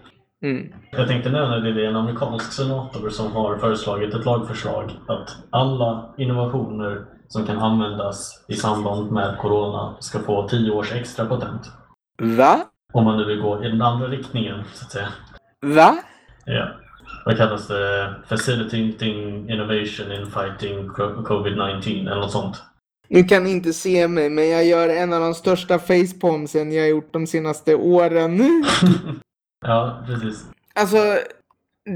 Mm. 0.44 0.72
Jag 0.90 1.08
tänkte 1.08 1.30
nämna 1.30 1.58
det, 1.58 1.72
det 1.72 1.84
är 1.84 1.88
en 1.88 1.96
amerikansk 1.96 2.52
senator 2.52 3.10
som 3.10 3.32
har 3.32 3.58
föreslagit 3.58 4.14
ett 4.14 4.24
lagförslag 4.24 4.90
att 5.06 5.36
alla 5.50 6.14
innovationer 6.18 7.04
som 7.28 7.46
kan 7.46 7.58
användas 7.58 8.44
i 8.48 8.54
samband 8.54 9.12
med 9.12 9.38
Corona 9.38 9.96
ska 10.00 10.18
få 10.18 10.48
10 10.48 10.70
års 10.70 10.92
extra 10.92 11.26
patent. 11.26 11.62
Va? 12.22 12.60
Om 12.92 13.04
man 13.04 13.16
nu 13.16 13.24
vill 13.24 13.40
gå 13.40 13.64
i 13.64 13.68
den 13.68 13.82
andra 13.82 14.08
riktningen, 14.08 14.64
så 14.74 14.84
att 14.84 14.92
säga. 14.92 15.08
Va? 15.62 15.96
Ja. 16.44 16.68
Vad 17.24 17.36
kallas 17.36 17.68
det? 17.68 18.14
Facilitating 18.28 19.50
innovation 19.50 20.12
in 20.12 20.26
fighting 20.26 20.88
covid-19 21.24 22.10
eller 22.10 22.20
något 22.20 22.32
sånt. 22.32 22.62
Nu 23.08 23.24
kan 23.24 23.44
ni 23.44 23.50
inte 23.50 23.72
se 23.72 24.08
mig, 24.08 24.30
men 24.30 24.48
jag 24.48 24.64
gör 24.64 24.88
en 24.88 25.12
av 25.12 25.20
de 25.20 25.34
största 25.34 25.78
facepalmsen 25.78 26.72
jag 26.72 26.82
har 26.82 26.88
gjort 26.88 27.12
de 27.12 27.26
senaste 27.26 27.74
åren. 27.74 28.40
Ja, 29.64 30.04
precis. 30.06 30.44
Alltså, 30.74 31.18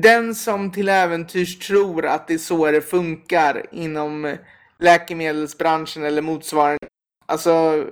den 0.02 0.34
som 0.34 0.70
till 0.72 0.88
äventyrs 0.88 1.58
tror 1.58 2.06
att 2.06 2.28
det 2.28 2.34
är 2.34 2.38
så 2.38 2.70
det 2.70 2.80
funkar 2.80 3.62
inom 3.72 4.36
läkemedelsbranschen 4.78 6.04
eller 6.04 6.22
motsvarande. 6.22 6.86
Alltså, 7.26 7.84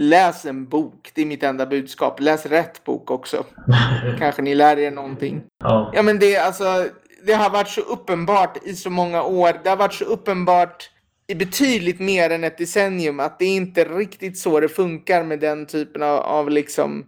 läs 0.00 0.44
en 0.46 0.68
bok. 0.68 1.10
Det 1.14 1.22
är 1.22 1.26
mitt 1.26 1.42
enda 1.42 1.66
budskap. 1.66 2.20
Läs 2.20 2.46
rätt 2.46 2.84
bok 2.84 3.10
också. 3.10 3.44
Kanske 4.18 4.42
ni 4.42 4.54
lär 4.54 4.78
er 4.78 4.90
någonting. 4.90 5.42
ja. 5.64 5.92
Ja, 5.94 6.02
men 6.02 6.18
det, 6.18 6.36
alltså, 6.36 6.86
det 7.26 7.32
har 7.32 7.50
varit 7.50 7.68
så 7.68 7.80
uppenbart 7.80 8.58
i 8.62 8.74
så 8.74 8.90
många 8.90 9.22
år. 9.22 9.60
Det 9.62 9.68
har 9.68 9.76
varit 9.76 9.94
så 9.94 10.04
uppenbart 10.04 10.90
i 11.26 11.34
betydligt 11.34 12.00
mer 12.00 12.30
än 12.30 12.44
ett 12.44 12.58
decennium 12.58 13.20
att 13.20 13.38
det 13.38 13.44
är 13.44 13.56
inte 13.56 13.84
riktigt 13.84 14.38
så 14.38 14.60
det 14.60 14.68
funkar 14.68 15.24
med 15.24 15.40
den 15.40 15.66
typen 15.66 16.02
av, 16.02 16.18
av 16.18 16.50
liksom 16.50 17.06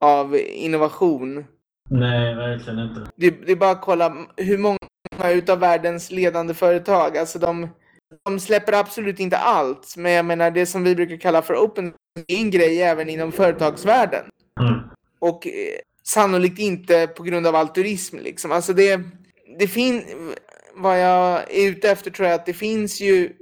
av 0.00 0.36
innovation. 0.36 1.44
Nej, 1.90 2.34
verkligen 2.34 2.78
inte. 2.78 3.10
Det, 3.16 3.30
det 3.30 3.52
är 3.52 3.56
bara 3.56 3.70
att 3.70 3.80
kolla 3.80 4.26
hur 4.36 4.58
många 4.58 4.78
utav 5.32 5.58
världens 5.58 6.10
ledande 6.10 6.54
företag, 6.54 7.18
alltså 7.18 7.38
de, 7.38 7.68
de 8.24 8.40
släpper 8.40 8.72
absolut 8.72 9.20
inte 9.20 9.36
allt, 9.36 9.94
men 9.96 10.12
jag 10.12 10.24
menar 10.24 10.50
det 10.50 10.66
som 10.66 10.84
vi 10.84 10.94
brukar 10.94 11.16
kalla 11.16 11.42
för 11.42 11.54
open 11.54 11.92
är 12.26 12.36
en 12.36 12.50
grej 12.50 12.82
även 12.82 13.08
inom 13.08 13.32
företagsvärlden. 13.32 14.24
Mm. 14.60 14.80
Och 15.18 15.46
eh, 15.46 15.52
sannolikt 16.04 16.58
inte 16.58 17.06
på 17.06 17.22
grund 17.22 17.46
av 17.46 17.56
altruism 17.56 18.18
liksom. 18.18 18.52
Alltså 18.52 18.72
det, 18.72 19.00
det 19.58 19.68
finns, 19.68 20.04
vad 20.74 21.00
jag 21.00 21.54
är 21.54 21.68
ute 21.70 21.90
efter 21.90 22.10
tror 22.10 22.28
jag 22.28 22.34
att 22.34 22.46
det 22.46 22.54
finns 22.54 23.00
ju 23.00 23.32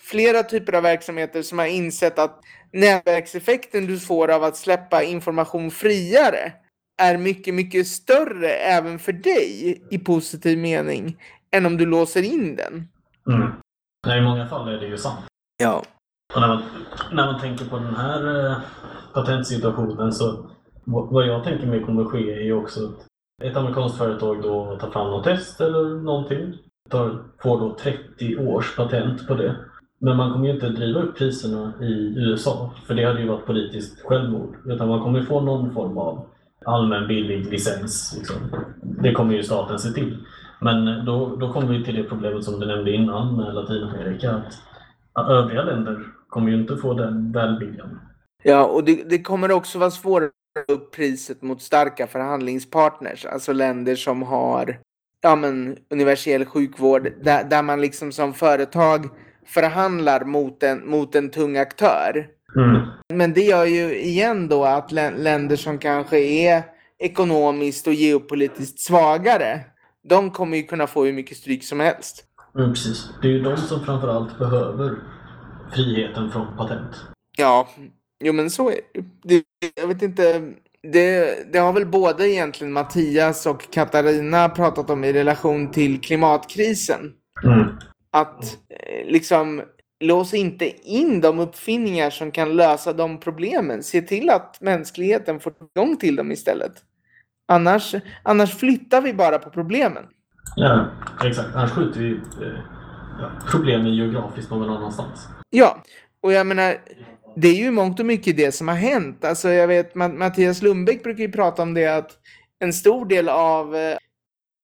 flera 0.00 0.42
typer 0.42 0.72
av 0.72 0.82
verksamheter 0.82 1.42
som 1.42 1.58
har 1.58 1.66
insett 1.66 2.18
att 2.18 2.40
nätverkseffekten 2.72 3.86
du 3.86 3.98
får 3.98 4.30
av 4.30 4.44
att 4.44 4.56
släppa 4.56 5.02
information 5.02 5.70
friare 5.70 6.52
är 7.00 7.18
mycket, 7.18 7.54
mycket 7.54 7.86
större 7.86 8.48
även 8.48 8.98
för 8.98 9.12
dig 9.12 9.82
i 9.90 9.98
positiv 9.98 10.58
mening 10.58 11.16
än 11.56 11.66
om 11.66 11.76
du 11.76 11.86
låser 11.86 12.22
in 12.22 12.56
den. 12.56 12.88
Mm. 13.26 14.18
I 14.18 14.20
många 14.20 14.46
fall 14.46 14.68
är 14.68 14.80
det 14.80 14.86
ju 14.86 14.96
sant. 14.96 15.24
Ja. 15.62 15.82
Och 16.34 16.40
när 16.40 16.48
man, 16.48 16.62
när 17.12 17.26
man 17.26 17.40
tänker 17.40 17.64
på 17.64 17.78
den 17.78 17.96
här 17.96 18.50
eh, 18.50 18.56
patentsituationen 19.14 20.12
så 20.12 20.50
vad 20.84 21.26
jag 21.26 21.44
tänker 21.44 21.66
mig 21.66 21.84
kommer 21.84 22.04
ske 22.04 22.32
är 22.32 22.42
ju 22.42 22.52
också 22.52 22.84
att 22.84 23.06
ett 23.42 23.56
amerikanskt 23.56 23.98
företag 23.98 24.42
då 24.42 24.76
tar 24.80 24.90
fram 24.90 25.10
något 25.10 25.24
test 25.24 25.60
eller 25.60 26.02
någonting. 26.02 26.54
Tar, 26.90 27.22
får 27.42 27.60
då 27.60 27.74
30 27.74 28.36
års 28.36 28.76
patent 28.76 29.26
på 29.26 29.34
det. 29.34 29.56
Men 30.00 30.16
man 30.16 30.32
kommer 30.32 30.46
ju 30.46 30.54
inte 30.54 30.68
driva 30.68 31.00
upp 31.00 31.18
priserna 31.18 31.72
i 31.80 32.14
USA, 32.16 32.70
för 32.86 32.94
det 32.94 33.04
hade 33.04 33.20
ju 33.20 33.28
varit 33.28 33.46
politiskt 33.46 34.00
självmord. 34.00 34.56
Utan 34.66 34.88
man 34.88 35.00
kommer 35.00 35.22
få 35.22 35.40
någon 35.40 35.74
form 35.74 35.98
av 35.98 36.26
allmän 36.66 37.08
billig 37.08 37.46
licens. 37.46 38.14
Liksom. 38.18 38.36
Det 38.82 39.12
kommer 39.12 39.34
ju 39.34 39.42
staten 39.42 39.78
se 39.78 39.90
till. 39.90 40.18
Men 40.60 41.04
då, 41.04 41.36
då 41.36 41.52
kommer 41.52 41.78
vi 41.78 41.84
till 41.84 41.94
det 41.94 42.04
problemet 42.04 42.44
som 42.44 42.60
du 42.60 42.66
nämnde 42.66 42.92
innan 42.92 43.36
med 43.36 43.54
Latinamerika. 43.54 44.42
Att 45.12 45.28
övriga 45.28 45.62
länder 45.62 46.06
kommer 46.28 46.50
ju 46.50 46.60
inte 46.60 46.76
få 46.76 46.94
den 46.94 47.32
välviljan. 47.32 48.00
Ja, 48.42 48.64
och 48.64 48.84
det, 48.84 49.10
det 49.10 49.22
kommer 49.22 49.52
också 49.52 49.78
vara 49.78 49.90
svårare 49.90 50.26
att 50.26 50.70
upp 50.70 50.90
priset 50.90 51.42
mot 51.42 51.62
starka 51.62 52.06
förhandlingspartners, 52.06 53.26
alltså 53.26 53.52
länder 53.52 53.96
som 53.96 54.22
har 54.22 54.78
ja, 55.20 55.36
men, 55.36 55.76
universell 55.90 56.44
sjukvård, 56.44 57.08
där, 57.22 57.44
där 57.44 57.62
man 57.62 57.80
liksom 57.80 58.12
som 58.12 58.34
företag 58.34 59.08
förhandlar 59.46 60.24
mot 60.24 60.62
en, 60.62 60.90
mot 60.90 61.14
en 61.14 61.30
tung 61.30 61.56
aktör. 61.56 62.26
Mm. 62.56 62.86
Men 63.14 63.32
det 63.32 63.42
gör 63.42 63.64
ju 63.64 64.00
igen 64.00 64.48
då 64.48 64.64
att 64.64 64.92
lä- 64.92 65.10
länder 65.16 65.56
som 65.56 65.78
kanske 65.78 66.18
är 66.18 66.62
ekonomiskt 66.98 67.86
och 67.86 67.94
geopolitiskt 67.94 68.80
svagare, 68.80 69.60
de 70.08 70.30
kommer 70.30 70.56
ju 70.56 70.62
kunna 70.62 70.86
få 70.86 71.04
hur 71.04 71.12
mycket 71.12 71.36
stryk 71.36 71.64
som 71.64 71.80
helst. 71.80 72.24
Mm, 72.58 72.70
precis. 72.70 73.10
Det 73.22 73.28
är 73.28 73.32
ju 73.32 73.42
de 73.42 73.56
som 73.56 73.84
framförallt 73.84 74.38
behöver 74.38 74.96
friheten 75.74 76.30
från 76.30 76.56
patent. 76.56 76.96
Ja, 77.38 77.68
jo 78.24 78.32
men 78.32 78.50
så 78.50 78.70
är 78.70 78.80
det. 78.94 79.02
det. 79.22 79.44
Jag 79.80 79.88
vet 79.88 80.02
inte, 80.02 80.52
det, 80.92 81.38
det 81.52 81.58
har 81.58 81.72
väl 81.72 81.86
både 81.86 82.28
egentligen 82.28 82.72
Mattias 82.72 83.46
och 83.46 83.70
Katarina 83.70 84.48
pratat 84.48 84.90
om 84.90 85.04
i 85.04 85.12
relation 85.12 85.70
till 85.70 86.00
klimatkrisen. 86.00 87.12
Mm. 87.44 87.66
Att 88.12 88.44
eh, 88.44 89.06
liksom 89.06 89.62
lås 90.00 90.34
inte 90.34 90.90
in 90.90 91.20
de 91.20 91.38
uppfinningar 91.38 92.10
som 92.10 92.30
kan 92.30 92.56
lösa 92.56 92.92
de 92.92 93.20
problemen. 93.20 93.82
Se 93.82 94.02
till 94.02 94.30
att 94.30 94.60
mänskligheten 94.60 95.40
får 95.40 95.50
tillgång 95.50 95.96
till 95.96 96.16
dem 96.16 96.32
istället. 96.32 96.72
Annars, 97.48 97.94
annars 98.22 98.56
flyttar 98.56 99.00
vi 99.00 99.14
bara 99.14 99.38
på 99.38 99.50
problemen. 99.50 100.04
Ja, 100.56 100.86
exakt. 101.24 101.54
Annars 101.54 101.70
skjuter 101.70 102.00
vi 102.00 102.10
eh, 102.10 102.58
ja, 103.20 103.30
problemen 103.50 103.94
geografiskt 103.94 104.50
någon 104.50 104.70
annanstans. 104.70 105.28
Ja, 105.50 105.82
och 106.20 106.32
jag 106.32 106.46
menar, 106.46 106.76
det 107.36 107.48
är 107.48 107.54
ju 107.54 107.70
mångt 107.70 108.00
och 108.00 108.06
mycket 108.06 108.36
det 108.36 108.52
som 108.52 108.68
har 108.68 108.74
hänt. 108.74 109.24
Alltså 109.24 109.48
jag 109.48 109.68
vet, 109.68 109.94
Ma- 109.94 110.18
Mattias 110.18 110.62
Lundbäck 110.62 111.02
brukar 111.02 111.22
ju 111.22 111.32
prata 111.32 111.62
om 111.62 111.74
det 111.74 111.86
att 111.86 112.10
en 112.58 112.72
stor 112.72 113.06
del 113.06 113.28
av 113.28 113.76
eh, 113.76 113.96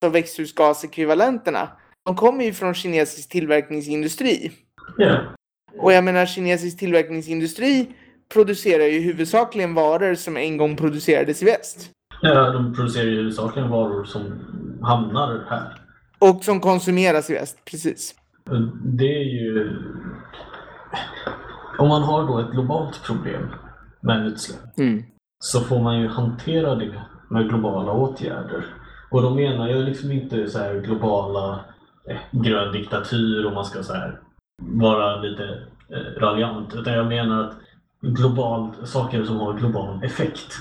av 0.04 0.12
växthusgasekvivalenterna, 0.12 1.68
de 2.04 2.16
kommer 2.16 2.44
ju 2.44 2.52
från 2.52 2.74
kinesisk 2.74 3.28
tillverkningsindustri. 3.28 4.52
Ja. 4.96 5.18
Och 5.78 5.92
jag 5.92 6.04
menar, 6.04 6.26
kinesisk 6.26 6.78
tillverkningsindustri 6.78 7.88
producerar 8.34 8.84
ju 8.84 9.00
huvudsakligen 9.00 9.74
varor 9.74 10.14
som 10.14 10.36
en 10.36 10.56
gång 10.56 10.76
producerades 10.76 11.42
i 11.42 11.44
väst. 11.44 11.90
ja, 12.22 12.50
de 12.52 12.74
producerar 12.74 13.04
ju 13.04 13.16
huvudsakligen 13.16 13.70
varor 13.70 14.04
som 14.04 14.22
hamnar 14.82 15.46
här. 15.50 15.82
Och 16.18 16.44
som 16.44 16.60
konsumeras 16.60 17.30
i 17.30 17.34
väst, 17.34 17.58
precis. 17.70 18.14
Det 18.84 19.04
är 19.18 19.24
ju... 19.24 19.70
Om 21.78 21.88
man 21.88 22.02
har 22.02 22.26
då 22.26 22.38
ett 22.38 22.50
globalt 22.50 23.02
problem 23.06 23.50
med 24.00 24.26
utsläpp 24.26 24.78
Mm. 24.78 25.02
så 25.38 25.60
får 25.60 25.80
man 25.82 26.00
ju 26.00 26.08
hantera 26.08 26.74
det 26.74 27.02
med 27.30 27.48
globala 27.48 27.92
åtgärder. 27.92 28.64
Och 29.10 29.22
då 29.22 29.30
menar 29.30 29.68
jag 29.68 29.84
liksom 29.84 30.12
inte 30.12 30.48
så 30.50 30.58
här 30.58 30.74
globala 30.80 31.64
eh, 32.10 32.16
grön 32.42 32.72
diktatur 32.72 33.46
om 33.46 33.54
man 33.54 33.64
ska 33.64 33.82
så 33.82 33.92
här 33.94 34.20
vara 34.62 35.16
lite 35.16 35.42
eh, 35.90 36.20
raljant. 36.20 36.74
Utan 36.74 36.92
jag 36.92 37.06
menar 37.06 37.44
att 37.44 37.56
globalt 38.00 38.88
saker 38.88 39.24
som 39.24 39.36
har 39.36 39.58
global 39.58 40.04
effekt. 40.04 40.52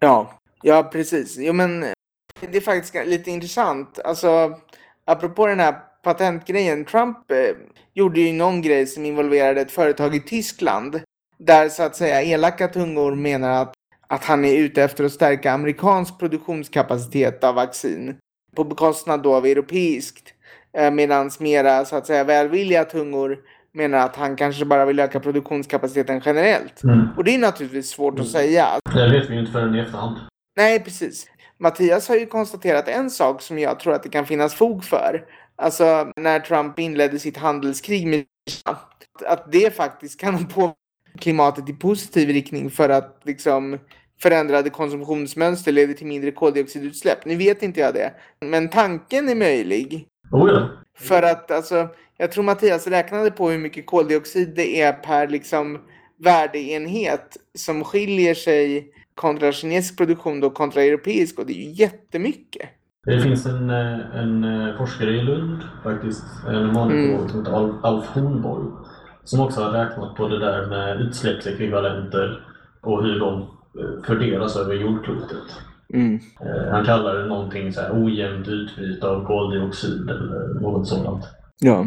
Ja, 0.00 0.40
ja 0.62 0.82
precis. 0.82 1.36
Jo, 1.38 1.52
men 1.52 1.82
eh, 1.82 1.92
det 2.40 2.56
är 2.56 2.60
faktiskt 2.60 3.06
lite 3.06 3.30
intressant. 3.30 3.98
Alltså, 4.04 4.58
apropå 5.04 5.46
den 5.46 5.60
här 5.60 5.74
patentgrejen. 6.02 6.84
Trump 6.84 7.30
eh, 7.30 7.56
gjorde 7.94 8.20
ju 8.20 8.32
någon 8.32 8.62
grej 8.62 8.86
som 8.86 9.04
involverade 9.04 9.60
ett 9.60 9.72
företag 9.72 10.14
i 10.14 10.20
Tyskland. 10.20 11.00
Där 11.38 11.68
så 11.68 11.82
att 11.82 11.96
säga 11.96 12.22
elaka 12.22 12.68
tungor 12.68 13.14
menar 13.14 13.62
att, 13.62 13.74
att 14.06 14.24
han 14.24 14.44
är 14.44 14.56
ute 14.56 14.82
efter 14.82 15.04
att 15.04 15.12
stärka 15.12 15.52
amerikansk 15.52 16.18
produktionskapacitet 16.18 17.44
av 17.44 17.54
vaccin. 17.54 18.16
På 18.56 18.64
bekostnad 18.64 19.22
då 19.22 19.34
av 19.34 19.46
europeiskt. 19.46 20.31
Eh, 20.78 20.90
Medan 20.90 21.30
mera 21.38 21.84
så 21.84 21.96
att 21.96 22.06
säga 22.06 22.24
välvilliga 22.24 22.84
tungor 22.84 23.38
menar 23.74 23.98
att 23.98 24.16
han 24.16 24.36
kanske 24.36 24.64
bara 24.64 24.84
vill 24.84 25.00
öka 25.00 25.20
produktionskapaciteten 25.20 26.20
generellt. 26.24 26.82
Och 27.16 27.24
det 27.24 27.34
är 27.34 27.38
naturligtvis 27.38 27.88
svårt 27.90 28.18
att 28.18 28.28
säga. 28.28 28.68
Det 28.94 29.10
vet 29.10 29.30
vi 29.30 29.34
ju 29.34 29.40
inte 29.40 29.52
förrän 29.52 29.74
i 29.74 29.78
efterhand. 29.78 30.16
Nej, 30.56 30.80
precis. 30.84 31.26
Mattias 31.58 32.08
har 32.08 32.16
ju 32.16 32.26
konstaterat 32.26 32.88
en 32.88 33.10
sak 33.10 33.42
som 33.42 33.58
jag 33.58 33.80
tror 33.80 33.94
att 33.94 34.02
det 34.02 34.08
kan 34.08 34.26
finnas 34.26 34.54
fog 34.54 34.84
för. 34.84 35.24
Alltså 35.56 36.12
när 36.16 36.40
Trump 36.40 36.78
inledde 36.78 37.18
sitt 37.18 37.36
handelskrig 37.36 38.06
med 38.06 38.24
Kina. 38.50 38.78
Att 39.26 39.52
det 39.52 39.76
faktiskt 39.76 40.20
kan 40.20 40.46
påverka 40.46 40.76
klimatet 41.18 41.68
i 41.68 41.72
positiv 41.72 42.28
riktning 42.28 42.70
för 42.70 42.88
att 42.88 43.20
liksom 43.24 43.78
förändrade 44.22 44.70
konsumtionsmönster 44.70 45.72
leder 45.72 45.94
till 45.94 46.06
mindre 46.06 46.30
koldioxidutsläpp. 46.30 47.24
Nu 47.24 47.36
vet 47.36 47.62
inte 47.62 47.80
jag 47.80 47.94
det. 47.94 48.12
Men 48.44 48.68
tanken 48.68 49.28
är 49.28 49.34
möjlig. 49.34 50.06
Oh 50.32 50.50
ja. 50.50 50.68
För 50.98 51.22
att 51.22 51.50
alltså, 51.50 51.88
jag 52.16 52.32
tror 52.32 52.44
Mattias 52.44 52.86
räknade 52.86 53.30
på 53.30 53.50
hur 53.50 53.58
mycket 53.58 53.86
koldioxid 53.86 54.52
det 54.56 54.80
är 54.80 54.92
per 54.92 55.28
liksom 55.28 55.78
värdeenhet 56.18 57.36
som 57.54 57.84
skiljer 57.84 58.34
sig 58.34 58.92
kontra 59.14 59.52
kinesisk 59.52 59.96
produktion 59.96 60.40
då 60.40 60.50
kontra 60.50 60.82
europeisk 60.82 61.38
och 61.38 61.46
det 61.46 61.52
är 61.52 61.64
ju 61.64 61.70
jättemycket. 61.70 62.68
Det 63.04 63.20
finns 63.20 63.46
en, 63.46 63.70
eh, 63.70 64.16
en 64.16 64.44
eh, 64.44 64.76
forskare 64.78 65.10
i 65.10 65.22
Lund 65.22 65.62
faktiskt, 65.82 66.24
en 66.48 66.54
humanekolog 66.54 67.30
som 67.30 67.38
heter 67.40 67.52
Alf, 67.52 67.74
Alf 67.82 68.06
Hornborg, 68.06 68.66
som 69.24 69.40
också 69.40 69.60
har 69.60 69.72
räknat 69.72 70.16
på 70.16 70.28
det 70.28 70.38
där 70.38 70.66
med 70.66 71.00
utsläppsekvivalenter 71.00 72.46
och 72.82 73.04
hur 73.04 73.20
de 73.20 73.40
eh, 73.40 74.04
fördelas 74.04 74.56
över 74.56 74.74
jordklotet. 74.74 75.71
Mm. 75.92 76.20
Han 76.72 76.84
kallar 76.84 77.14
det 77.14 77.26
någonting 77.26 77.72
så 77.72 77.80
här 77.80 78.04
ojämnt 78.04 78.48
utbyte 78.48 79.06
av 79.06 79.26
koldioxid 79.26 80.10
eller 80.10 80.60
något 80.60 80.88
sådant. 80.88 81.24
Ja. 81.60 81.86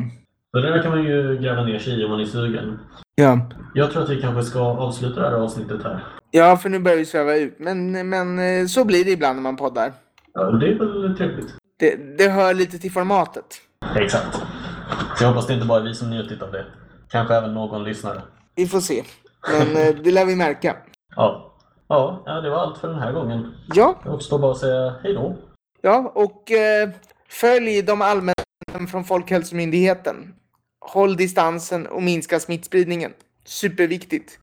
Så 0.51 0.61
det 0.61 0.69
där 0.69 0.81
kan 0.81 0.91
man 0.91 1.03
ju 1.03 1.37
gräva 1.37 1.63
ner 1.63 1.79
sig 1.79 2.01
i 2.01 2.05
om 2.05 2.11
man 2.11 2.19
är 2.19 2.25
sugen. 2.25 2.79
Ja. 3.15 3.49
Jag 3.73 3.91
tror 3.91 4.03
att 4.03 4.09
vi 4.09 4.21
kanske 4.21 4.43
ska 4.43 4.59
avsluta 4.59 5.21
det 5.21 5.29
här 5.29 5.35
avsnittet 5.35 5.83
här. 5.83 6.03
ja, 6.31 6.57
för 6.57 6.69
nu 6.69 6.79
börjar 6.79 6.97
vi 6.97 7.05
sväva 7.05 7.35
ut. 7.35 7.55
Men, 7.59 8.09
men 8.09 8.39
eh, 8.39 8.65
så 8.65 8.85
blir 8.85 9.05
det 9.05 9.11
ibland 9.11 9.35
när 9.35 9.43
man 9.43 9.55
poddar. 9.55 9.93
Ja, 10.33 10.43
det 10.51 10.67
är 10.67 10.75
väl 10.79 11.17
trevligt. 11.17 11.47
Det, 11.79 12.17
det 12.17 12.29
hör 12.29 12.53
lite 12.53 12.77
till 12.79 12.91
formatet. 12.91 13.45
Exakt. 13.95 14.35
Så 15.17 15.23
jag 15.23 15.27
hoppas 15.27 15.47
det 15.47 15.53
inte 15.53 15.65
bara 15.65 15.79
är 15.79 15.83
vi 15.83 15.93
som 15.93 16.09
njutit 16.09 16.41
av 16.41 16.51
det. 16.51 16.65
Kanske 17.09 17.35
även 17.35 17.53
någon 17.53 17.83
lyssnare. 17.83 18.21
Vi 18.55 18.67
får 18.67 18.79
se. 18.79 19.03
Men 19.51 19.87
eh, 19.87 19.95
det 20.03 20.11
lär 20.11 20.25
vi 20.25 20.35
märka. 20.35 20.75
Ja. 21.15 21.44
Ja, 21.87 22.23
ja, 22.25 22.41
det 22.41 22.49
var 22.49 22.57
allt 22.57 22.77
för 22.77 22.87
den 22.87 22.99
här 22.99 23.11
gången. 23.11 23.53
Ja, 23.73 23.95
Jag 24.05 24.13
återstår 24.13 24.39
bara 24.39 24.51
att 24.51 24.57
säga 24.57 24.95
hej 25.03 25.13
då. 25.13 25.35
ja 25.81 26.11
och 26.15 26.51
eh, 26.51 26.89
följ 27.29 27.81
de 27.81 28.01
allmänna 28.01 28.33
från 28.91 29.03
Folkhälsomyndigheten. 29.03 30.35
håll 30.85 31.15
distansen 31.17 31.87
och 31.87 32.03
minska 32.03 32.39
smittspridningen. 32.39 33.13
Superviktigt. 33.45 34.39